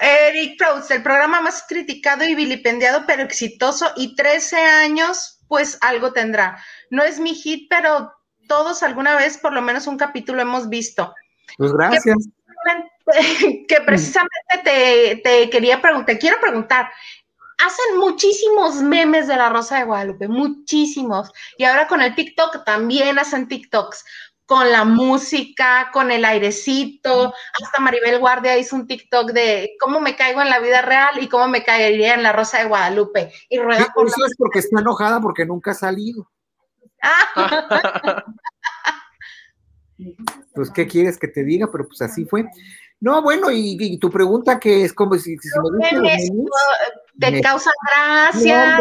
Eric 0.00 0.58
Proust, 0.58 0.90
el 0.90 1.02
programa 1.02 1.40
más 1.40 1.64
criticado 1.68 2.24
y 2.24 2.34
vilipendiado, 2.34 3.04
pero 3.06 3.22
exitoso, 3.22 3.90
y 3.96 4.14
13 4.14 4.56
años, 4.56 5.40
pues 5.48 5.78
algo 5.80 6.12
tendrá. 6.12 6.62
No 6.90 7.02
es 7.02 7.18
mi 7.18 7.34
hit, 7.34 7.68
pero 7.68 8.12
todos 8.48 8.82
alguna 8.82 9.16
vez 9.16 9.38
por 9.38 9.52
lo 9.52 9.62
menos 9.62 9.86
un 9.86 9.96
capítulo 9.96 10.42
hemos 10.42 10.68
visto. 10.68 11.14
Pues 11.58 11.72
gracias. 11.72 12.16
Que 13.68 13.80
precisamente 13.84 14.30
te, 14.62 15.16
te 15.24 15.50
quería 15.50 15.82
preguntar, 15.82 16.18
quiero 16.18 16.40
preguntar, 16.40 16.88
hacen 17.58 17.98
muchísimos 17.98 18.76
memes 18.76 19.26
de 19.26 19.36
la 19.36 19.48
Rosa 19.48 19.78
de 19.78 19.84
Guadalupe, 19.84 20.28
muchísimos, 20.28 21.30
y 21.58 21.64
ahora 21.64 21.88
con 21.88 22.00
el 22.00 22.14
TikTok 22.14 22.64
también 22.64 23.18
hacen 23.18 23.48
TikToks 23.48 24.04
con 24.52 24.70
la 24.70 24.84
música, 24.84 25.88
con 25.94 26.10
el 26.10 26.26
airecito. 26.26 27.32
Hasta 27.62 27.80
Maribel 27.80 28.18
Guardia 28.18 28.58
hizo 28.58 28.76
un 28.76 28.86
TikTok 28.86 29.30
de 29.32 29.76
cómo 29.80 29.98
me 29.98 30.14
caigo 30.14 30.42
en 30.42 30.50
la 30.50 30.58
vida 30.60 30.82
real 30.82 31.22
y 31.22 31.28
cómo 31.30 31.48
me 31.48 31.64
caería 31.64 32.12
en 32.12 32.22
la 32.22 32.32
Rosa 32.32 32.58
de 32.58 32.66
Guadalupe. 32.66 33.32
Y 33.48 33.58
rueda 33.58 33.88
por 33.94 34.08
Eso 34.08 34.26
es 34.26 34.34
porque 34.36 34.58
está 34.58 34.80
enojada 34.80 35.22
porque 35.22 35.46
nunca 35.46 35.70
ha 35.70 35.74
salido. 35.74 36.30
Pues, 40.54 40.70
¿qué 40.70 40.86
quieres 40.88 41.16
que 41.16 41.28
te 41.28 41.44
diga? 41.44 41.68
Pero 41.70 41.86
pues 41.86 42.02
así 42.02 42.24
fue. 42.24 42.44
No, 43.00 43.22
bueno, 43.22 43.50
y, 43.52 43.76
y 43.78 43.98
tu 43.98 44.10
pregunta 44.10 44.58
que 44.58 44.84
es 44.84 44.92
como 44.92 45.14
si, 45.14 45.36
si 45.38 45.48
me 45.78 45.90
te 47.20 47.30
Me- 47.30 47.40
causan 47.40 47.72
No, 47.84 48.32
gracias. 48.32 48.80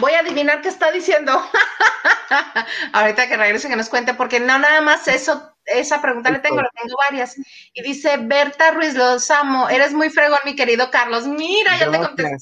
Voy 0.00 0.12
a 0.12 0.20
adivinar 0.20 0.60
qué 0.62 0.68
está 0.68 0.90
diciendo. 0.92 1.32
Ahorita 2.92 3.28
que 3.28 3.36
regrese 3.36 3.68
que 3.68 3.76
nos 3.76 3.88
cuente, 3.88 4.14
porque 4.14 4.40
no 4.40 4.58
nada 4.58 4.80
más 4.80 5.08
eso, 5.08 5.52
esa 5.64 6.00
pregunta 6.00 6.30
le 6.30 6.38
tengo, 6.38 6.60
le 6.62 6.68
tengo 6.80 6.94
varias. 7.08 7.36
Y 7.72 7.82
dice 7.82 8.16
Berta 8.18 8.70
Ruiz, 8.72 8.94
los 8.94 9.30
amo, 9.30 9.68
eres 9.68 9.92
muy 9.94 10.10
fregón, 10.10 10.38
mi 10.44 10.54
querido 10.54 10.90
Carlos. 10.90 11.26
Mira, 11.26 11.78
ya 11.78 11.90
te 11.90 11.98
contesté. 11.98 12.36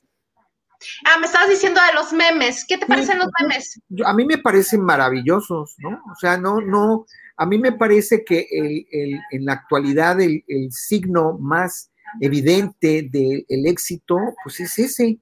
Ah, 1.06 1.18
me 1.18 1.26
estabas 1.26 1.48
diciendo 1.48 1.80
de 1.88 1.94
los 1.94 2.12
memes. 2.12 2.64
¿Qué 2.66 2.76
te 2.78 2.86
parecen 2.86 3.18
los 3.18 3.28
memes? 3.40 3.80
yo- 3.88 4.06
a 4.06 4.12
mí 4.12 4.24
me 4.26 4.38
parecen 4.38 4.82
maravillosos, 4.82 5.74
¿no? 5.78 5.90
O 6.12 6.14
sea, 6.20 6.36
no, 6.36 6.60
no, 6.60 7.06
a 7.38 7.46
mí 7.46 7.58
me 7.58 7.72
parece 7.72 8.24
que 8.24 8.46
el, 8.50 8.86
el- 8.90 9.20
en 9.30 9.44
la 9.46 9.54
actualidad 9.54 10.20
el, 10.20 10.44
el 10.46 10.70
signo 10.72 11.38
más 11.40 11.90
evidente 12.20 13.08
del 13.10 13.66
éxito, 13.66 14.18
pues 14.44 14.60
es 14.60 14.78
ese, 14.78 15.18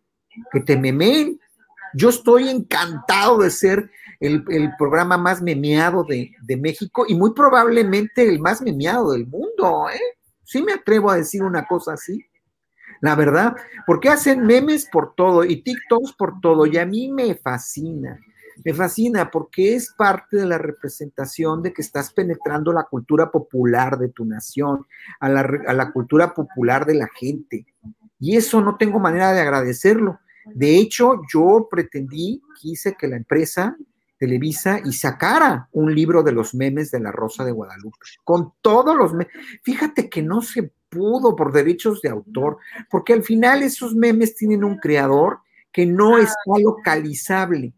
que 0.52 0.60
te 0.60 0.76
memeen. 0.76 1.38
Yo 1.94 2.08
estoy 2.08 2.48
encantado 2.48 3.38
de 3.38 3.50
ser 3.50 3.90
el, 4.20 4.72
programa 4.78 5.16
más 5.16 5.42
memeado 5.42 6.04
de, 6.04 6.32
México 6.58 7.04
y 7.06 7.14
muy 7.14 7.32
probablemente 7.34 8.28
el 8.28 8.40
más 8.40 8.62
memeado 8.62 9.12
del 9.12 9.26
mundo, 9.26 9.86
¿eh? 9.92 10.00
Sí 10.42 10.62
me 10.62 10.72
atrevo 10.72 11.10
a 11.10 11.16
decir 11.16 11.42
una 11.42 11.66
cosa 11.66 11.94
así. 11.94 12.24
La 13.00 13.14
verdad, 13.14 13.54
porque 13.86 14.08
hacen 14.08 14.46
memes 14.46 14.86
por 14.90 15.14
todo 15.14 15.44
y 15.44 15.62
TikToks 15.62 16.12
por 16.14 16.40
todo 16.40 16.66
y 16.66 16.78
a 16.78 16.86
mí 16.86 17.10
me 17.10 17.34
fascina. 17.34 18.18
Me 18.64 18.72
fascina 18.72 19.30
porque 19.30 19.74
es 19.74 19.92
parte 19.96 20.36
de 20.36 20.46
la 20.46 20.58
representación 20.58 21.62
de 21.62 21.72
que 21.72 21.82
estás 21.82 22.12
penetrando 22.12 22.72
la 22.72 22.84
cultura 22.84 23.30
popular 23.30 23.98
de 23.98 24.08
tu 24.08 24.24
nación, 24.24 24.86
a 25.20 25.28
la, 25.28 25.40
a 25.66 25.72
la 25.72 25.92
cultura 25.92 26.34
popular 26.34 26.86
de 26.86 26.94
la 26.94 27.08
gente. 27.14 27.66
Y 28.20 28.36
eso 28.36 28.60
no 28.60 28.76
tengo 28.76 29.00
manera 29.00 29.32
de 29.32 29.40
agradecerlo. 29.40 30.20
De 30.46 30.76
hecho, 30.76 31.20
yo 31.32 31.68
pretendí, 31.70 32.42
quise 32.60 32.94
que 32.94 33.08
la 33.08 33.16
empresa 33.16 33.76
Televisa 34.18 34.80
y 34.84 34.92
sacara 34.92 35.68
un 35.72 35.94
libro 35.94 36.22
de 36.22 36.32
los 36.32 36.54
memes 36.54 36.90
de 36.90 37.00
la 37.00 37.12
Rosa 37.12 37.44
de 37.44 37.52
Guadalupe, 37.52 37.98
con 38.22 38.54
todos 38.62 38.96
los 38.96 39.12
memes. 39.12 39.32
Fíjate 39.62 40.08
que 40.08 40.22
no 40.22 40.40
se 40.40 40.72
pudo 40.88 41.34
por 41.34 41.52
derechos 41.52 42.00
de 42.00 42.10
autor, 42.10 42.58
porque 42.90 43.12
al 43.12 43.22
final 43.22 43.62
esos 43.62 43.94
memes 43.94 44.36
tienen 44.36 44.64
un 44.64 44.78
creador 44.78 45.40
que 45.72 45.84
no 45.84 46.18
está 46.18 46.58
localizable 46.58 47.74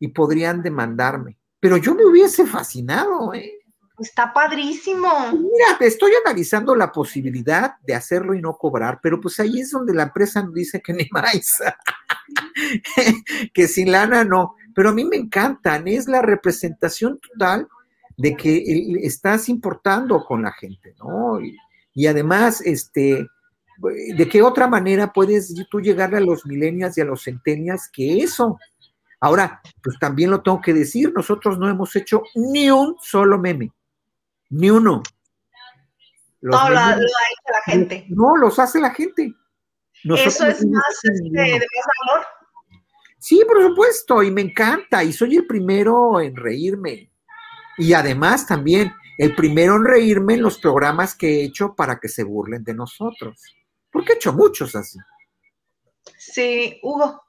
y 0.00 0.08
podrían 0.08 0.62
demandarme. 0.62 1.38
Pero 1.60 1.76
yo 1.76 1.94
me 1.94 2.04
hubiese 2.04 2.44
fascinado, 2.44 3.32
¿eh? 3.32 3.52
Está 3.98 4.30
padrísimo. 4.30 5.08
Mira, 5.32 5.78
estoy 5.80 6.12
analizando 6.22 6.74
la 6.76 6.92
posibilidad 6.92 7.76
de 7.86 7.94
hacerlo 7.94 8.34
y 8.34 8.42
no 8.42 8.58
cobrar, 8.58 9.00
pero 9.02 9.18
pues 9.20 9.40
ahí 9.40 9.60
es 9.60 9.70
donde 9.70 9.94
la 9.94 10.02
empresa 10.02 10.46
dice 10.52 10.82
que 10.82 10.92
ni 10.92 11.08
más, 11.10 11.62
que 13.54 13.68
sin 13.68 13.92
lana 13.92 14.24
no. 14.24 14.54
Pero 14.74 14.90
a 14.90 14.92
mí 14.92 15.04
me 15.04 15.16
encantan, 15.16 15.88
es 15.88 16.06
la 16.08 16.22
representación 16.22 17.18
total 17.18 17.68
de 18.16 18.36
que 18.36 18.62
estás 19.02 19.48
importando 19.48 20.24
con 20.24 20.42
la 20.42 20.52
gente, 20.52 20.94
¿no? 20.98 21.40
Y, 21.40 21.56
y 21.94 22.06
además, 22.06 22.60
este, 22.60 23.26
¿de 23.78 24.28
qué 24.28 24.42
otra 24.42 24.68
manera 24.68 25.12
puedes 25.12 25.54
tú 25.70 25.80
llegarle 25.80 26.18
a 26.18 26.20
los 26.20 26.46
millennials 26.46 26.96
y 26.96 27.00
a 27.00 27.04
los 27.04 27.24
centennials 27.24 27.88
que 27.92 28.18
eso? 28.18 28.58
Ahora, 29.20 29.60
pues 29.82 29.98
también 29.98 30.30
lo 30.30 30.42
tengo 30.42 30.60
que 30.60 30.74
decir, 30.74 31.12
nosotros 31.14 31.58
no 31.58 31.68
hemos 31.68 31.94
hecho 31.96 32.22
ni 32.34 32.70
un 32.70 32.96
solo 33.00 33.38
meme, 33.38 33.72
ni 34.50 34.70
uno. 34.70 35.02
Los 36.40 36.54
Todo 36.54 36.68
lo, 36.68 36.74
lo 36.74 36.80
ha 36.80 36.92
hecho 36.92 37.52
la 37.52 37.72
gente. 37.72 38.06
no, 38.10 38.36
los 38.36 38.58
hace 38.58 38.78
la 38.78 38.90
gente. 38.90 39.34
Nosotros 40.04 40.34
Eso 40.34 40.46
es 40.46 40.66
más, 40.66 41.04
este, 41.04 41.30
de 41.30 41.58
más 41.58 41.86
valor. 42.06 42.26
Sí, 43.18 43.42
por 43.46 43.62
supuesto, 43.62 44.22
y 44.22 44.30
me 44.30 44.42
encanta, 44.42 45.02
y 45.02 45.12
soy 45.12 45.36
el 45.36 45.46
primero 45.46 46.20
en 46.20 46.36
reírme. 46.36 47.10
Y 47.78 47.92
además 47.92 48.46
también 48.46 48.92
el 49.18 49.34
primero 49.34 49.76
en 49.76 49.84
reírme 49.84 50.34
en 50.34 50.42
los 50.42 50.58
programas 50.58 51.14
que 51.14 51.40
he 51.40 51.44
hecho 51.44 51.74
para 51.74 51.98
que 51.98 52.08
se 52.08 52.22
burlen 52.22 52.62
de 52.62 52.74
nosotros. 52.74 53.42
Porque 53.90 54.12
he 54.12 54.16
hecho 54.16 54.32
muchos 54.32 54.76
así. 54.76 54.98
Sí, 56.18 56.78
Hugo. 56.82 57.22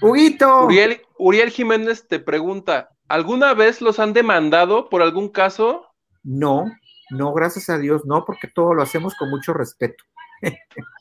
Huguito, 0.00 0.64
Uriel, 0.64 1.00
Uriel 1.18 1.50
Jiménez 1.50 2.06
te 2.06 2.20
pregunta, 2.20 2.90
¿alguna 3.08 3.54
vez 3.54 3.80
los 3.80 3.98
han 3.98 4.12
demandado 4.12 4.88
por 4.88 5.02
algún 5.02 5.28
caso? 5.28 5.86
no, 6.22 6.66
no, 7.10 7.32
gracias 7.32 7.70
a 7.70 7.78
Dios, 7.78 8.04
no, 8.04 8.24
porque 8.24 8.48
todo 8.48 8.74
lo 8.74 8.82
hacemos 8.82 9.14
con 9.14 9.30
mucho 9.30 9.54
respeto. 9.54 10.04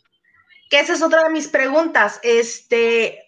Que 0.69 0.79
esa 0.79 0.93
es 0.93 1.01
otra 1.01 1.23
de 1.23 1.29
mis 1.29 1.47
preguntas. 1.47 2.19
Este, 2.23 3.27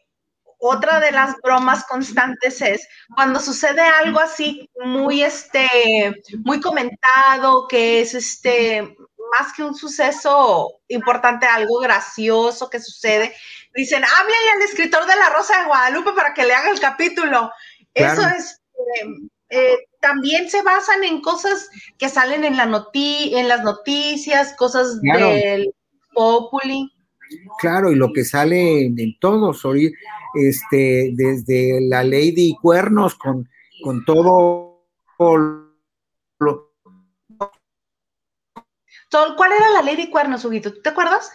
otra 0.59 0.99
de 0.99 1.11
las 1.11 1.35
bromas 1.41 1.85
constantes 1.85 2.61
es 2.61 2.87
cuando 3.15 3.39
sucede 3.39 3.81
algo 3.81 4.19
así 4.19 4.69
muy, 4.83 5.23
este, 5.23 5.67
muy 6.43 6.59
comentado, 6.59 7.67
que 7.67 8.01
es 8.01 8.13
este, 8.13 8.81
más 9.37 9.53
que 9.53 9.63
un 9.63 9.73
suceso 9.73 10.81
importante, 10.89 11.45
algo 11.45 11.79
gracioso 11.79 12.69
que 12.69 12.79
sucede, 12.79 13.33
dicen, 13.73 14.03
háblale 14.03 14.51
al 14.55 14.61
escritor 14.63 15.05
de 15.05 15.15
La 15.15 15.29
Rosa 15.29 15.59
de 15.59 15.67
Guadalupe 15.67 16.11
para 16.11 16.33
que 16.33 16.43
le 16.43 16.53
haga 16.53 16.71
el 16.71 16.79
capítulo. 16.79 17.51
Claro. 17.93 18.21
Eso 18.21 18.29
es, 18.37 18.61
eh, 18.75 19.07
eh, 19.51 19.77
también 20.01 20.49
se 20.49 20.61
basan 20.61 21.03
en 21.03 21.21
cosas 21.21 21.69
que 21.97 22.09
salen 22.09 22.43
en, 22.43 22.57
la 22.57 22.65
noti 22.65 23.33
en 23.35 23.47
las 23.47 23.63
noticias, 23.63 24.53
cosas 24.55 24.99
Claro. 25.01 25.29
del 25.29 25.73
Populi. 26.13 26.91
Claro, 27.59 27.91
y 27.91 27.95
lo 27.95 28.11
que 28.13 28.23
sale 28.23 28.85
en, 28.85 28.99
en 28.99 29.17
todos, 29.19 29.63
este, 30.35 31.11
desde 31.13 31.81
la 31.81 32.03
Lady 32.03 32.55
Cuernos 32.61 33.15
con, 33.15 33.49
con 33.83 34.05
todo 34.05 34.85
lo, 36.39 36.69
¿Cuál 39.09 39.51
era 39.51 39.69
la 39.71 39.81
Lady 39.81 40.09
Cuernos, 40.09 40.45
Huguito? 40.45 40.73
¿Tú 40.73 40.81
te 40.81 40.89
acuerdas? 40.89 41.31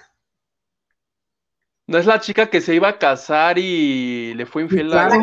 ¿No 1.86 1.98
es 1.98 2.06
la 2.06 2.20
chica 2.20 2.48
que 2.48 2.60
se 2.60 2.74
iba 2.74 2.88
a 2.88 2.98
casar 2.98 3.58
y 3.58 4.32
le 4.34 4.46
fue 4.46 4.62
infiel 4.62 4.92
a 4.92 5.08
Claro. 5.08 5.22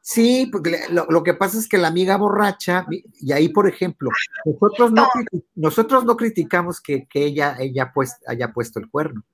Sí, 0.00 0.48
porque 0.52 0.82
lo, 0.90 1.04
lo 1.06 1.24
que 1.24 1.34
pasa 1.34 1.58
es 1.58 1.68
que 1.68 1.78
la 1.78 1.88
amiga 1.88 2.16
borracha, 2.16 2.86
y 2.90 3.32
ahí, 3.32 3.48
por 3.48 3.68
ejemplo, 3.68 4.08
nosotros 4.44 4.92
no, 4.92 5.08
nosotros 5.56 6.04
no 6.04 6.16
criticamos 6.16 6.80
que, 6.80 7.08
que 7.08 7.24
ella, 7.24 7.56
ella 7.58 7.90
pues, 7.92 8.16
haya 8.28 8.52
puesto 8.52 8.78
el 8.78 8.88
cuerno. 8.88 9.24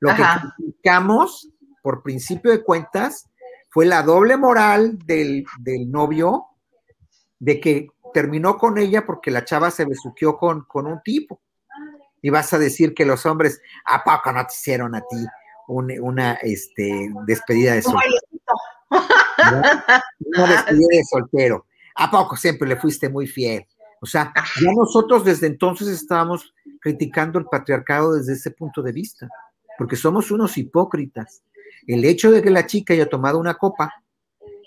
Lo 0.00 0.10
Ajá. 0.10 0.40
que 0.56 0.62
criticamos, 0.62 1.48
por 1.82 2.02
principio 2.02 2.50
de 2.50 2.62
cuentas, 2.62 3.28
fue 3.70 3.86
la 3.86 4.02
doble 4.02 4.36
moral 4.36 4.98
del, 5.04 5.44
del 5.60 5.90
novio 5.90 6.46
de 7.38 7.60
que 7.60 7.88
terminó 8.14 8.56
con 8.58 8.78
ella 8.78 9.04
porque 9.04 9.30
la 9.30 9.44
chava 9.44 9.70
se 9.70 9.84
besuqueó 9.84 10.36
con, 10.38 10.64
con 10.64 10.86
un 10.86 11.02
tipo. 11.02 11.40
Y 12.22 12.30
vas 12.30 12.52
a 12.52 12.58
decir 12.58 12.94
que 12.94 13.04
los 13.04 13.26
hombres, 13.26 13.60
¿a 13.84 14.02
poco 14.02 14.32
no 14.32 14.44
te 14.46 14.52
hicieron 14.52 14.94
a 14.94 15.00
ti 15.00 15.24
un- 15.68 15.92
una 16.00 16.34
este, 16.34 17.10
despedida 17.26 17.74
de 17.74 17.82
soltero? 17.82 18.12
Una 20.36 20.46
despedida 20.48 20.88
de 20.90 21.04
soltero. 21.04 21.66
¿A 21.94 22.10
poco 22.10 22.36
siempre 22.36 22.68
le 22.68 22.76
fuiste 22.76 23.08
muy 23.08 23.26
fiel? 23.26 23.66
O 24.00 24.06
sea, 24.06 24.32
ya 24.60 24.72
nosotros 24.76 25.24
desde 25.24 25.46
entonces 25.48 25.88
estábamos 25.88 26.54
criticando 26.80 27.38
el 27.38 27.46
patriarcado 27.46 28.14
desde 28.14 28.34
ese 28.34 28.50
punto 28.52 28.80
de 28.82 28.92
vista, 28.92 29.28
porque 29.78 29.96
somos 29.96 30.30
unos 30.32 30.58
hipócritas. 30.58 31.44
El 31.86 32.04
hecho 32.04 32.32
de 32.32 32.42
que 32.42 32.50
la 32.50 32.66
chica 32.66 32.92
haya 32.92 33.08
tomado 33.08 33.38
una 33.38 33.54
copa 33.54 33.94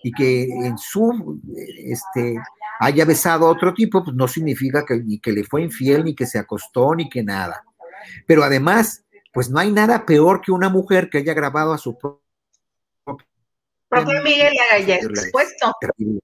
y 0.04 0.12
que 0.12 0.44
en 0.44 0.78
su 0.78 1.40
este 1.86 2.38
haya 2.80 3.06
besado 3.06 3.46
a 3.46 3.52
otro 3.52 3.74
tipo, 3.74 4.04
pues 4.04 4.16
no 4.16 4.28
significa 4.28 4.84
que 4.84 4.98
ni 4.98 5.20
que 5.20 5.32
le 5.32 5.44
fue 5.44 5.62
infiel, 5.62 6.04
ni 6.06 6.16
que 6.16 6.26
se 6.26 6.40
acostó, 6.40 6.96
ni 6.96 7.10
que 7.10 7.22
nada. 7.22 7.64
Pero 8.26 8.44
además, 8.44 9.06
pues 9.32 9.52
no 9.52 9.60
hay 9.60 9.72
nada 9.72 10.06
peor 10.06 10.42
que 10.42 10.52
una 10.52 10.70
mujer 10.70 11.10
que 11.10 11.20
haya 11.20 11.36
grabado 11.36 11.74
a 11.74 11.78
su 11.78 11.96
propio 11.98 12.22
Miguel 14.24 14.54
ya 14.88 14.96
expuesto. 14.96 15.74
terrible, 15.80 16.22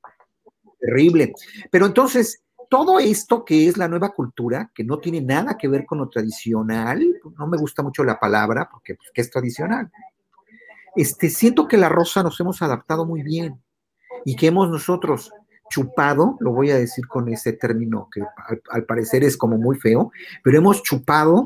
terrible. 0.80 1.34
Pero 1.70 1.86
entonces, 1.86 2.42
todo 2.70 2.99
esto 2.99 3.45
que 3.45 3.68
es 3.68 3.78
la 3.78 3.88
nueva 3.88 4.09
cultura, 4.09 4.72
que 4.74 4.84
no 4.84 4.99
tiene 4.99 5.22
nada 5.22 5.57
que 5.57 5.68
ver 5.68 5.86
con 5.86 5.99
lo 5.99 6.09
tradicional, 6.09 7.03
no 7.38 7.47
me 7.47 7.57
gusta 7.57 7.84
mucho 7.84 8.03
la 8.03 8.20
palabra, 8.20 8.70
porque 8.70 8.95
pues, 8.95 9.09
¿qué 9.13 9.22
es 9.22 9.30
tradicional? 9.30 9.91
Este, 10.95 11.30
siento 11.30 11.68
que 11.68 11.78
la 11.78 11.89
rosa 11.89 12.24
nos 12.24 12.39
hemos 12.39 12.61
adaptado 12.61 13.05
muy 13.05 13.24
bien 13.24 13.61
y 14.26 14.36
que 14.36 14.47
hemos 14.47 14.70
nosotros 14.70 15.32
chupado, 15.70 16.38
lo 16.39 16.51
voy 16.51 16.72
a 16.72 16.78
decir 16.78 17.07
con 17.07 17.28
ese 17.30 17.53
término 17.53 18.09
que 18.11 18.22
al, 18.22 18.61
al 18.70 18.86
parecer 18.86 19.24
es 19.24 19.38
como 19.38 19.57
muy 19.57 19.78
feo, 19.78 20.11
pero 20.43 20.57
hemos 20.57 20.82
chupado 20.82 21.45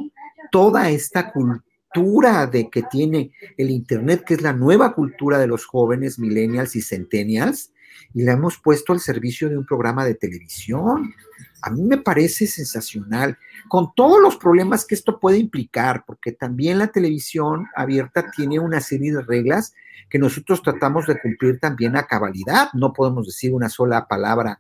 toda 0.51 0.89
esta 0.89 1.31
cultura 1.31 2.47
de 2.47 2.69
que 2.69 2.83
tiene 2.83 3.31
el 3.57 3.69
Internet, 3.69 4.23
que 4.25 4.35
es 4.35 4.41
la 4.41 4.53
nueva 4.53 4.93
cultura 4.93 5.37
de 5.37 5.47
los 5.47 5.65
jóvenes 5.65 6.19
millennials 6.19 6.75
y 6.75 6.81
centennials, 6.81 7.71
y 8.13 8.23
la 8.23 8.33
hemos 8.33 8.57
puesto 8.57 8.93
al 8.93 8.99
servicio 8.99 9.49
de 9.49 9.57
un 9.57 9.65
programa 9.65 10.05
de 10.05 10.15
televisión. 10.15 11.13
A 11.61 11.69
mí 11.69 11.83
me 11.83 11.97
parece 11.97 12.47
sensacional, 12.47 13.37
con 13.67 13.93
todos 13.95 14.21
los 14.21 14.37
problemas 14.37 14.85
que 14.85 14.95
esto 14.95 15.19
puede 15.19 15.37
implicar, 15.37 16.03
porque 16.05 16.31
también 16.31 16.79
la 16.79 16.87
televisión 16.87 17.67
abierta 17.75 18.31
tiene 18.35 18.59
una 18.59 18.81
serie 18.81 19.13
de 19.13 19.21
reglas 19.21 19.73
que 20.09 20.19
nosotros 20.19 20.61
tratamos 20.61 21.07
de 21.07 21.19
cumplir 21.19 21.59
también 21.59 21.95
a 21.95 22.07
cabalidad. 22.07 22.69
No 22.73 22.93
podemos 22.93 23.27
decir 23.27 23.53
una 23.53 23.69
sola 23.69 24.07
palabra 24.07 24.59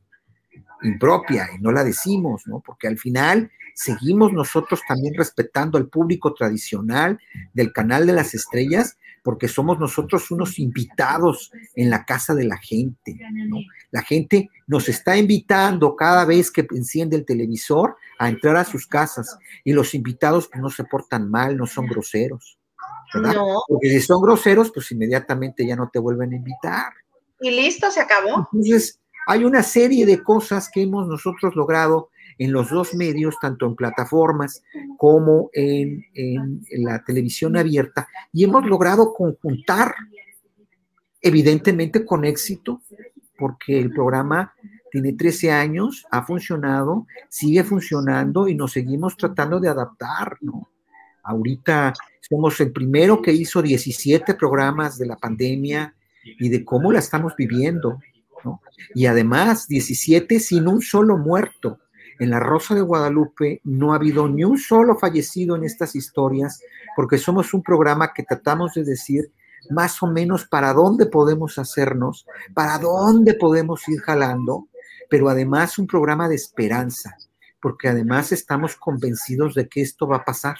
impropia 0.83 1.49
y 1.55 1.61
no 1.61 1.71
la 1.71 1.83
decimos, 1.83 2.43
¿no? 2.47 2.61
Porque 2.65 2.87
al 2.87 2.97
final 2.97 3.51
seguimos 3.75 4.33
nosotros 4.33 4.81
también 4.87 5.13
respetando 5.15 5.77
al 5.77 5.87
público 5.87 6.33
tradicional 6.33 7.19
del 7.53 7.71
canal 7.71 8.07
de 8.07 8.13
las 8.13 8.33
estrellas, 8.33 8.97
porque 9.23 9.47
somos 9.47 9.79
nosotros 9.79 10.31
unos 10.31 10.59
invitados 10.59 11.51
en 11.75 11.89
la 11.89 12.05
casa 12.05 12.33
de 12.33 12.45
la 12.45 12.57
gente, 12.57 13.17
¿no? 13.47 13.57
La 13.91 14.01
gente 14.01 14.49
nos 14.67 14.89
está 14.89 15.17
invitando 15.17 15.95
cada 15.95 16.25
vez 16.25 16.51
que 16.51 16.67
enciende 16.71 17.17
el 17.17 17.25
televisor 17.25 17.95
a 18.19 18.29
entrar 18.29 18.55
a 18.55 18.65
sus 18.65 18.87
casas 18.87 19.37
y 19.63 19.73
los 19.73 19.93
invitados 19.93 20.49
no 20.55 20.69
se 20.69 20.83
portan 20.83 21.29
mal, 21.29 21.57
no 21.57 21.67
son 21.67 21.85
groseros, 21.87 22.57
¿verdad? 23.13 23.33
No. 23.35 23.61
Porque 23.67 23.89
si 23.89 24.01
son 24.01 24.21
groseros, 24.21 24.71
pues 24.71 24.91
inmediatamente 24.91 25.65
ya 25.65 25.75
no 25.75 25.89
te 25.91 25.99
vuelven 25.99 26.33
a 26.33 26.35
invitar. 26.35 26.93
Y 27.39 27.51
listo, 27.51 27.89
se 27.91 27.99
acabó. 27.99 28.47
Entonces, 28.53 28.99
hay 29.27 29.43
una 29.43 29.63
serie 29.63 30.05
de 30.05 30.21
cosas 30.23 30.69
que 30.71 30.83
hemos 30.83 31.07
nosotros 31.07 31.55
logrado 31.55 32.10
en 32.41 32.51
los 32.51 32.71
dos 32.71 32.95
medios, 32.95 33.35
tanto 33.39 33.67
en 33.67 33.75
plataformas 33.75 34.63
como 34.97 35.51
en, 35.53 36.03
en, 36.15 36.63
la 36.83 37.03
televisión 37.03 37.55
abierta, 37.55 38.07
y 38.33 38.43
hemos 38.43 38.65
logrado 38.65 39.13
conjuntar, 39.13 39.93
evidentemente 41.21 42.03
con 42.03 42.25
éxito, 42.25 42.81
porque 43.37 43.79
el 43.79 43.91
programa 43.91 44.55
tiene 44.91 45.13
13 45.13 45.51
años, 45.51 46.07
ha 46.09 46.23
funcionado, 46.23 47.05
sigue 47.29 47.63
funcionando 47.63 48.47
y 48.47 48.55
nos 48.55 48.71
seguimos 48.71 49.15
tratando 49.17 49.59
de 49.59 49.69
adaptar, 49.69 50.37
¿no? 50.41 50.71
Ahorita 51.21 51.93
somos 52.27 52.59
el 52.59 52.71
primero 52.71 53.21
que 53.21 53.33
hizo 53.33 53.61
17 53.61 54.33
programas 54.33 54.97
de 54.97 55.05
la 55.05 55.15
pandemia 55.15 55.93
y 56.23 56.49
de 56.49 56.65
cómo 56.65 56.91
la 56.91 56.97
estamos 56.97 57.35
viviendo, 57.37 57.99
¿no? 58.43 58.63
Y 58.95 59.05
además, 59.05 59.67
17 59.67 60.39
sin 60.39 60.67
un 60.67 60.81
solo 60.81 61.19
muerto. 61.19 61.77
En 62.21 62.29
la 62.29 62.39
Rosa 62.39 62.75
de 62.75 62.81
Guadalupe 62.81 63.61
no 63.63 63.93
ha 63.93 63.95
habido 63.95 64.29
ni 64.29 64.43
un 64.43 64.59
solo 64.59 64.95
fallecido 64.95 65.55
en 65.55 65.63
estas 65.63 65.95
historias, 65.95 66.61
porque 66.95 67.17
somos 67.17 67.51
un 67.55 67.63
programa 67.63 68.13
que 68.13 68.21
tratamos 68.21 68.75
de 68.75 68.83
decir 68.83 69.31
más 69.71 70.03
o 70.03 70.05
menos 70.05 70.45
para 70.45 70.71
dónde 70.71 71.07
podemos 71.07 71.57
hacernos, 71.57 72.27
para 72.53 72.77
dónde 72.77 73.33
podemos 73.33 73.87
ir 73.87 74.01
jalando, 74.01 74.67
pero 75.09 75.29
además 75.29 75.79
un 75.79 75.87
programa 75.87 76.29
de 76.29 76.35
esperanza, 76.35 77.17
porque 77.59 77.87
además 77.87 78.31
estamos 78.31 78.75
convencidos 78.75 79.55
de 79.55 79.67
que 79.67 79.81
esto 79.81 80.05
va 80.07 80.17
a 80.17 80.23
pasar, 80.23 80.57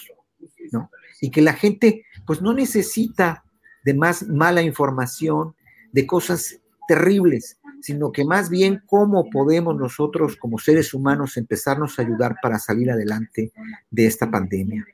¿no? 0.72 0.90
Y 1.22 1.30
que 1.30 1.44
la 1.44 1.54
gente 1.54 2.06
pues 2.26 2.42
no 2.42 2.56
necesita 2.56 3.44
de 3.86 3.94
más 3.94 4.28
mala 4.28 4.64
información, 4.64 5.54
de 5.92 6.08
cosas 6.08 6.60
terribles, 6.88 7.60
sino 7.82 8.12
que 8.12 8.24
más 8.24 8.50
bien 8.50 8.84
cómo 8.86 9.30
podemos 9.30 9.76
nosotros 9.76 10.36
como 10.38 10.58
seres 10.58 10.94
humanos 10.94 11.38
empezarnos 11.38 11.98
a 11.98 12.04
ayudar 12.04 12.36
para 12.42 12.60
salir 12.60 12.92
adelante 12.92 13.52
de 13.90 14.06
esta 14.06 14.30
pandemia. 14.30 14.86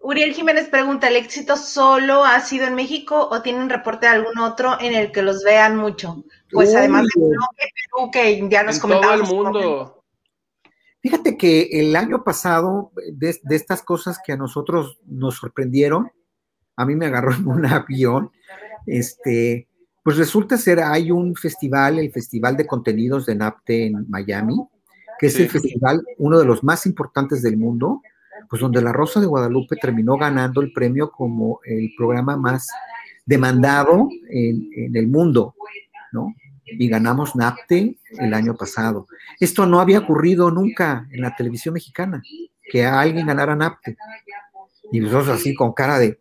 Uriel 0.00 0.32
Jiménez 0.32 0.68
pregunta, 0.68 1.08
¿el 1.08 1.16
éxito 1.16 1.56
solo 1.56 2.24
ha 2.24 2.40
sido 2.40 2.66
en 2.66 2.74
México 2.74 3.28
o 3.30 3.42
tienen 3.42 3.70
reporte 3.70 4.06
de 4.06 4.12
algún 4.12 4.38
otro 4.38 4.80
en 4.80 4.94
el 4.94 5.12
que 5.12 5.22
los 5.22 5.44
vean 5.44 5.76
mucho? 5.76 6.24
Pues 6.50 6.70
Uy, 6.70 6.76
además 6.76 7.06
de 7.14 7.20
Perú, 7.20 8.10
que 8.12 8.48
ya 8.50 8.62
nos 8.64 8.82
en 8.82 8.90
todo 8.90 9.14
el 9.14 9.22
mundo. 9.22 10.04
Fíjate 11.00 11.36
que 11.36 11.68
el 11.72 11.96
año 11.96 12.22
pasado, 12.22 12.92
de, 13.12 13.36
de, 13.42 13.56
estas 13.56 13.82
cosas 13.82 14.20
que 14.24 14.32
a 14.32 14.36
nosotros 14.36 15.00
nos 15.06 15.36
sorprendieron, 15.36 16.12
a 16.76 16.86
mí 16.86 16.94
me 16.94 17.06
agarró 17.06 17.34
en 17.34 17.46
un 17.46 17.66
avión, 17.66 18.30
este, 18.86 19.68
pues 20.02 20.16
resulta 20.16 20.56
ser, 20.56 20.80
hay 20.80 21.10
un 21.10 21.34
festival, 21.36 21.98
el 21.98 22.10
Festival 22.10 22.56
de 22.56 22.66
Contenidos 22.66 23.26
de 23.26 23.36
NAPTE 23.36 23.86
en 23.86 24.06
Miami, 24.08 24.56
que 25.18 25.26
es 25.26 25.34
sí. 25.34 25.42
el 25.42 25.48
festival, 25.48 26.02
uno 26.18 26.38
de 26.38 26.44
los 26.44 26.64
más 26.64 26.86
importantes 26.86 27.42
del 27.42 27.56
mundo, 27.56 28.02
pues 28.50 28.60
donde 28.60 28.82
La 28.82 28.92
Rosa 28.92 29.20
de 29.20 29.26
Guadalupe 29.26 29.76
terminó 29.76 30.16
ganando 30.16 30.60
el 30.60 30.72
premio 30.72 31.10
como 31.10 31.60
el 31.64 31.92
programa 31.96 32.36
más 32.36 32.68
demandado 33.24 34.08
en, 34.28 34.68
en 34.74 34.96
el 34.96 35.06
mundo, 35.06 35.54
¿no? 36.10 36.34
Y 36.64 36.88
ganamos 36.88 37.36
NAPTE 37.36 37.98
el 38.18 38.34
año 38.34 38.56
pasado. 38.56 39.06
Esto 39.38 39.66
no 39.66 39.80
había 39.80 40.00
ocurrido 40.00 40.50
nunca 40.50 41.06
en 41.10 41.20
la 41.20 41.36
televisión 41.36 41.74
mexicana, 41.74 42.22
que 42.70 42.84
alguien 42.84 43.26
ganara 43.26 43.54
NAPTE. 43.54 43.96
Y 44.90 45.00
nosotros 45.00 45.28
así 45.28 45.54
con 45.54 45.72
cara 45.72 45.98
de, 45.98 46.18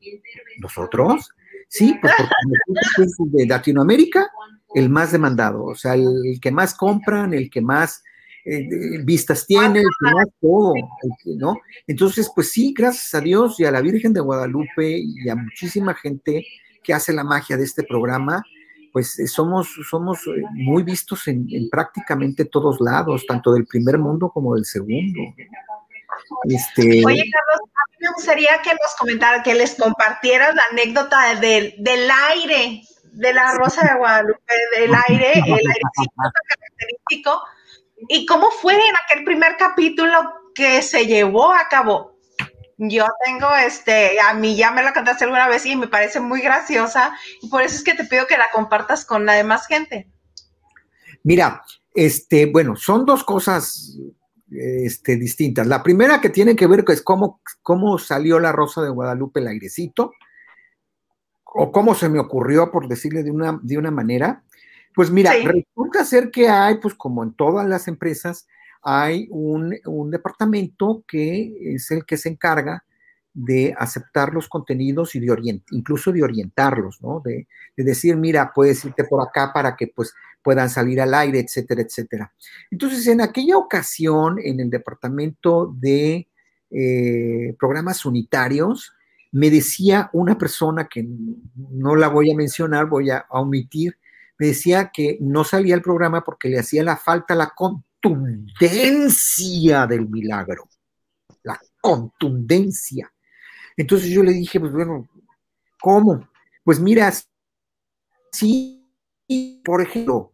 ¿nosotros? 0.59 1.31
Sí, 1.71 1.97
pues 2.01 2.13
porque 2.17 3.07
de 3.37 3.47
Latinoamérica 3.47 4.29
el 4.75 4.89
más 4.89 5.13
demandado, 5.13 5.63
o 5.63 5.75
sea, 5.75 5.93
el, 5.93 6.37
que 6.41 6.51
más 6.51 6.73
compran, 6.73 7.33
el 7.33 7.49
que 7.49 7.61
más 7.61 8.03
eh, 8.43 9.01
vistas 9.05 9.47
tiene, 9.47 9.79
el 9.79 9.85
que 9.85 10.13
más 10.13 10.27
todo, 10.41 10.73
¿no? 11.37 11.55
Entonces, 11.87 12.29
pues 12.35 12.51
sí, 12.51 12.73
gracias 12.77 13.15
a 13.15 13.21
Dios 13.21 13.57
y 13.57 13.63
a 13.63 13.71
la 13.71 13.79
Virgen 13.79 14.11
de 14.11 14.19
Guadalupe 14.19 14.99
y 14.99 15.29
a 15.29 15.35
muchísima 15.35 15.93
gente 15.93 16.45
que 16.83 16.93
hace 16.93 17.13
la 17.13 17.23
magia 17.23 17.55
de 17.55 17.63
este 17.63 17.83
programa, 17.83 18.43
pues 18.91 19.17
eh, 19.19 19.27
somos, 19.27 19.69
somos 19.89 20.19
muy 20.51 20.83
vistos 20.83 21.25
en, 21.29 21.47
prácticamente 21.69 22.43
todos 22.43 22.81
lados, 22.81 23.25
tanto 23.25 23.53
del 23.53 23.65
primer 23.65 23.97
mundo 23.97 24.29
como 24.29 24.55
del 24.55 24.65
segundo. 24.65 25.21
Este... 26.49 27.03
Oye, 27.05 27.23
Carlos, 27.31 27.69
a 27.69 27.83
mí 27.89 27.97
me 27.99 28.09
gustaría 28.15 28.61
que 28.61 28.71
nos 28.71 28.95
comentara, 28.97 29.43
que 29.43 29.53
les 29.53 29.75
compartieras 29.75 30.55
la 30.55 30.63
anécdota 30.71 31.35
de, 31.35 31.75
del 31.77 32.09
aire, 32.29 32.81
de 33.03 33.33
la 33.33 33.53
Rosa 33.55 33.87
de 33.87 33.97
Guadalupe, 33.97 34.53
del 34.77 34.93
aire, 35.07 35.33
el 35.33 35.51
airecito 35.51 36.31
característico, 36.49 37.41
y 38.07 38.25
cómo 38.25 38.49
fue 38.51 38.73
en 38.73 38.95
aquel 39.05 39.23
primer 39.23 39.57
capítulo 39.57 40.17
que 40.55 40.81
se 40.81 41.05
llevó 41.05 41.53
a 41.53 41.67
cabo. 41.69 42.17
Yo 42.77 43.05
tengo, 43.23 43.47
este, 43.55 44.19
a 44.19 44.33
mí 44.33 44.55
ya 44.55 44.71
me 44.71 44.81
la 44.81 44.93
contaste 44.93 45.25
alguna 45.25 45.47
vez 45.47 45.65
y 45.67 45.75
me 45.75 45.87
parece 45.87 46.19
muy 46.19 46.41
graciosa 46.41 47.15
y 47.41 47.47
por 47.47 47.61
eso 47.61 47.75
es 47.75 47.83
que 47.83 47.93
te 47.93 48.05
pido 48.05 48.25
que 48.25 48.37
la 48.37 48.49
compartas 48.51 49.05
con 49.05 49.25
la 49.25 49.33
demás 49.33 49.67
gente. 49.67 50.09
Mira, 51.23 51.63
este, 51.93 52.47
bueno, 52.47 52.75
son 52.75 53.05
dos 53.05 53.23
cosas 53.23 53.99
este, 54.51 55.15
distintas. 55.15 55.65
La 55.67 55.81
primera 55.81 56.21
que 56.21 56.29
tiene 56.29 56.55
que 56.55 56.67
ver 56.67 56.83
es 56.89 57.01
cómo, 57.01 57.41
cómo 57.61 57.97
salió 57.97 58.39
la 58.39 58.51
Rosa 58.51 58.81
de 58.81 58.89
Guadalupe 58.89 59.39
el 59.39 59.47
airecito, 59.47 60.11
o 61.43 61.71
cómo 61.71 61.95
se 61.95 62.09
me 62.09 62.19
ocurrió, 62.19 62.71
por 62.71 62.87
decirle 62.87 63.23
de 63.23 63.31
una, 63.31 63.59
de 63.61 63.77
una 63.77 63.91
manera. 63.91 64.43
Pues 64.93 65.11
mira, 65.11 65.31
Sí. 65.33 65.45
resulta 65.45 66.05
ser 66.05 66.31
que 66.31 66.49
hay, 66.49 66.75
pues 66.79 66.93
como 66.95 67.23
en 67.23 67.33
todas 67.33 67.67
las 67.67 67.87
empresas, 67.87 68.47
hay 68.81 69.27
un, 69.31 69.75
un 69.85 70.11
departamento 70.11 71.03
que 71.07 71.75
es 71.75 71.91
el 71.91 72.05
que 72.05 72.17
se 72.17 72.29
encarga 72.29 72.83
de 73.33 73.73
aceptar 73.77 74.33
los 74.33 74.49
contenidos 74.49 75.15
y 75.15 75.19
de 75.19 75.31
orient, 75.31 75.63
incluso 75.71 76.11
de 76.11 76.23
orientarlos, 76.23 77.01
¿no? 77.01 77.21
De, 77.23 77.47
de 77.77 77.83
decir, 77.83 78.17
mira, 78.17 78.51
puedes 78.53 78.83
irte 78.83 79.05
por 79.05 79.25
acá 79.25 79.51
para 79.53 79.75
que 79.75 79.87
pues 79.87 80.13
puedan 80.41 80.69
salir 80.69 80.99
al 81.01 81.13
aire, 81.13 81.39
etcétera, 81.39 81.81
etcétera. 81.81 82.33
Entonces, 82.69 83.07
en 83.07 83.21
aquella 83.21 83.57
ocasión, 83.57 84.37
en 84.43 84.59
el 84.59 84.69
departamento 84.69 85.73
de 85.77 86.27
eh, 86.71 87.55
programas 87.59 88.05
unitarios, 88.05 88.93
me 89.31 89.49
decía 89.49 90.09
una 90.13 90.37
persona 90.37 90.89
que 90.89 91.07
no 91.55 91.95
la 91.95 92.09
voy 92.09 92.31
a 92.31 92.35
mencionar, 92.35 92.87
voy 92.87 93.11
a, 93.11 93.25
a 93.29 93.39
omitir, 93.39 93.97
me 94.37 94.47
decía 94.47 94.91
que 94.93 95.17
no 95.21 95.43
salía 95.43 95.75
el 95.75 95.81
programa 95.81 96.23
porque 96.23 96.49
le 96.49 96.59
hacía 96.59 96.83
la 96.83 96.97
falta 96.97 97.35
la 97.35 97.53
contundencia 97.55 99.87
del 99.87 100.09
milagro, 100.09 100.67
la 101.43 101.59
contundencia. 101.79 103.11
Entonces 103.77 104.09
yo 104.09 104.23
le 104.23 104.31
dije, 104.31 104.59
pues 104.59 104.71
bueno, 104.71 105.07
¿cómo? 105.79 106.27
Pues 106.63 106.79
mira, 106.79 107.11
sí, 108.31 108.87
por 109.63 109.81
ejemplo, 109.81 110.33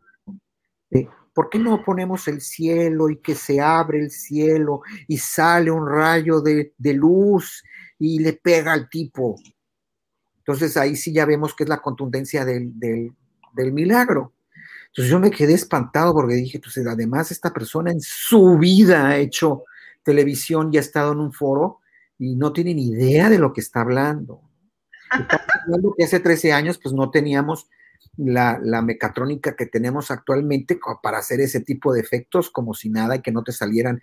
eh, 0.92 1.08
¿por 1.34 1.50
qué 1.50 1.60
no 1.60 1.84
ponemos 1.84 2.28
el 2.28 2.42
cielo 2.42 3.10
y 3.10 3.18
que 3.18 3.36
se 3.36 3.62
abre 3.62 4.00
el 4.00 4.12
cielo 4.12 4.82
y 5.08 5.18
sale 5.18 5.72
un 5.72 5.88
rayo 5.88 6.42
de, 6.42 6.74
de 6.78 6.94
luz 6.94 7.64
y 8.00 8.20
le 8.20 8.34
pega 8.34 8.74
al 8.74 8.90
tipo? 8.90 9.36
Entonces 10.40 10.78
ahí 10.78 10.96
sí 10.96 11.12
ya 11.14 11.26
vemos 11.26 11.54
que 11.54 11.64
es 11.64 11.70
la 11.70 11.82
contundencia 11.82 12.46
del, 12.46 12.78
del, 12.80 13.14
del 13.54 13.74
milagro. 13.74 14.34
Entonces 14.88 15.12
yo 15.12 15.20
me 15.20 15.30
quedé 15.30 15.54
espantado 15.54 16.14
porque 16.14 16.36
dije, 16.36 16.60
pues 16.60 16.78
además 16.78 17.32
esta 17.32 17.54
persona 17.54 17.92
en 17.92 18.02
su 18.02 18.58
vida 18.58 19.08
ha 19.08 19.18
hecho 19.18 19.64
televisión 20.04 20.70
y 20.72 20.78
ha 20.78 20.80
estado 20.80 21.12
en 21.12 21.20
un 21.20 21.34
foro 21.34 21.82
y 22.20 22.36
no 22.36 22.53
tiene 22.53 22.74
ni 22.74 22.88
idea 22.88 23.30
de 23.30 23.39
lo 23.39 23.53
que 23.53 23.61
está 23.61 23.82
hablando. 23.82 24.41
Que 25.97 26.05
hace 26.05 26.22
13 26.22 26.53
años 26.53 26.80
pues 26.82 26.95
no 26.95 27.11
teníamos 27.11 27.68
la, 28.15 28.57
la, 28.61 28.82
mecatrónica 28.82 29.55
que 29.55 29.65
tenemos 29.65 30.11
actualmente 30.11 30.80
para 31.03 31.18
hacer 31.18 31.41
ese 31.41 31.59
tipo 31.59 31.93
de 31.93 31.99
efectos 31.99 32.49
como 32.49 32.74
si 32.74 32.89
nada 32.89 33.18
y 33.18 33.22
que 33.22 33.34
no 33.34 33.43
te 33.43 33.51
salieran. 33.51 34.01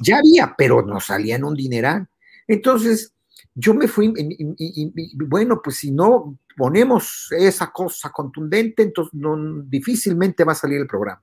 Ya 0.00 0.18
había, 0.18 0.54
pero 0.56 0.82
no 0.82 1.00
salían 1.00 1.44
un 1.44 1.54
dineral. 1.54 2.08
Entonces, 2.48 3.14
yo 3.54 3.74
me 3.74 3.88
fui, 3.88 4.12
y, 4.16 4.54
y, 4.58 4.92
y, 4.94 5.16
bueno, 5.26 5.60
pues 5.62 5.76
si 5.76 5.90
no 5.90 6.38
ponemos 6.56 7.28
esa 7.30 7.70
cosa 7.70 8.10
contundente, 8.10 8.82
entonces 8.82 9.12
no, 9.14 9.36
difícilmente 9.64 10.44
va 10.44 10.52
a 10.52 10.56
salir 10.56 10.80
el 10.80 10.86
programa. 10.86 11.22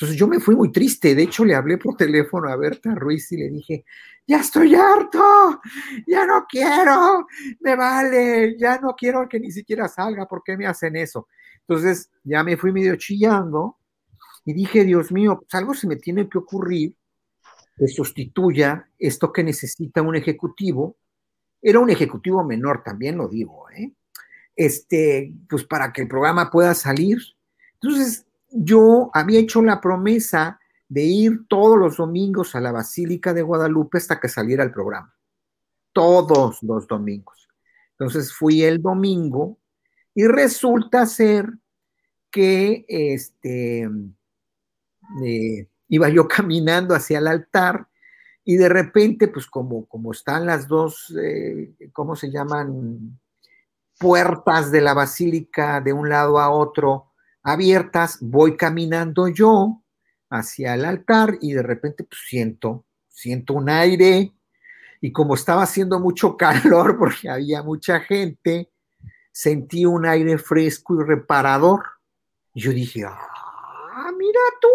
Entonces 0.00 0.18
yo 0.18 0.26
me 0.26 0.40
fui 0.40 0.56
muy 0.56 0.72
triste, 0.72 1.14
de 1.14 1.24
hecho 1.24 1.44
le 1.44 1.54
hablé 1.54 1.76
por 1.76 1.94
teléfono 1.94 2.48
a 2.48 2.56
Berta 2.56 2.94
Ruiz 2.94 3.30
y 3.32 3.36
le 3.36 3.50
dije, 3.50 3.84
ya 4.26 4.40
estoy 4.40 4.74
harto, 4.74 5.60
ya 6.06 6.24
no 6.24 6.46
quiero, 6.48 7.26
me 7.60 7.76
vale, 7.76 8.56
ya 8.58 8.78
no 8.78 8.96
quiero 8.96 9.28
que 9.28 9.38
ni 9.38 9.52
siquiera 9.52 9.88
salga, 9.88 10.26
¿por 10.26 10.42
qué 10.42 10.56
me 10.56 10.66
hacen 10.66 10.96
eso? 10.96 11.28
Entonces 11.68 12.10
ya 12.24 12.42
me 12.42 12.56
fui 12.56 12.72
medio 12.72 12.96
chillando 12.96 13.76
y 14.46 14.54
dije, 14.54 14.84
Dios 14.84 15.12
mío, 15.12 15.38
pues 15.38 15.54
algo 15.54 15.74
se 15.74 15.86
me 15.86 15.96
tiene 15.96 16.30
que 16.30 16.38
ocurrir 16.38 16.96
que 17.76 17.86
sustituya 17.86 18.88
esto 18.98 19.30
que 19.30 19.44
necesita 19.44 20.00
un 20.00 20.16
ejecutivo. 20.16 20.96
Era 21.60 21.78
un 21.78 21.90
ejecutivo 21.90 22.42
menor, 22.42 22.82
también 22.82 23.18
lo 23.18 23.28
digo, 23.28 23.68
¿eh? 23.68 23.92
Este, 24.56 25.34
pues 25.46 25.64
para 25.64 25.92
que 25.92 26.00
el 26.00 26.08
programa 26.08 26.50
pueda 26.50 26.72
salir. 26.72 27.18
Entonces, 27.74 28.24
yo 28.50 29.10
había 29.12 29.40
hecho 29.40 29.62
la 29.62 29.80
promesa 29.80 30.60
de 30.88 31.02
ir 31.04 31.46
todos 31.48 31.78
los 31.78 31.96
domingos 31.96 32.54
a 32.54 32.60
la 32.60 32.72
Basílica 32.72 33.32
de 33.32 33.42
Guadalupe 33.42 33.98
hasta 33.98 34.18
que 34.18 34.28
saliera 34.28 34.64
el 34.64 34.72
programa. 34.72 35.14
Todos 35.92 36.62
los 36.62 36.86
domingos. 36.86 37.48
Entonces 37.92 38.32
fui 38.32 38.62
el 38.62 38.82
domingo 38.82 39.58
y 40.14 40.26
resulta 40.26 41.06
ser 41.06 41.48
que 42.30 42.84
este, 42.88 43.88
eh, 45.24 45.68
iba 45.88 46.08
yo 46.08 46.26
caminando 46.28 46.94
hacia 46.94 47.18
el 47.18 47.28
altar 47.28 47.86
y 48.44 48.56
de 48.56 48.68
repente, 48.68 49.28
pues 49.28 49.46
como, 49.46 49.86
como 49.86 50.12
están 50.12 50.46
las 50.46 50.66
dos, 50.66 51.14
eh, 51.22 51.72
¿cómo 51.92 52.16
se 52.16 52.30
llaman? 52.30 53.20
Puertas 53.98 54.72
de 54.72 54.80
la 54.80 54.94
basílica 54.94 55.80
de 55.80 55.92
un 55.92 56.08
lado 56.08 56.40
a 56.40 56.50
otro 56.50 57.09
abiertas, 57.42 58.18
voy 58.20 58.56
caminando 58.56 59.28
yo 59.28 59.82
hacia 60.30 60.74
el 60.74 60.84
altar 60.84 61.38
y 61.40 61.52
de 61.52 61.62
repente 61.62 62.04
pues, 62.04 62.20
siento, 62.26 62.84
siento 63.08 63.54
un 63.54 63.68
aire 63.68 64.32
y 65.00 65.12
como 65.12 65.34
estaba 65.34 65.62
haciendo 65.62 65.98
mucho 65.98 66.36
calor 66.36 66.98
porque 66.98 67.28
había 67.28 67.62
mucha 67.62 68.00
gente, 68.00 68.70
sentí 69.32 69.84
un 69.84 70.06
aire 70.06 70.38
fresco 70.38 71.00
y 71.00 71.04
reparador. 71.04 71.82
Y 72.52 72.62
yo 72.62 72.72
dije, 72.72 73.04
ah, 73.04 74.10
mira 74.16 74.40
tú. 74.60 74.68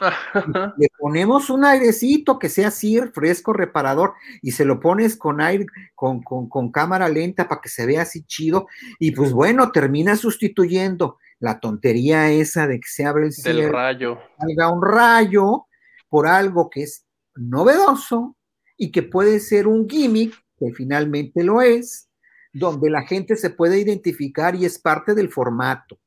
Le 0.78 0.88
ponemos 0.98 1.50
un 1.50 1.64
airecito 1.64 2.38
que 2.38 2.48
sea 2.48 2.68
así, 2.68 2.98
fresco, 3.12 3.52
reparador, 3.52 4.14
y 4.40 4.52
se 4.52 4.64
lo 4.64 4.80
pones 4.80 5.16
con 5.16 5.40
aire, 5.40 5.66
con, 5.94 6.22
con, 6.22 6.48
con 6.48 6.72
cámara 6.72 7.08
lenta 7.08 7.48
para 7.48 7.60
que 7.60 7.68
se 7.68 7.84
vea 7.84 8.02
así 8.02 8.22
chido, 8.22 8.66
y 8.98 9.10
pues 9.10 9.32
bueno, 9.32 9.70
termina 9.72 10.16
sustituyendo 10.16 11.18
la 11.40 11.58
tontería 11.58 12.30
esa 12.30 12.66
de 12.66 12.78
que 12.78 12.88
se 12.88 13.04
abre 13.04 13.26
el 13.26 13.32
cielo, 13.32 13.62
del 13.62 13.72
rayo, 13.72 14.18
salga 14.38 14.70
un 14.70 14.82
rayo 14.82 15.66
por 16.08 16.26
algo 16.26 16.68
que 16.70 16.82
es 16.82 17.06
novedoso 17.34 18.36
y 18.76 18.92
que 18.92 19.02
puede 19.02 19.40
ser 19.40 19.66
un 19.66 19.88
gimmick, 19.88 20.34
que 20.58 20.72
finalmente 20.72 21.42
lo 21.42 21.62
es, 21.62 22.10
donde 22.52 22.90
la 22.90 23.02
gente 23.06 23.36
se 23.36 23.50
puede 23.50 23.80
identificar 23.80 24.54
y 24.54 24.66
es 24.66 24.78
parte 24.78 25.14
del 25.14 25.30
formato. 25.30 25.98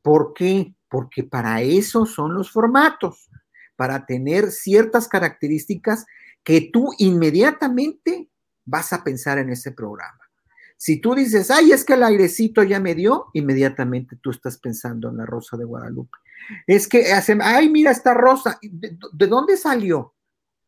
¿Por 0.00 0.32
qué? 0.32 0.74
Porque 0.88 1.22
para 1.22 1.60
eso 1.60 2.06
son 2.06 2.34
los 2.34 2.50
formatos, 2.50 3.28
para 3.76 4.06
tener 4.06 4.50
ciertas 4.50 5.06
características 5.06 6.06
que 6.42 6.70
tú 6.72 6.88
inmediatamente 6.98 8.28
vas 8.64 8.92
a 8.92 9.04
pensar 9.04 9.38
en 9.38 9.50
ese 9.50 9.72
programa. 9.72 10.21
Si 10.82 11.00
tú 11.00 11.14
dices, 11.14 11.48
ay, 11.52 11.70
es 11.70 11.84
que 11.84 11.92
el 11.92 12.02
airecito 12.02 12.64
ya 12.64 12.80
me 12.80 12.96
dio, 12.96 13.26
inmediatamente 13.34 14.16
tú 14.20 14.32
estás 14.32 14.58
pensando 14.58 15.10
en 15.10 15.18
la 15.18 15.24
rosa 15.24 15.56
de 15.56 15.64
Guadalupe. 15.64 16.18
Es 16.66 16.88
que, 16.88 17.12
hace, 17.12 17.38
ay, 17.40 17.70
mira 17.70 17.92
esta 17.92 18.14
rosa, 18.14 18.58
¿de, 18.60 18.98
de 19.12 19.26
dónde 19.28 19.56
salió? 19.56 20.16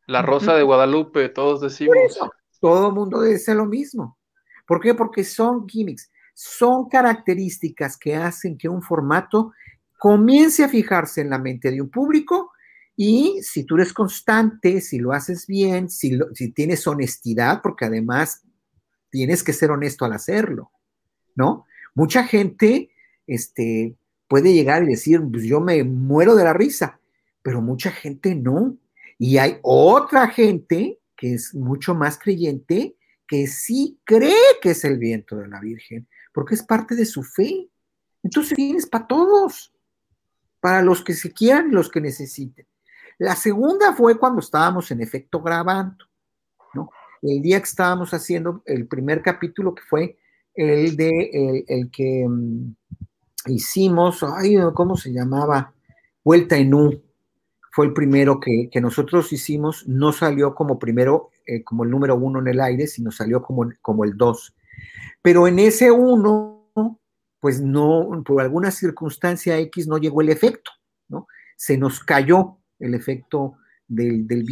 La 0.07 0.21
rosa 0.21 0.55
de 0.55 0.63
Guadalupe, 0.63 1.27
todos 1.27 1.59
decimos. 1.59 1.97
Eso, 2.05 2.31
todo 2.61 2.87
el 2.87 2.93
mundo 2.95 3.23
dice 3.23 3.53
lo 3.53 3.65
mismo. 3.65 4.17
¿Por 4.65 4.79
qué? 4.79 4.93
Porque 4.93 5.25
son 5.25 5.67
gimmicks, 5.67 6.09
son 6.33 6.87
características 6.87 7.97
que 7.97 8.15
hacen 8.15 8.57
que 8.57 8.69
un 8.69 8.81
formato 8.81 9.51
comience 9.99 10.63
a 10.63 10.69
fijarse 10.69 11.19
en 11.19 11.29
la 11.29 11.39
mente 11.39 11.71
de 11.71 11.81
un 11.81 11.89
público 11.89 12.53
y 12.95 13.41
si 13.41 13.65
tú 13.65 13.75
eres 13.75 13.91
constante, 13.91 14.79
si 14.79 14.97
lo 14.97 15.11
haces 15.11 15.45
bien, 15.45 15.89
si, 15.89 16.11
lo, 16.11 16.33
si 16.33 16.53
tienes 16.53 16.87
honestidad, 16.87 17.61
porque 17.61 17.83
además 17.83 18.44
tienes 19.15 19.45
que 19.45 19.53
ser 19.53 19.71
honesto 19.71 20.03
al 20.03 20.11
hacerlo, 20.11 20.71
¿no? 21.35 21.65
Mucha 21.93 22.25
gente 22.25 22.89
este, 23.25 23.95
puede 24.27 24.51
llegar 24.51 24.83
y 24.83 24.87
decir, 24.87 25.21
pues 25.31 25.43
yo 25.43 25.61
me 25.61 25.81
muero 25.85 26.35
de 26.35 26.43
la 26.43 26.51
risa, 26.51 26.99
pero 27.41 27.61
mucha 27.61 27.91
gente 27.91 28.35
no. 28.35 28.75
Y 29.17 29.37
hay 29.37 29.57
otra 29.61 30.27
gente 30.27 30.99
que 31.15 31.35
es 31.35 31.55
mucho 31.55 31.95
más 31.95 32.19
creyente 32.19 32.97
que 33.25 33.47
sí 33.47 33.97
cree 34.03 34.59
que 34.61 34.71
es 34.71 34.83
el 34.83 34.97
viento 34.97 35.37
de 35.37 35.47
la 35.47 35.61
Virgen, 35.61 36.09
porque 36.33 36.55
es 36.55 36.63
parte 36.63 36.93
de 36.93 37.05
su 37.05 37.23
fe. 37.23 37.69
Entonces 38.21 38.53
tienes 38.53 38.85
para 38.85 39.07
todos, 39.07 39.73
para 40.59 40.81
los 40.81 41.01
que 41.01 41.13
se 41.13 41.31
quieran 41.31 41.69
y 41.69 41.73
los 41.73 41.89
que 41.89 42.01
necesiten. 42.01 42.67
La 43.17 43.37
segunda 43.37 43.93
fue 43.93 44.19
cuando 44.19 44.41
estábamos 44.41 44.91
en 44.91 44.99
efecto 44.99 45.41
grabando. 45.41 46.03
El 47.27 47.41
día 47.41 47.59
que 47.59 47.65
estábamos 47.65 48.13
haciendo 48.13 48.61
el 48.65 48.87
primer 48.87 49.21
capítulo, 49.23 49.73
que 49.73 49.81
fue 49.89 50.17
el 50.53 50.95
de 50.95 51.63
el, 51.67 51.89
que 51.89 52.23
um, 52.25 52.75
hicimos, 53.47 54.23
ay, 54.23 54.57
¿cómo 54.73 54.95
se 54.95 55.11
llamaba? 55.11 55.73
Vuelta 56.23 56.55
en 56.55 56.73
U. 56.73 57.01
fue 57.71 57.87
el 57.87 57.93
primero 57.93 58.39
que, 58.39 58.69
que 58.71 58.79
nosotros 58.79 59.33
hicimos, 59.33 59.87
no 59.87 60.13
salió 60.13 60.53
como 60.55 60.79
primero, 60.79 61.31
eh, 61.45 61.63
como 61.63 61.83
el 61.83 61.89
número 61.89 62.15
uno 62.15 62.39
en 62.39 62.47
el 62.47 62.61
aire, 62.61 62.87
sino 62.87 63.11
salió 63.11 63.41
como, 63.41 63.69
como 63.81 64.05
el 64.05 64.15
dos. 64.15 64.55
Pero 65.21 65.47
en 65.47 65.59
ese 65.59 65.91
uno, 65.91 66.69
pues 67.39 67.59
no, 67.59 68.23
por 68.25 68.41
alguna 68.41 68.71
circunstancia 68.71 69.57
X 69.57 69.87
no 69.87 69.97
llegó 69.97 70.21
el 70.21 70.29
efecto, 70.29 70.71
¿no? 71.09 71.27
Se 71.57 71.77
nos 71.77 71.99
cayó 71.99 72.59
el 72.79 72.93
efecto 72.93 73.57
del, 73.87 74.27
del. 74.27 74.45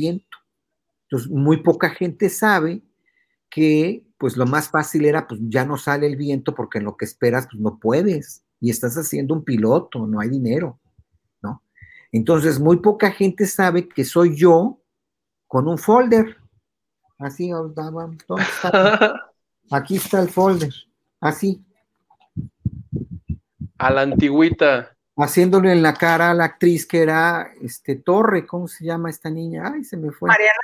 Entonces, 1.14 1.30
muy 1.30 1.58
poca 1.58 1.92
gente 1.92 2.28
sabe 2.28 2.82
que 3.48 4.04
pues 4.18 4.36
lo 4.36 4.48
más 4.48 4.70
fácil 4.70 5.06
era, 5.06 5.28
pues 5.28 5.40
ya 5.44 5.64
no 5.64 5.78
sale 5.78 6.08
el 6.08 6.16
viento 6.16 6.56
porque 6.56 6.80
en 6.80 6.86
lo 6.86 6.98
que 6.98 7.06
esperas, 7.06 7.46
pues 7.52 7.62
no 7.62 7.78
puedes. 7.78 8.44
Y 8.60 8.72
estás 8.72 8.96
haciendo 8.98 9.36
un 9.36 9.44
piloto, 9.44 10.08
no 10.08 10.20
hay 10.20 10.30
dinero, 10.30 10.80
¿no? 11.44 11.62
Entonces, 12.12 12.60
muy 12.60 12.78
poca 12.78 13.12
gente 13.12 13.46
sabe 13.46 13.88
que 13.88 14.06
soy 14.06 14.36
yo 14.36 14.80
con 15.46 15.68
un 15.68 15.78
folder. 15.78 16.38
Así, 17.20 17.50
¿dónde 17.50 18.16
está? 18.42 19.14
Aquí 19.70 19.98
está 19.98 20.20
el 20.20 20.30
folder. 20.30 20.74
Así. 21.20 21.64
A 23.78 23.92
la 23.92 24.02
antigüita. 24.02 24.98
Haciéndole 25.16 25.74
en 25.74 25.84
la 25.84 25.94
cara 25.94 26.32
a 26.32 26.34
la 26.34 26.46
actriz 26.46 26.88
que 26.88 27.04
era 27.04 27.52
este 27.62 27.98
Torre, 27.98 28.48
¿cómo 28.48 28.68
se 28.68 28.84
llama 28.84 29.12
esta 29.12 29.30
niña? 29.30 29.74
Ay, 29.76 29.84
se 29.84 29.96
me 29.96 30.10
fue. 30.10 30.28
Mariana. 30.28 30.58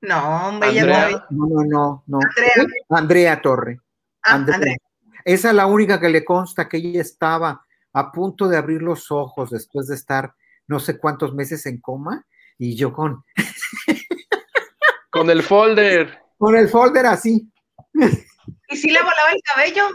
No, 0.00 0.48
hombre, 0.48 0.68
Andrea. 0.68 1.26
No, 1.30 1.46
no, 1.46 1.64
no, 1.64 2.04
no. 2.06 2.18
Andrea. 2.20 2.66
Andrea 2.90 3.42
Torre. 3.42 3.80
Ah, 4.22 4.34
Andrea. 4.34 4.56
Andrea. 4.56 4.76
Esa 5.24 5.48
es 5.50 5.54
la 5.54 5.66
única 5.66 6.00
que 6.00 6.08
le 6.08 6.24
consta 6.24 6.68
que 6.68 6.76
ella 6.78 7.00
estaba 7.02 7.64
a 7.92 8.12
punto 8.12 8.48
de 8.48 8.56
abrir 8.56 8.80
los 8.82 9.10
ojos 9.10 9.50
después 9.50 9.88
de 9.88 9.94
estar 9.96 10.32
no 10.66 10.78
sé 10.78 10.98
cuántos 10.98 11.34
meses 11.34 11.66
en 11.66 11.80
coma 11.80 12.24
y 12.58 12.76
yo 12.76 12.92
con, 12.92 13.24
Con 15.10 15.30
el 15.30 15.42
folder. 15.42 16.20
con 16.36 16.56
el 16.56 16.68
folder 16.68 17.06
así. 17.06 17.50
¿Y 18.68 18.76
si 18.76 18.90
le 18.90 18.98
volaba 19.00 19.32
el 19.32 19.42
cabello? 19.42 19.88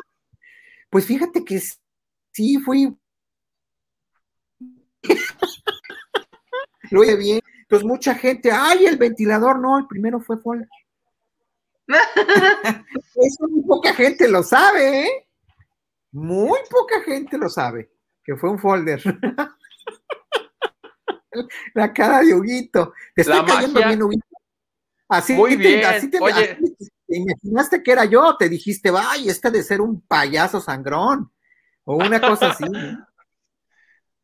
Pues 0.90 1.06
fíjate 1.06 1.44
que 1.46 1.62
sí 2.32 2.58
fui. 2.60 2.96
Lo 6.92 7.02
oye 7.02 7.16
bien. 7.16 7.42
Entonces 7.74 7.90
mucha 7.90 8.14
gente, 8.14 8.52
ay, 8.52 8.86
el 8.86 8.98
ventilador, 8.98 9.58
no, 9.58 9.80
el 9.80 9.88
primero 9.88 10.20
fue 10.20 10.38
folder. 10.38 10.70
Eso 13.16 13.48
muy 13.50 13.64
poca 13.64 13.96
gente 13.96 14.28
lo 14.28 14.44
sabe, 14.44 15.08
¿eh? 15.08 15.28
Muy 16.12 16.60
poca 16.70 17.02
gente 17.02 17.36
lo 17.36 17.50
sabe, 17.50 17.92
que 18.24 18.36
fue 18.36 18.52
un 18.52 18.60
folder. 18.60 19.02
La 21.74 21.92
cara 21.92 22.22
de 22.22 22.36
Huguito. 22.36 22.94
Te 23.16 23.24
estoy 23.24 23.38
La 23.38 23.46
cayendo 23.46 23.74
magia. 23.74 23.88
bien, 23.88 24.04
Huguito. 24.04 24.28
Así 25.10 25.34
Muy 25.34 25.58
te, 25.58 25.60
bien. 25.68 25.86
así 25.86 26.12
te, 26.12 26.20
Oye. 26.20 26.52
así 26.52 26.76
te 27.08 27.18
imaginaste 27.18 27.82
que 27.82 27.92
era 27.92 28.06
yo, 28.06 28.38
te 28.38 28.50
dijiste, 28.50 28.92
ay, 28.96 29.30
este 29.30 29.50
de 29.50 29.64
ser 29.64 29.82
un 29.82 30.00
payaso 30.02 30.62
sangrón. 30.62 31.32
O 31.86 31.96
una 31.96 32.22
cosa 32.22 32.52
así. 32.52 32.66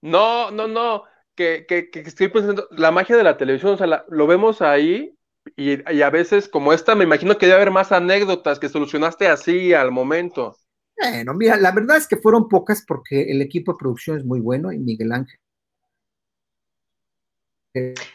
No, 0.01 0.51
no, 0.51 0.67
no. 0.67 1.03
Que, 1.39 1.65
que, 1.65 1.89
que 1.89 2.01
estoy 2.01 2.27
pensando, 2.27 2.67
la 2.71 2.91
magia 2.91 3.15
de 3.15 3.23
la 3.23 3.37
televisión, 3.37 3.71
o 3.71 3.77
sea, 3.77 3.87
la- 3.87 4.03
lo 4.09 4.27
vemos 4.27 4.61
ahí 4.61 5.15
y, 5.55 5.89
y 5.89 6.01
a 6.01 6.09
veces 6.09 6.49
como 6.49 6.73
esta, 6.73 6.95
me 6.95 7.05
imagino 7.05 7.37
que 7.37 7.45
debe 7.45 7.55
haber 7.55 7.71
más 7.71 7.93
anécdotas 7.93 8.59
que 8.59 8.67
solucionaste 8.67 9.25
así 9.29 9.73
al 9.73 9.89
momento. 9.89 10.57
Bueno, 10.97 11.33
mira, 11.33 11.55
la 11.55 11.71
verdad 11.71 11.95
es 11.95 12.07
que 12.09 12.17
fueron 12.17 12.49
pocas 12.49 12.83
porque 12.85 13.31
el 13.31 13.41
equipo 13.41 13.71
de 13.71 13.77
producción 13.77 14.17
es 14.17 14.25
muy 14.25 14.41
bueno 14.41 14.73
y 14.73 14.79
Miguel 14.79 15.13
Ángel. 15.13 15.39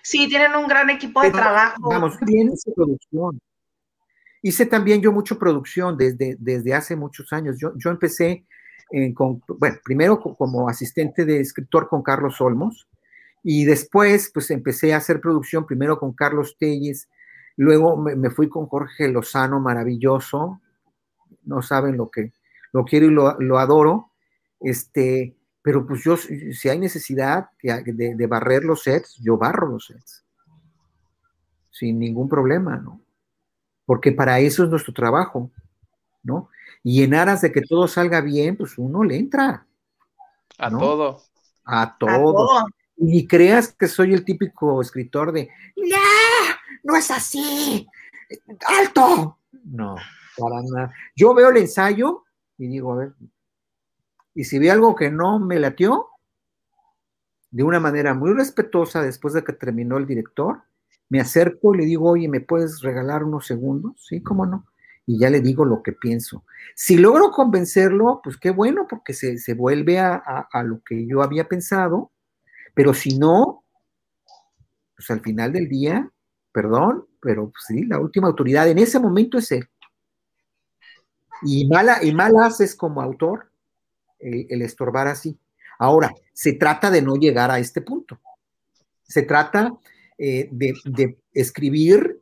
Sí, 0.02 0.28
tienen 0.28 0.54
un 0.54 0.68
gran 0.68 0.90
equipo 0.90 1.22
de 1.22 1.30
Pero, 1.30 1.38
trabajo. 1.38 1.88
Vamos, 1.88 2.18
bien 2.20 2.50
hice 2.52 2.72
producción. 2.76 3.40
Hice 4.42 4.66
también 4.66 5.00
yo 5.00 5.12
mucho 5.12 5.38
producción 5.38 5.96
desde, 5.96 6.36
desde 6.38 6.74
hace 6.74 6.94
muchos 6.94 7.32
años. 7.32 7.56
Yo, 7.58 7.72
yo 7.78 7.88
empecé 7.88 8.44
eh, 8.92 9.14
con, 9.14 9.40
bueno, 9.58 9.76
primero 9.82 10.20
co- 10.20 10.36
como 10.36 10.68
asistente 10.68 11.24
de 11.24 11.40
escritor 11.40 11.88
con 11.88 12.02
Carlos 12.02 12.38
Olmos 12.42 12.86
y 13.44 13.64
después 13.66 14.30
pues 14.34 14.50
empecé 14.50 14.94
a 14.94 14.96
hacer 14.96 15.20
producción 15.20 15.66
primero 15.66 16.00
con 16.00 16.12
Carlos 16.14 16.56
Telles, 16.58 17.08
luego 17.56 17.96
me, 17.96 18.16
me 18.16 18.30
fui 18.30 18.48
con 18.48 18.66
Jorge 18.66 19.06
Lozano, 19.08 19.60
maravilloso, 19.60 20.60
no 21.44 21.62
saben 21.62 21.96
lo 21.96 22.10
que 22.10 22.32
lo 22.72 22.84
quiero 22.84 23.06
y 23.06 23.10
lo, 23.10 23.38
lo 23.38 23.58
adoro, 23.58 24.10
este, 24.58 25.36
pero 25.62 25.86
pues 25.86 26.02
yo, 26.02 26.16
si 26.16 26.68
hay 26.68 26.78
necesidad 26.78 27.50
de, 27.62 28.14
de 28.16 28.26
barrer 28.26 28.64
los 28.64 28.82
sets, 28.82 29.16
yo 29.22 29.36
barro 29.36 29.68
los 29.68 29.86
sets 29.86 30.24
sin 31.70 31.98
ningún 31.98 32.28
problema, 32.28 32.76
¿no? 32.76 33.00
Porque 33.84 34.12
para 34.12 34.38
eso 34.38 34.64
es 34.64 34.70
nuestro 34.70 34.94
trabajo, 34.94 35.50
¿no? 36.22 36.48
Y 36.82 37.02
en 37.02 37.14
aras 37.14 37.42
de 37.42 37.52
que 37.52 37.62
todo 37.62 37.88
salga 37.88 38.20
bien, 38.20 38.56
pues 38.56 38.78
uno 38.78 39.02
le 39.02 39.16
entra 39.16 39.66
A 40.58 40.70
todo. 40.70 41.20
a 41.64 41.82
A 41.82 41.98
todo. 41.98 42.66
Y 42.96 43.26
creas 43.26 43.72
que 43.74 43.88
soy 43.88 44.14
el 44.14 44.24
típico 44.24 44.80
escritor 44.80 45.32
de, 45.32 45.48
no, 45.76 45.96
no 46.84 46.96
es 46.96 47.10
así, 47.10 47.86
alto. 48.66 49.38
No, 49.64 49.96
para 50.38 50.62
nada. 50.62 50.92
Yo 51.16 51.34
veo 51.34 51.48
el 51.50 51.56
ensayo 51.58 52.24
y 52.58 52.68
digo, 52.68 52.92
a 52.92 52.96
ver, 52.96 53.14
y 54.34 54.44
si 54.44 54.58
ve 54.58 54.70
algo 54.70 54.94
que 54.94 55.10
no 55.10 55.38
me 55.38 55.58
latió, 55.58 56.08
de 57.50 57.62
una 57.62 57.78
manera 57.80 58.14
muy 58.14 58.32
respetuosa, 58.32 59.00
después 59.02 59.34
de 59.34 59.44
que 59.44 59.52
terminó 59.52 59.96
el 59.96 60.06
director, 60.06 60.62
me 61.08 61.20
acerco 61.20 61.74
y 61.74 61.78
le 61.78 61.84
digo, 61.84 62.10
oye, 62.10 62.28
¿me 62.28 62.40
puedes 62.40 62.80
regalar 62.82 63.22
unos 63.22 63.46
segundos? 63.46 64.04
Sí, 64.08 64.22
cómo 64.22 64.44
no. 64.46 64.66
Y 65.06 65.18
ya 65.18 65.30
le 65.30 65.40
digo 65.40 65.64
lo 65.64 65.82
que 65.82 65.92
pienso. 65.92 66.44
Si 66.74 66.96
logro 66.96 67.30
convencerlo, 67.30 68.20
pues 68.24 68.38
qué 68.38 68.50
bueno, 68.50 68.86
porque 68.88 69.12
se, 69.12 69.38
se 69.38 69.54
vuelve 69.54 69.98
a- 70.00 70.16
a 70.50 70.62
lo 70.64 70.82
que 70.82 71.06
yo 71.06 71.22
había 71.22 71.46
pensado, 71.46 72.10
pero 72.74 72.92
si 72.92 73.16
no, 73.16 73.64
pues 74.96 75.10
al 75.10 75.20
final 75.20 75.52
del 75.52 75.68
día, 75.68 76.10
perdón, 76.52 77.06
pero 77.20 77.50
pues, 77.50 77.64
sí, 77.66 77.84
la 77.84 77.98
última 77.98 78.28
autoridad 78.28 78.68
en 78.68 78.78
ese 78.78 78.98
momento 78.98 79.38
es 79.38 79.50
él. 79.52 79.68
Y 81.42 81.66
mala, 81.68 82.02
y 82.02 82.12
mal 82.12 82.32
haces 82.38 82.74
como 82.74 83.00
autor 83.02 83.50
el, 84.18 84.62
estorbar 84.62 85.08
así. 85.08 85.38
Ahora, 85.78 86.12
se 86.32 86.54
trata 86.54 86.90
de 86.90 87.02
no 87.02 87.16
llegar 87.16 87.50
a 87.50 87.58
este 87.58 87.80
punto. 87.82 88.20
Se 89.02 89.22
trata 89.22 89.76
eh, 90.16 90.48
de, 90.50 91.18
escribir 91.32 92.20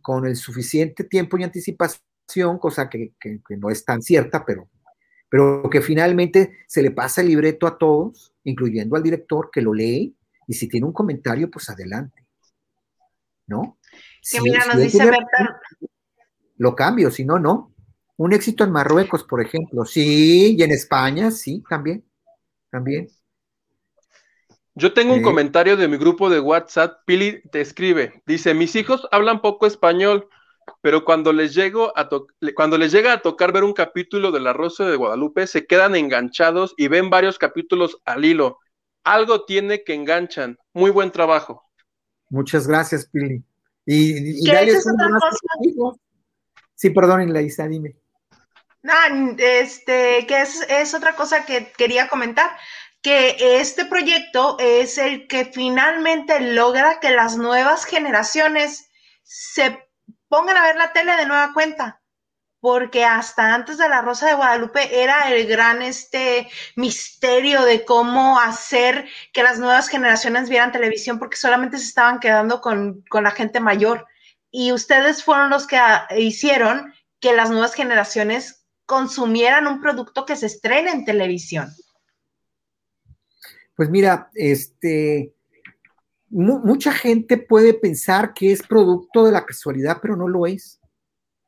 con 0.00 0.26
el 0.26 0.36
suficiente 0.36 1.04
tiempo 1.04 1.36
y 1.36 1.42
anticipación, 1.44 2.58
cosa 2.58 2.88
que, 2.88 3.12
que- 3.20 3.40
que 3.46 3.56
no 3.56 3.68
es 3.68 3.84
tan 3.84 4.00
cierta, 4.00 4.44
pero, 4.46 4.68
pero 5.28 5.68
que 5.68 5.82
finalmente 5.82 6.58
se 6.66 6.82
le 6.82 6.92
pasa 6.92 7.20
el 7.20 7.28
libreto 7.28 7.66
a 7.66 7.76
todos, 7.76 8.31
incluyendo 8.44 8.96
al 8.96 9.02
director 9.02 9.50
que 9.52 9.62
lo 9.62 9.72
lee, 9.74 10.16
y 10.46 10.54
si 10.54 10.68
tiene 10.68 10.86
un 10.86 10.92
comentario, 10.92 11.50
pues 11.50 11.68
adelante. 11.70 12.26
¿No? 13.46 13.78
Que 13.90 13.98
Si- 14.22 14.40
mira, 14.40 14.64
nos 14.66 14.80
dice 14.80 15.04
Berta, 15.04 15.60
lo 16.56 16.74
cambio, 16.74 17.10
si 17.10 17.24
no, 17.24 17.38
no. 17.38 17.74
Un 18.16 18.32
éxito 18.32 18.62
en 18.64 18.70
Marruecos, 18.70 19.24
por 19.24 19.40
ejemplo, 19.40 19.84
sí, 19.84 20.56
y 20.56 20.62
en 20.62 20.70
España, 20.70 21.30
sí, 21.30 21.62
también, 21.68 22.04
también. 22.70 23.08
Yo 24.74 24.94
tengo 24.94 25.12
un 25.12 25.18
Sí. 25.18 25.24
comentario 25.24 25.76
de 25.76 25.86
mi 25.88 25.98
grupo 25.98 26.30
de 26.30 26.40
WhatsApp. 26.40 27.00
Pili 27.04 27.42
te 27.50 27.60
escribe. 27.60 28.22
Dice: 28.26 28.54
Mis 28.54 28.74
hijos 28.74 29.06
hablan 29.10 29.42
poco 29.42 29.66
español, 29.66 30.28
pero 30.80 31.04
cuando 31.04 31.32
les, 31.32 31.54
llego 31.54 31.92
a 31.96 32.08
cuando 32.54 32.78
les 32.78 32.92
llega 32.92 33.12
a 33.12 33.22
tocar 33.22 33.52
ver 33.52 33.64
un 33.64 33.72
capítulo 33.72 34.32
de 34.32 34.40
La 34.40 34.52
Rosa 34.52 34.84
de 34.84 34.96
Guadalupe, 34.96 35.46
se 35.46 35.66
quedan 35.66 35.94
enganchados 35.96 36.74
y 36.76 36.88
ven 36.88 37.10
varios 37.10 37.38
capítulos 37.38 37.98
al 38.04 38.24
hilo. 38.24 38.58
Algo 39.04 39.44
tiene 39.44 39.82
que 39.84 39.94
enganchan. 39.94 40.58
Muy 40.72 40.90
buen 40.90 41.10
trabajo. 41.10 41.64
Muchas 42.30 42.66
gracias, 42.66 43.06
Pili. 43.06 43.42
Y, 43.84 44.44
y 44.44 44.50
dale 44.50 44.72
es 44.72 44.86
un 44.86 44.94
otra 44.94 45.06
abrazo 45.06 45.26
a 45.26 45.30
cosa. 45.30 45.46
tus 45.58 45.66
hijos. 45.66 45.96
Sí, 46.74 46.90
perdonen, 46.90 47.32
Laisa, 47.32 47.68
dime. 47.68 47.96
Ah, 48.88 49.08
este, 49.38 50.26
que 50.26 50.40
es, 50.40 50.66
es 50.68 50.94
otra 50.94 51.14
cosa 51.14 51.46
que 51.46 51.72
quería 51.76 52.08
comentar, 52.08 52.50
que 53.00 53.36
este 53.60 53.84
proyecto 53.84 54.56
es 54.58 54.98
el 54.98 55.28
que 55.28 55.44
finalmente 55.44 56.40
logra 56.40 56.98
que 57.00 57.10
las 57.10 57.36
nuevas 57.36 57.84
generaciones 57.84 58.88
se 59.22 59.81
pongan 60.32 60.56
a 60.56 60.62
ver 60.62 60.76
la 60.76 60.94
tele 60.94 61.14
de 61.14 61.26
nueva 61.26 61.52
cuenta, 61.52 62.00
porque 62.58 63.04
hasta 63.04 63.54
antes 63.54 63.76
de 63.76 63.86
La 63.90 64.00
Rosa 64.00 64.28
de 64.28 64.34
Guadalupe 64.34 65.02
era 65.02 65.30
el 65.30 65.46
gran 65.46 65.82
este 65.82 66.48
misterio 66.74 67.66
de 67.66 67.84
cómo 67.84 68.40
hacer 68.40 69.06
que 69.34 69.42
las 69.42 69.58
nuevas 69.58 69.88
generaciones 69.88 70.48
vieran 70.48 70.72
televisión, 70.72 71.18
porque 71.18 71.36
solamente 71.36 71.76
se 71.76 71.84
estaban 71.84 72.18
quedando 72.18 72.62
con, 72.62 73.04
con 73.10 73.24
la 73.24 73.32
gente 73.32 73.60
mayor. 73.60 74.06
Y 74.50 74.72
ustedes 74.72 75.22
fueron 75.22 75.50
los 75.50 75.66
que 75.66 75.76
ah, 75.76 76.08
hicieron 76.16 76.94
que 77.20 77.34
las 77.34 77.50
nuevas 77.50 77.74
generaciones 77.74 78.64
consumieran 78.86 79.66
un 79.66 79.82
producto 79.82 80.24
que 80.24 80.36
se 80.36 80.46
estrena 80.46 80.92
en 80.92 81.04
televisión. 81.04 81.70
Pues 83.76 83.90
mira, 83.90 84.30
este, 84.32 85.34
mu- 86.32 86.60
mucha 86.60 86.92
gente 86.92 87.36
puede 87.36 87.74
pensar 87.74 88.34
que 88.34 88.52
es 88.52 88.62
producto 88.62 89.24
de 89.24 89.32
la 89.32 89.44
casualidad, 89.44 89.98
pero 90.02 90.16
no 90.16 90.26
lo 90.26 90.46
es. 90.46 90.80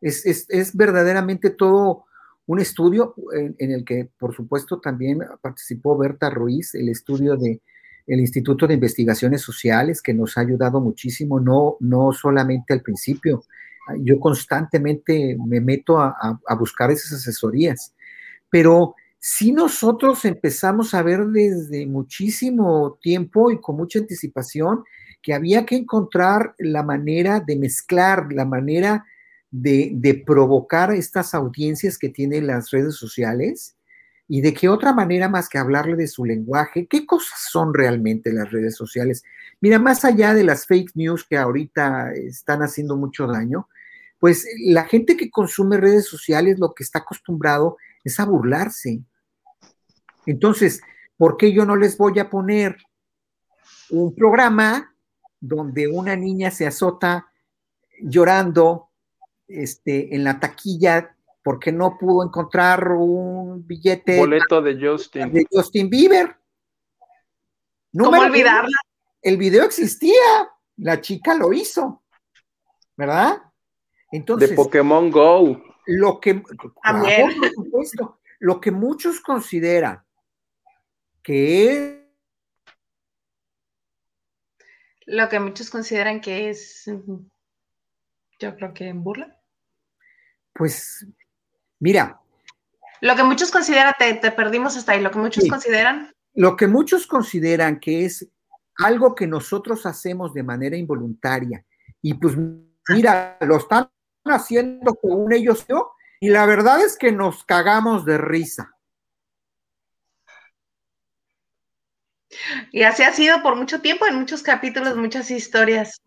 Es, 0.00 0.76
verdaderamente 0.76 1.50
todo 1.50 2.04
un 2.46 2.60
estudio 2.60 3.14
en, 3.32 3.70
el 3.70 3.84
que, 3.84 4.10
por 4.18 4.34
supuesto, 4.34 4.78
también 4.78 5.20
participó 5.40 5.96
Berta 5.96 6.28
Ruiz, 6.28 6.74
el 6.74 6.90
estudio 6.90 7.36
de 7.36 7.60
el 8.06 8.20
Instituto 8.20 8.66
de 8.66 8.74
Investigaciones 8.74 9.40
Sociales, 9.40 10.02
que 10.02 10.12
nos 10.12 10.36
ha 10.36 10.42
ayudado 10.42 10.78
muchísimo, 10.78 11.40
no, 11.40 11.78
no 11.80 12.12
solamente 12.12 12.74
al 12.74 12.82
principio. 12.82 13.44
Yo 14.00 14.20
constantemente 14.20 15.38
me 15.46 15.62
meto 15.62 15.98
a 15.98 16.54
buscar 16.58 16.90
esas 16.90 17.12
asesorías, 17.12 17.94
pero 18.50 18.94
si 19.26 19.52
nosotros 19.52 20.26
empezamos 20.26 20.92
a 20.92 21.02
ver 21.02 21.24
desde 21.28 21.86
muchísimo 21.86 22.98
tiempo 23.00 23.50
y 23.50 23.58
con 23.58 23.74
mucha 23.74 23.98
anticipación 23.98 24.84
que 25.22 25.32
había 25.32 25.64
que 25.64 25.76
encontrar 25.76 26.54
la 26.58 26.82
manera 26.82 27.40
de 27.40 27.56
mezclar, 27.56 28.30
la 28.34 28.44
manera 28.44 29.06
de, 29.50 30.22
provocar 30.26 30.92
estas 30.92 31.32
audiencias 31.32 31.96
que 31.96 32.10
tienen 32.10 32.46
las 32.46 32.70
redes 32.70 32.96
sociales 32.96 33.78
y 34.28 34.42
de 34.42 34.52
qué 34.52 34.68
otra 34.68 34.92
manera 34.92 35.30
más 35.30 35.48
que 35.48 35.56
hablarle 35.56 35.96
de 35.96 36.06
su 36.06 36.26
lenguaje, 36.26 36.86
qué 36.86 37.06
cosas 37.06 37.48
son 37.50 37.72
realmente 37.72 38.30
las 38.30 38.52
redes 38.52 38.76
sociales. 38.76 39.22
Mira, 39.58 39.78
más 39.78 40.04
allá 40.04 40.34
de 40.34 40.44
las 40.44 40.66
fake 40.66 40.96
news 40.96 41.24
que 41.24 41.38
ahorita 41.38 42.12
están 42.12 42.60
haciendo 42.62 42.94
mucho 42.98 43.26
daño, 43.26 43.70
pues 44.18 44.46
la 44.66 44.84
gente 44.84 45.16
que 45.16 45.30
consume 45.30 45.78
redes 45.78 46.04
sociales 46.04 46.58
lo 46.58 46.74
que 46.74 46.82
está 46.82 46.98
acostumbrado 46.98 47.78
es 48.04 48.20
a 48.20 48.26
burlarse. 48.26 49.02
Entonces, 50.26 50.82
¿por 51.16 51.36
qué 51.36 51.52
yo 51.52 51.64
no 51.64 51.76
les 51.76 51.96
voy 51.96 52.18
a 52.18 52.30
poner 52.30 52.76
un 53.90 54.14
programa 54.14 54.94
donde 55.40 55.88
una 55.88 56.16
niña 56.16 56.50
se 56.50 56.66
azota 56.66 57.30
llorando 58.00 58.90
este, 59.46 60.14
en 60.14 60.24
la 60.24 60.40
taquilla 60.40 61.14
porque 61.42 61.70
no 61.70 61.98
pudo 61.98 62.24
encontrar 62.24 62.88
un 62.92 63.66
billete 63.66 64.18
Boleto 64.18 64.62
de 64.62 64.78
Justin. 64.80 65.30
de 65.32 65.46
Justin 65.50 65.90
Bieber? 65.90 66.36
¿Cómo 67.92 68.06
Número 68.06 68.22
uno, 68.22 68.32
olvidarla? 68.32 68.76
el 69.22 69.36
video 69.36 69.64
existía, 69.64 70.48
la 70.76 71.00
chica 71.00 71.34
lo 71.34 71.52
hizo, 71.52 72.02
¿verdad? 72.96 73.42
De 74.10 74.18
Entonces, 74.18 74.52
Pokémon 74.52 75.10
Go. 75.10 75.62
lo 75.86 76.18
que, 76.20 76.42
También. 76.82 77.28
claro, 77.28 77.40
por 77.40 77.64
supuesto, 77.64 78.20
lo 78.40 78.60
que 78.60 78.70
muchos 78.70 79.20
consideran 79.20 80.02
que 81.24 81.72
es 81.72 82.00
Lo 85.06 85.28
que 85.28 85.40
muchos 85.40 85.68
consideran 85.70 86.20
que 86.20 86.48
es, 86.50 86.84
yo 88.38 88.56
creo 88.56 88.72
que 88.72 88.92
burla. 88.92 89.38
Pues, 90.54 91.06
mira, 91.80 92.20
Lo 93.00 93.16
que 93.16 93.24
muchos 93.24 93.50
consideran, 93.50 93.92
te, 93.98 94.14
te 94.14 94.30
perdimos 94.30 94.76
hasta 94.76 94.92
ahí, 94.92 95.02
lo 95.02 95.10
que 95.10 95.18
muchos 95.18 95.44
Sí. 95.44 95.50
consideran, 95.50 96.14
lo 96.34 96.56
que 96.56 96.66
muchos 96.68 97.06
consideran 97.06 97.80
que 97.80 98.04
es 98.06 98.26
algo 98.78 99.14
que 99.14 99.26
nosotros 99.26 99.84
hacemos 99.84 100.32
de 100.32 100.42
manera 100.42 100.76
involuntaria, 100.76 101.64
y 102.00 102.14
pues 102.14 102.34
mira, 102.88 103.36
lo 103.42 103.56
están 103.56 103.90
haciendo 104.24 104.94
con 104.94 105.32
ellos 105.32 105.66
yo, 105.68 105.92
y 106.18 106.28
la 106.30 106.46
verdad 106.46 106.80
es 106.80 106.96
que 106.96 107.12
nos 107.12 107.44
cagamos 107.44 108.06
de 108.06 108.16
risa. 108.16 108.73
Y 112.72 112.82
así 112.82 113.02
ha 113.02 113.12
sido 113.12 113.42
por 113.42 113.56
mucho 113.56 113.80
tiempo, 113.80 114.06
en 114.06 114.16
muchos 114.16 114.42
capítulos, 114.42 114.96
muchas 114.96 115.30
historias. 115.30 116.00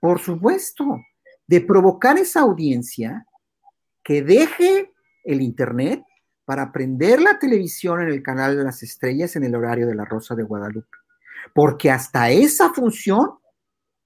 Por 0.00 0.20
supuesto, 0.20 0.84
de 1.46 1.60
provocar 1.60 2.18
esa 2.18 2.40
audiencia 2.40 3.26
que 4.02 4.22
deje 4.22 4.92
el 5.24 5.40
Internet 5.40 6.02
para 6.44 6.72
prender 6.72 7.20
la 7.20 7.38
televisión 7.38 8.02
en 8.02 8.08
el 8.08 8.22
canal 8.22 8.56
de 8.56 8.64
las 8.64 8.82
estrellas 8.82 9.36
en 9.36 9.44
el 9.44 9.54
horario 9.54 9.86
de 9.86 9.94
la 9.94 10.04
Rosa 10.04 10.34
de 10.34 10.42
Guadalupe. 10.42 10.96
Porque 11.54 11.90
hasta 11.90 12.30
esa 12.30 12.72
función 12.72 13.38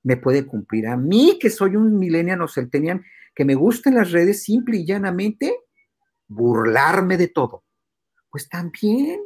me 0.02 0.16
puede 0.16 0.46
cumplir. 0.46 0.86
A 0.86 0.96
mí, 0.96 1.38
que 1.40 1.50
soy 1.50 1.76
un 1.76 1.98
millennial 1.98 2.42
o 2.42 2.48
centennial, 2.48 3.04
que 3.34 3.44
me 3.44 3.54
gustan 3.54 3.94
las 3.94 4.12
redes, 4.12 4.44
simple 4.44 4.78
y 4.78 4.86
llanamente, 4.86 5.54
burlarme 6.28 7.16
de 7.16 7.28
todo. 7.28 7.64
Pues 8.30 8.48
también, 8.48 9.20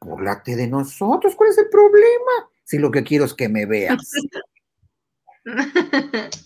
pues 0.00 0.10
burlate 0.10 0.56
de 0.56 0.66
nosotros. 0.68 1.34
¿Cuál 1.34 1.50
es 1.50 1.58
el 1.58 1.68
problema? 1.68 2.50
Si 2.64 2.78
lo 2.78 2.90
que 2.90 3.02
quiero 3.02 3.24
es 3.24 3.34
que 3.34 3.48
me 3.48 3.66
veas. 3.66 3.96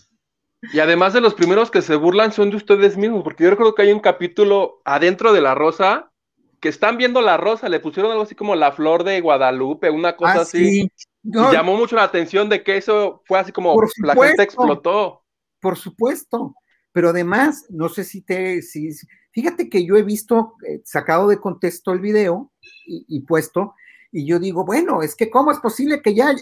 Y 0.73 0.79
además 0.79 1.13
de 1.13 1.21
los 1.21 1.35
primeros 1.35 1.69
que 1.69 1.83
se 1.83 1.95
burlan 1.95 2.31
son 2.31 2.49
de 2.49 2.55
ustedes 2.57 2.97
mismos, 2.97 3.23
porque 3.23 3.43
yo 3.43 3.51
recuerdo 3.51 3.75
que 3.75 3.83
hay 3.83 3.91
un 3.91 3.99
capítulo 3.99 4.81
adentro 4.85 5.31
de 5.31 5.39
la 5.39 5.53
rosa 5.53 6.11
que 6.59 6.69
están 6.69 6.97
viendo 6.97 7.21
la 7.21 7.37
rosa, 7.37 7.69
le 7.69 7.79
pusieron 7.79 8.11
algo 8.11 8.23
así 8.23 8.33
como 8.33 8.55
la 8.55 8.71
flor 8.71 9.03
de 9.03 9.21
Guadalupe, 9.21 9.91
una 9.91 10.15
cosa 10.17 10.39
Ah, 10.39 10.41
así. 10.41 10.81
sí. 10.81 10.91
No, 11.21 11.49
Y 11.51 11.53
llamó 11.55 11.75
mucho 11.77 11.95
la 11.95 12.03
atención 12.03 12.49
de 12.49 12.63
que 12.63 12.77
eso 12.77 13.21
fue 13.25 13.37
así 13.37 13.51
como 13.51 13.73
Por 13.75 13.87
la 14.03 14.15
gente 14.15 14.41
explotó. 14.41 15.23
Por 15.61 15.77
supuesto, 15.77 16.55
pero 16.91 17.09
además, 17.09 17.67
no 17.69 17.87
sé 17.87 18.03
si 18.03 18.21
te, 18.21 18.61
si- 18.63 18.91
fíjate 19.37 19.69
que 19.69 19.85
yo 19.85 19.95
he 19.97 20.01
visto 20.01 20.55
eh, 20.67 20.81
sacado 20.83 21.27
de 21.27 21.39
contexto 21.39 21.93
el 21.93 21.99
video 21.99 22.51
y, 22.87 23.19
puesto, 23.19 23.75
y 24.11 24.25
yo 24.25 24.39
digo, 24.39 24.65
bueno, 24.65 25.03
es 25.03 25.15
que 25.15 25.29
cómo 25.29 25.51
es 25.51 25.59
posible 25.59 26.01
que 26.01 26.15
ya, 26.15 26.33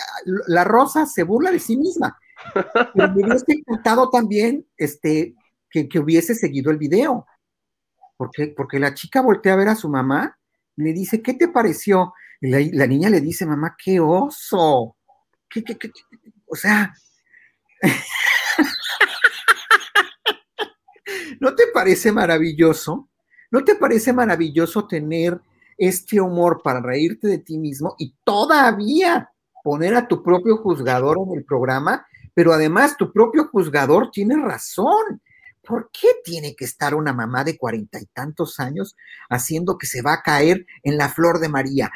la 0.48 0.64
rosa 0.64 1.06
se 1.06 1.24
burla 1.24 1.52
de 1.52 1.60
sí 1.60 1.76
misma. 1.76 2.18
Pero 2.54 3.12
me 3.14 3.26
hubiese 3.26 3.52
encantado 3.52 4.10
también 4.10 4.66
este, 4.78 5.36
que, 5.70 5.89
que 5.89 6.00
hubiese 6.00 6.36
seguido 6.36 6.72
el 6.72 6.78
video, 6.78 7.26
porque, 8.16 8.54
porque 8.56 8.80
la 8.80 8.93
chica 8.93 9.20
voltea 9.20 9.54
a 9.54 9.58
ver 9.58 9.68
a 9.68 9.76
su 9.76 9.89
mamá 9.89 10.39
le 10.78 10.93
dice, 10.93 11.22
¿qué 11.22 11.34
te 11.34 11.50
pareció? 11.50 12.14
Y 12.39 12.50
la, 12.50 12.60
la 12.72 12.88
niña 12.88 13.10
le 13.10 13.20
dice, 13.20 13.46
mamá, 13.46 13.76
qué 13.78 14.00
oso. 14.00 14.96
¿Qué, 15.50 15.66
qué, 15.66 15.78
qué, 15.78 15.91
qué? 15.91 16.02
O 16.46 16.56
sea, 16.56 16.93
¿No 21.40 21.56
te 21.56 21.64
parece 21.74 22.12
maravilloso? 22.12 23.10
¿No 23.52 23.64
te 23.64 23.76
parece 23.76 24.14
maravilloso 24.14 24.88
tener 24.88 25.40
este 25.78 26.20
humor 26.20 26.62
para 26.64 26.82
reírte 26.82 27.28
de 27.28 27.40
ti 27.40 27.58
mismo 27.58 27.96
y 27.98 28.16
todavía 28.24 29.30
poner 29.64 29.96
a 29.96 30.08
tu 30.08 30.24
propio 30.24 30.58
juzgador 30.58 31.18
en 31.26 31.38
el 31.38 31.46
programa? 31.46 32.06
Pero 32.34 32.54
además 32.54 32.98
tu 32.98 33.12
propio 33.12 33.48
juzgador 33.48 34.12
tiene 34.12 34.36
razón. 34.36 35.22
¿Por 35.62 35.90
qué 35.92 36.10
tiene 36.24 36.56
que 36.56 36.66
estar 36.66 36.94
una 36.94 37.12
mamá 37.12 37.44
de 37.44 37.58
cuarenta 37.58 38.00
y 38.00 38.06
tantos 38.08 38.60
años 38.60 38.96
haciendo 39.30 39.78
que 39.78 39.88
se 39.88 40.04
va 40.04 40.14
a 40.14 40.22
caer 40.22 40.66
en 40.84 40.98
la 40.98 41.10
flor 41.10 41.40
de 41.40 41.50
María? 41.50 41.90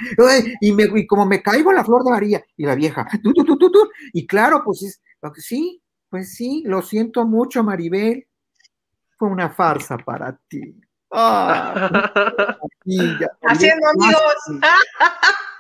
Y, 0.62 0.72
me, 0.72 0.86
y 0.96 1.06
como 1.06 1.26
me 1.26 1.44
caigo 1.44 1.70
en 1.70 1.76
la 1.76 1.86
flor 1.86 2.04
de 2.04 2.12
María, 2.12 2.44
y 2.58 2.66
la 2.66 2.74
vieja, 2.74 3.06
tú, 3.24 3.34
tú, 3.34 3.58
tú. 3.58 3.90
y 4.14 4.26
claro, 4.26 4.64
pues 4.66 4.82
es, 4.82 5.02
sí, 5.38 5.84
pues 6.10 6.34
sí, 6.34 6.64
lo 6.66 6.82
siento 6.82 7.28
mucho, 7.28 7.64
Maribel 7.64 8.29
fue 9.20 9.28
una 9.28 9.50
farsa 9.50 9.98
para 9.98 10.36
ti. 10.48 10.82
Ah. 11.12 12.10
Haciendo 13.44 13.88
amigos. 13.88 14.64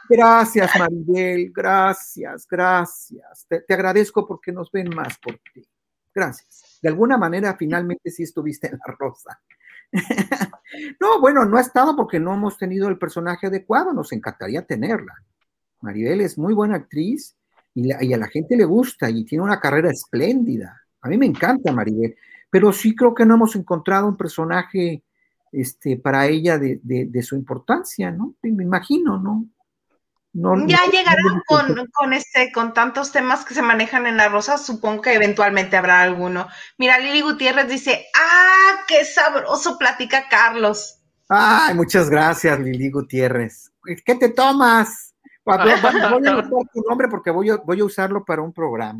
Gracias, 0.10 0.72
Maribel, 0.80 1.51
gracias, 1.53 2.47
gracias. 2.49 3.45
Te, 3.47 3.62
te 3.62 3.74
agradezco 3.74 4.26
porque 4.26 4.51
nos 4.51 4.72
ven 4.72 4.89
más 4.95 5.18
por 5.20 5.38
ti. 5.53 5.62
Gracias. 6.16 6.80
De 6.82 6.89
alguna 6.89 7.18
manera, 7.18 7.55
finalmente 7.57 8.10
sí 8.10 8.24
estuviste 8.24 8.68
en 8.68 8.80
la 8.88 8.95
rosa. 8.97 9.39
no, 10.99 11.20
bueno, 11.20 11.45
no 11.45 11.57
ha 11.57 11.62
estado 11.62 11.95
porque 11.95 12.20
no 12.20 12.34
hemos 12.34 12.57
tenido 12.57 12.88
el 12.88 12.97
personaje 12.97 13.47
adecuado. 13.47 13.93
Nos 13.93 14.12
encantaría 14.14 14.66
tenerla. 14.66 15.14
Maribel 15.82 16.22
es 16.22 16.38
muy 16.38 16.53
buena 16.53 16.78
actriz 16.78 17.36
y, 17.76 17.88
la- 17.88 18.03
y 18.03 18.14
a 18.14 18.18
la 18.18 18.28
gente 18.28 18.55
le 18.55 18.66
gusta 18.66 19.10
y 19.10 19.26
tiene 19.26 19.43
una 19.43 19.60
carrera 19.60 19.91
espléndida. 19.91 20.82
A 21.01 21.10
mí 21.10 21.18
me 21.18 21.26
encanta 21.28 21.72
Maribel, 21.72 22.16
pero 22.50 22.72
sí 22.74 22.95
creo 22.95 23.14
que 23.14 23.26
no 23.26 23.36
hemos 23.36 23.56
encontrado 23.56 24.08
un 24.08 24.18
personaje 24.18 25.04
este, 25.52 25.97
para 25.97 26.28
ella 26.28 26.58
de, 26.58 26.80
de- 26.84 27.06
de 27.06 27.24
su 27.24 27.36
importancia, 27.36 28.12
¿no? 28.12 28.36
Me 28.41 28.64
imagino, 28.64 29.18
¿no? 29.20 29.45
No- 30.34 30.68
Ya 30.68 30.78
no- 30.86 30.91
llegarán 30.91 31.26
no- 31.26 31.43
con, 31.47 31.88
con, 31.91 32.14
este, 32.14 32.52
con 32.52 32.74
tantos 32.74 33.12
temas 33.12 33.43
que 33.45 33.56
se 33.56 33.62
manejan 33.64 34.06
en 34.06 34.18
la 34.18 34.30
rosa, 34.30 34.58
supongo 34.60 35.02
que 35.02 35.14
eventualmente 35.16 35.76
habrá 35.76 36.02
alguno. 36.04 36.47
Mira, 36.78 37.00
Lili 37.00 37.22
Gutiérrez 37.22 37.68
dice, 37.68 38.06
¡ah, 38.16 38.82
qué 38.88 39.06
sabroso 39.06 39.78
platica 39.80 40.28
Carlos! 40.30 41.02
Ay, 41.28 41.74
muchas 41.76 42.10
gracias, 42.10 42.60
Lili 42.60 42.89
Gutiérrez. 42.91 43.72
¿Qué 44.06 44.16
te 44.16 44.30
tomas? 44.30 45.16
Voy 45.45 45.56
a 45.58 46.10
voy 46.12 46.28
a 46.28 46.32
anotar 46.32 46.62
tu 46.74 46.82
nombre 46.88 47.08
porque 47.08 47.32
voy 47.32 47.50
a, 47.50 47.56
voy 47.58 47.80
a 47.80 47.86
usarlo 47.86 48.24
para 48.24 48.41
un 48.43 48.54
programa. 48.54 49.00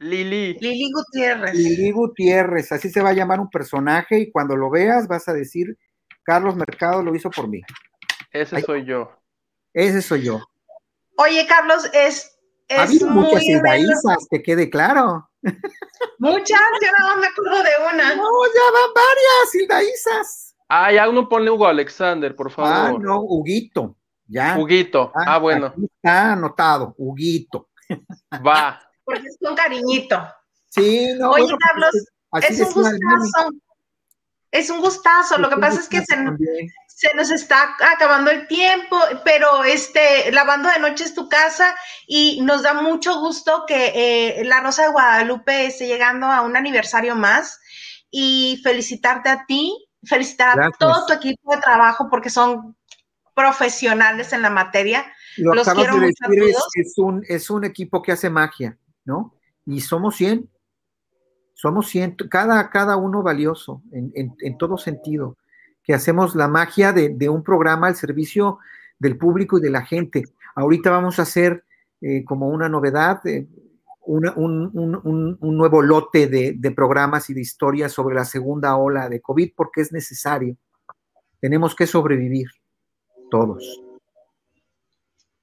Lili. 0.00 0.54
Lili 0.60 0.90
Gutiérrez. 0.92 1.54
Lili 1.54 1.90
Gutiérrez, 1.92 2.72
así 2.72 2.88
se 2.90 3.02
va 3.02 3.10
a 3.10 3.14
llamar 3.14 3.38
un 3.38 3.50
personaje 3.50 4.18
y 4.18 4.30
cuando 4.30 4.56
lo 4.56 4.70
veas 4.70 5.06
vas 5.06 5.28
a 5.28 5.32
decir, 5.34 5.76
Carlos 6.22 6.56
Mercado 6.56 7.02
lo 7.02 7.14
hizo 7.14 7.30
por 7.30 7.48
mí. 7.48 7.60
Ese 8.32 8.60
soy 8.62 8.84
yo. 8.84 9.12
Ese 9.74 10.00
soy 10.02 10.22
yo. 10.22 10.40
Oye, 11.18 11.46
Carlos, 11.46 11.88
es, 11.92 12.38
Ha 12.70 12.74
es 12.84 12.88
habido 12.90 13.08
muchas 13.10 13.42
muy 13.42 13.52
Hildaísas, 13.52 14.26
que 14.30 14.42
quede 14.42 14.70
claro. 14.70 15.28
Muchas, 16.18 16.60
yo 16.80 16.88
nada 16.98 17.14
más 17.14 17.20
me 17.20 17.26
acuerdo 17.26 17.62
de 17.62 17.70
una. 17.92 18.14
No, 18.14 18.22
ya 18.22 18.72
van 18.72 18.94
varias 18.94 19.54
Hildaísas. 19.54 20.56
Ah, 20.68 20.92
ya 20.92 21.08
uno 21.10 21.28
ponle 21.28 21.50
Hugo 21.50 21.66
Alexander, 21.66 22.34
por 22.34 22.46
Ah, 22.48 22.50
favor. 22.86 23.02
no, 23.02 23.20
Huguito. 23.20 23.96
Ya. 24.28 24.56
Huguito. 24.58 25.12
Ah, 25.26 25.38
bueno, 25.38 25.66
Aquí 25.66 25.84
está 25.92 26.32
anotado, 26.32 26.94
Huguito. 26.96 27.68
va. 28.46 28.80
Porque 29.12 29.28
es 29.28 29.36
con 29.42 29.54
cariñito. 29.54 30.26
Sí, 30.68 31.08
no. 31.18 31.30
Oye, 31.30 31.42
bueno, 31.44 31.58
Carlos, 31.58 31.90
pues, 32.30 32.50
es 32.50 32.60
un 32.60 32.72
gustazo. 32.72 33.50
Es 34.50 34.70
un 34.70 34.80
gustazo. 34.80 35.38
Lo 35.38 35.48
que 35.48 35.54
un 35.54 35.60
pasa 35.60 35.80
es 35.80 35.88
que 35.88 35.98
gustazo 35.98 36.36
se, 37.00 37.14
nos 37.14 37.30
está 37.30 37.76
acabando 37.94 38.30
el 38.30 38.46
tiempo, 38.46 38.98
pero 39.24 39.64
este, 39.64 40.30
lavando 40.32 40.68
de 40.68 40.80
noche 40.80 41.04
es 41.04 41.14
tu 41.14 41.28
casa 41.30 41.74
y 42.06 42.42
nos 42.42 42.62
da 42.62 42.74
mucho 42.74 43.18
gusto 43.20 43.64
que 43.66 43.92
eh, 43.94 44.44
la 44.44 44.60
Rosa 44.60 44.82
de 44.82 44.90
Guadalupe 44.90 45.66
esté 45.66 45.86
llegando 45.86 46.26
a 46.26 46.42
un 46.42 46.56
aniversario 46.56 47.16
más 47.16 47.58
y 48.10 48.60
felicitarte 48.62 49.30
a 49.30 49.46
ti, 49.46 49.74
felicitar 50.04 50.56
Gracias. 50.56 50.74
a 50.74 50.78
todo 50.78 51.06
tu 51.06 51.12
equipo 51.14 51.54
de 51.54 51.62
trabajo 51.62 52.08
porque 52.10 52.28
son 52.28 52.76
profesionales 53.34 54.34
en 54.34 54.42
la 54.42 54.50
materia. 54.50 55.10
Lo 55.36 55.54
Los 55.54 55.68
acabas 55.68 55.86
quiero 55.86 56.00
de 56.00 56.06
mucho 56.08 56.24
a 56.24 56.28
decir, 56.28 56.44
es, 56.44 56.52
todos. 56.52 56.70
es 56.74 56.98
un, 56.98 57.24
es 57.26 57.50
un 57.50 57.64
equipo 57.64 58.02
que 58.02 58.12
hace 58.12 58.28
magia, 58.28 58.76
Y 59.66 59.80
somos 59.80 60.16
100. 60.16 60.48
Somos 61.54 61.88
100, 61.88 62.16
cada, 62.30 62.70
cada 62.70 62.96
uno 62.96 63.22
valioso 63.22 63.82
en, 63.92 64.12
en- 64.14 64.56
todo 64.58 64.78
sentido. 64.78 65.36
Que 65.82 65.92
hacemos 65.94 66.34
la 66.34 66.48
magia 66.48 66.92
de, 66.92 67.10
de 67.10 67.28
un 67.28 67.42
programa 67.42 67.86
al 67.88 67.96
servicio 67.96 68.58
del 68.98 69.18
público 69.18 69.58
y 69.58 69.60
de 69.60 69.70
la 69.70 69.82
gente. 69.82 70.24
Ahorita 70.54 70.90
vamos 70.90 71.18
a 71.18 71.22
hacer 71.22 71.64
eh, 72.00 72.24
como 72.24 72.48
una 72.48 72.68
novedad, 72.68 73.26
eh, 73.26 73.46
un- 74.06 74.26
un- 74.34 75.38
un 75.40 75.56
nuevo 75.56 75.82
lote 75.82 76.26
de, 76.28 76.54
de 76.56 76.70
programas 76.70 77.28
y 77.28 77.34
de 77.34 77.42
historias 77.42 77.92
sobre 77.92 78.14
la 78.14 78.24
segunda 78.24 78.76
ola 78.76 79.08
de 79.10 79.20
COVID 79.20 79.52
porque 79.54 79.82
es 79.82 79.92
necesario. 79.92 80.56
Tenemos 81.40 81.74
que 81.74 81.86
sobrevivir, 81.86 82.48
todos. 83.30 83.80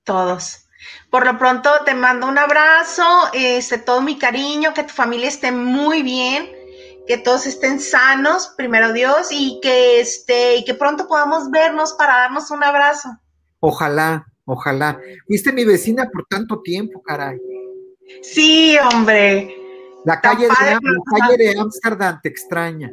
Todos. 0.04 0.67
Por 1.10 1.26
lo 1.26 1.38
pronto 1.38 1.70
te 1.86 1.94
mando 1.94 2.28
un 2.28 2.38
abrazo, 2.38 3.04
este, 3.34 3.78
todo 3.78 4.02
mi 4.02 4.18
cariño, 4.18 4.74
que 4.74 4.84
tu 4.84 4.94
familia 4.94 5.28
esté 5.28 5.52
muy 5.52 6.04
bien, 6.04 6.50
que 7.08 7.18
todos 7.18 7.46
estén 7.46 7.80
sanos, 7.80 8.54
primero 8.58 8.94
Dios, 8.94 9.28
y 9.32 9.60
que 9.62 10.00
este, 10.02 10.58
y 10.58 10.66
que 10.66 10.74
pronto 10.74 11.08
podamos 11.08 11.50
vernos 11.50 11.94
para 11.94 12.18
darnos 12.18 12.52
un 12.52 12.64
abrazo. 12.64 13.10
Ojalá, 13.60 14.26
ojalá. 14.46 15.00
Fuiste 15.26 15.52
mi 15.52 15.64
vecina 15.64 16.10
por 16.12 16.26
tanto 16.28 16.62
tiempo, 16.62 17.02
caray. 17.02 17.38
Sí, 18.22 18.78
hombre. 18.92 19.56
La 20.06 20.22
calle, 20.22 20.48
de, 20.48 20.50
la 20.50 20.80
calle 21.20 21.38
de 21.38 21.60
Ámsterdam 21.60 22.20
te 22.22 22.30
extraña. 22.30 22.92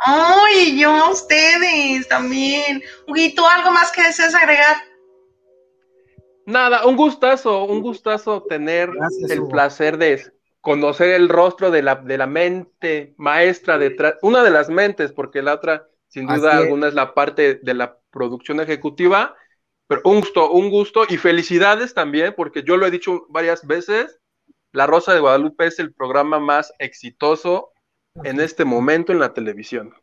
Ay, 0.00 0.78
yo 0.78 0.90
a 0.90 1.10
ustedes 1.10 2.08
también. 2.08 2.82
Huguito, 3.06 3.46
¿algo 3.46 3.70
más 3.70 3.92
que 3.92 4.02
desees 4.02 4.34
agregar? 4.34 4.76
Nada, 6.50 6.84
un 6.84 6.96
gustazo, 6.96 7.64
un 7.64 7.80
gustazo 7.80 8.42
tener 8.42 8.90
Gracias, 8.90 9.30
el 9.30 9.40
Hugo. 9.40 9.50
placer 9.50 9.98
de 9.98 10.20
conocer 10.60 11.10
el 11.10 11.28
rostro 11.28 11.70
de 11.70 11.82
la, 11.82 11.94
de 11.94 12.18
la 12.18 12.26
mente 12.26 13.14
maestra 13.16 13.78
detrás, 13.78 14.16
una 14.22 14.42
de 14.42 14.50
las 14.50 14.68
mentes, 14.68 15.12
porque 15.12 15.42
la 15.42 15.54
otra, 15.54 15.86
sin 16.08 16.26
duda 16.26 16.56
alguna, 16.56 16.88
es 16.88 16.94
la 16.94 17.14
parte 17.14 17.54
de 17.54 17.74
la 17.74 17.98
producción 18.10 18.60
ejecutiva, 18.60 19.36
pero 19.86 20.02
un 20.04 20.20
gusto, 20.20 20.50
un 20.50 20.70
gusto 20.70 21.04
y 21.08 21.18
felicidades 21.18 21.94
también, 21.94 22.34
porque 22.36 22.64
yo 22.64 22.76
lo 22.76 22.84
he 22.84 22.90
dicho 22.90 23.26
varias 23.28 23.64
veces, 23.64 24.18
La 24.72 24.86
Rosa 24.86 25.14
de 25.14 25.20
Guadalupe 25.20 25.66
es 25.66 25.78
el 25.78 25.92
programa 25.92 26.40
más 26.40 26.72
exitoso 26.78 27.70
en 28.24 28.40
este 28.40 28.64
momento 28.64 29.12
en 29.12 29.20
la 29.20 29.32
televisión. 29.32 29.94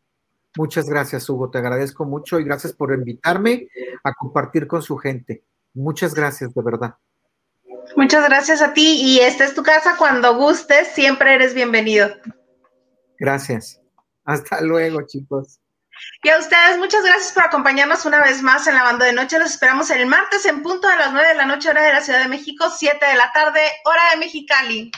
Muchas 0.57 0.89
gracias, 0.89 1.29
Hugo. 1.29 1.49
Te 1.49 1.57
agradezco 1.57 2.05
mucho 2.05 2.39
y 2.39 2.45
gracias 2.45 2.73
por 2.73 2.93
invitarme 2.93 3.67
a 4.03 4.13
compartir 4.13 4.65
con 4.65 4.81
su 4.81 4.97
gente. 4.97 5.43
Muchas 5.77 6.15
gracias, 6.15 6.53
de 6.55 6.61
verdad. 6.63 6.95
Muchas 7.95 8.27
gracias 8.27 8.63
a 8.63 8.73
ti 8.73 8.99
y 8.99 9.19
esta 9.19 9.45
es 9.45 9.53
tu 9.53 9.61
casa 9.61 9.95
cuando 9.95 10.35
gustes, 10.35 10.87
siempre 10.89 11.35
eres 11.35 11.53
bienvenido. 11.53 12.09
Gracias. 13.19 13.79
Hasta 14.25 14.59
luego, 14.61 15.03
chicos. 15.05 15.59
Y 16.23 16.29
a 16.29 16.39
ustedes, 16.39 16.79
muchas 16.79 17.03
gracias 17.03 17.31
por 17.31 17.43
acompañarnos 17.43 18.05
una 18.05 18.21
vez 18.21 18.41
más 18.41 18.65
en 18.65 18.73
la 18.73 18.83
banda 18.83 19.05
de 19.05 19.13
noche. 19.13 19.37
Los 19.37 19.51
esperamos 19.51 19.89
el 19.91 20.07
martes 20.07 20.45
en 20.45 20.63
punto 20.63 20.87
de 20.87 20.97
las 20.97 21.11
9 21.11 21.27
de 21.27 21.35
la 21.35 21.45
noche, 21.45 21.69
hora 21.69 21.83
de 21.83 21.93
la 21.93 22.01
Ciudad 22.01 22.21
de 22.21 22.27
México, 22.27 22.69
7 22.75 23.05
de 23.05 23.15
la 23.15 23.31
tarde, 23.31 23.61
hora 23.85 24.01
de 24.11 24.17
Mexicali. 24.17 24.91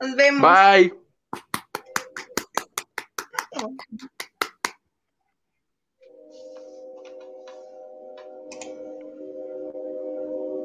Nos 0.00 0.14
vemos. 0.16 0.52
Bye. 0.52 0.92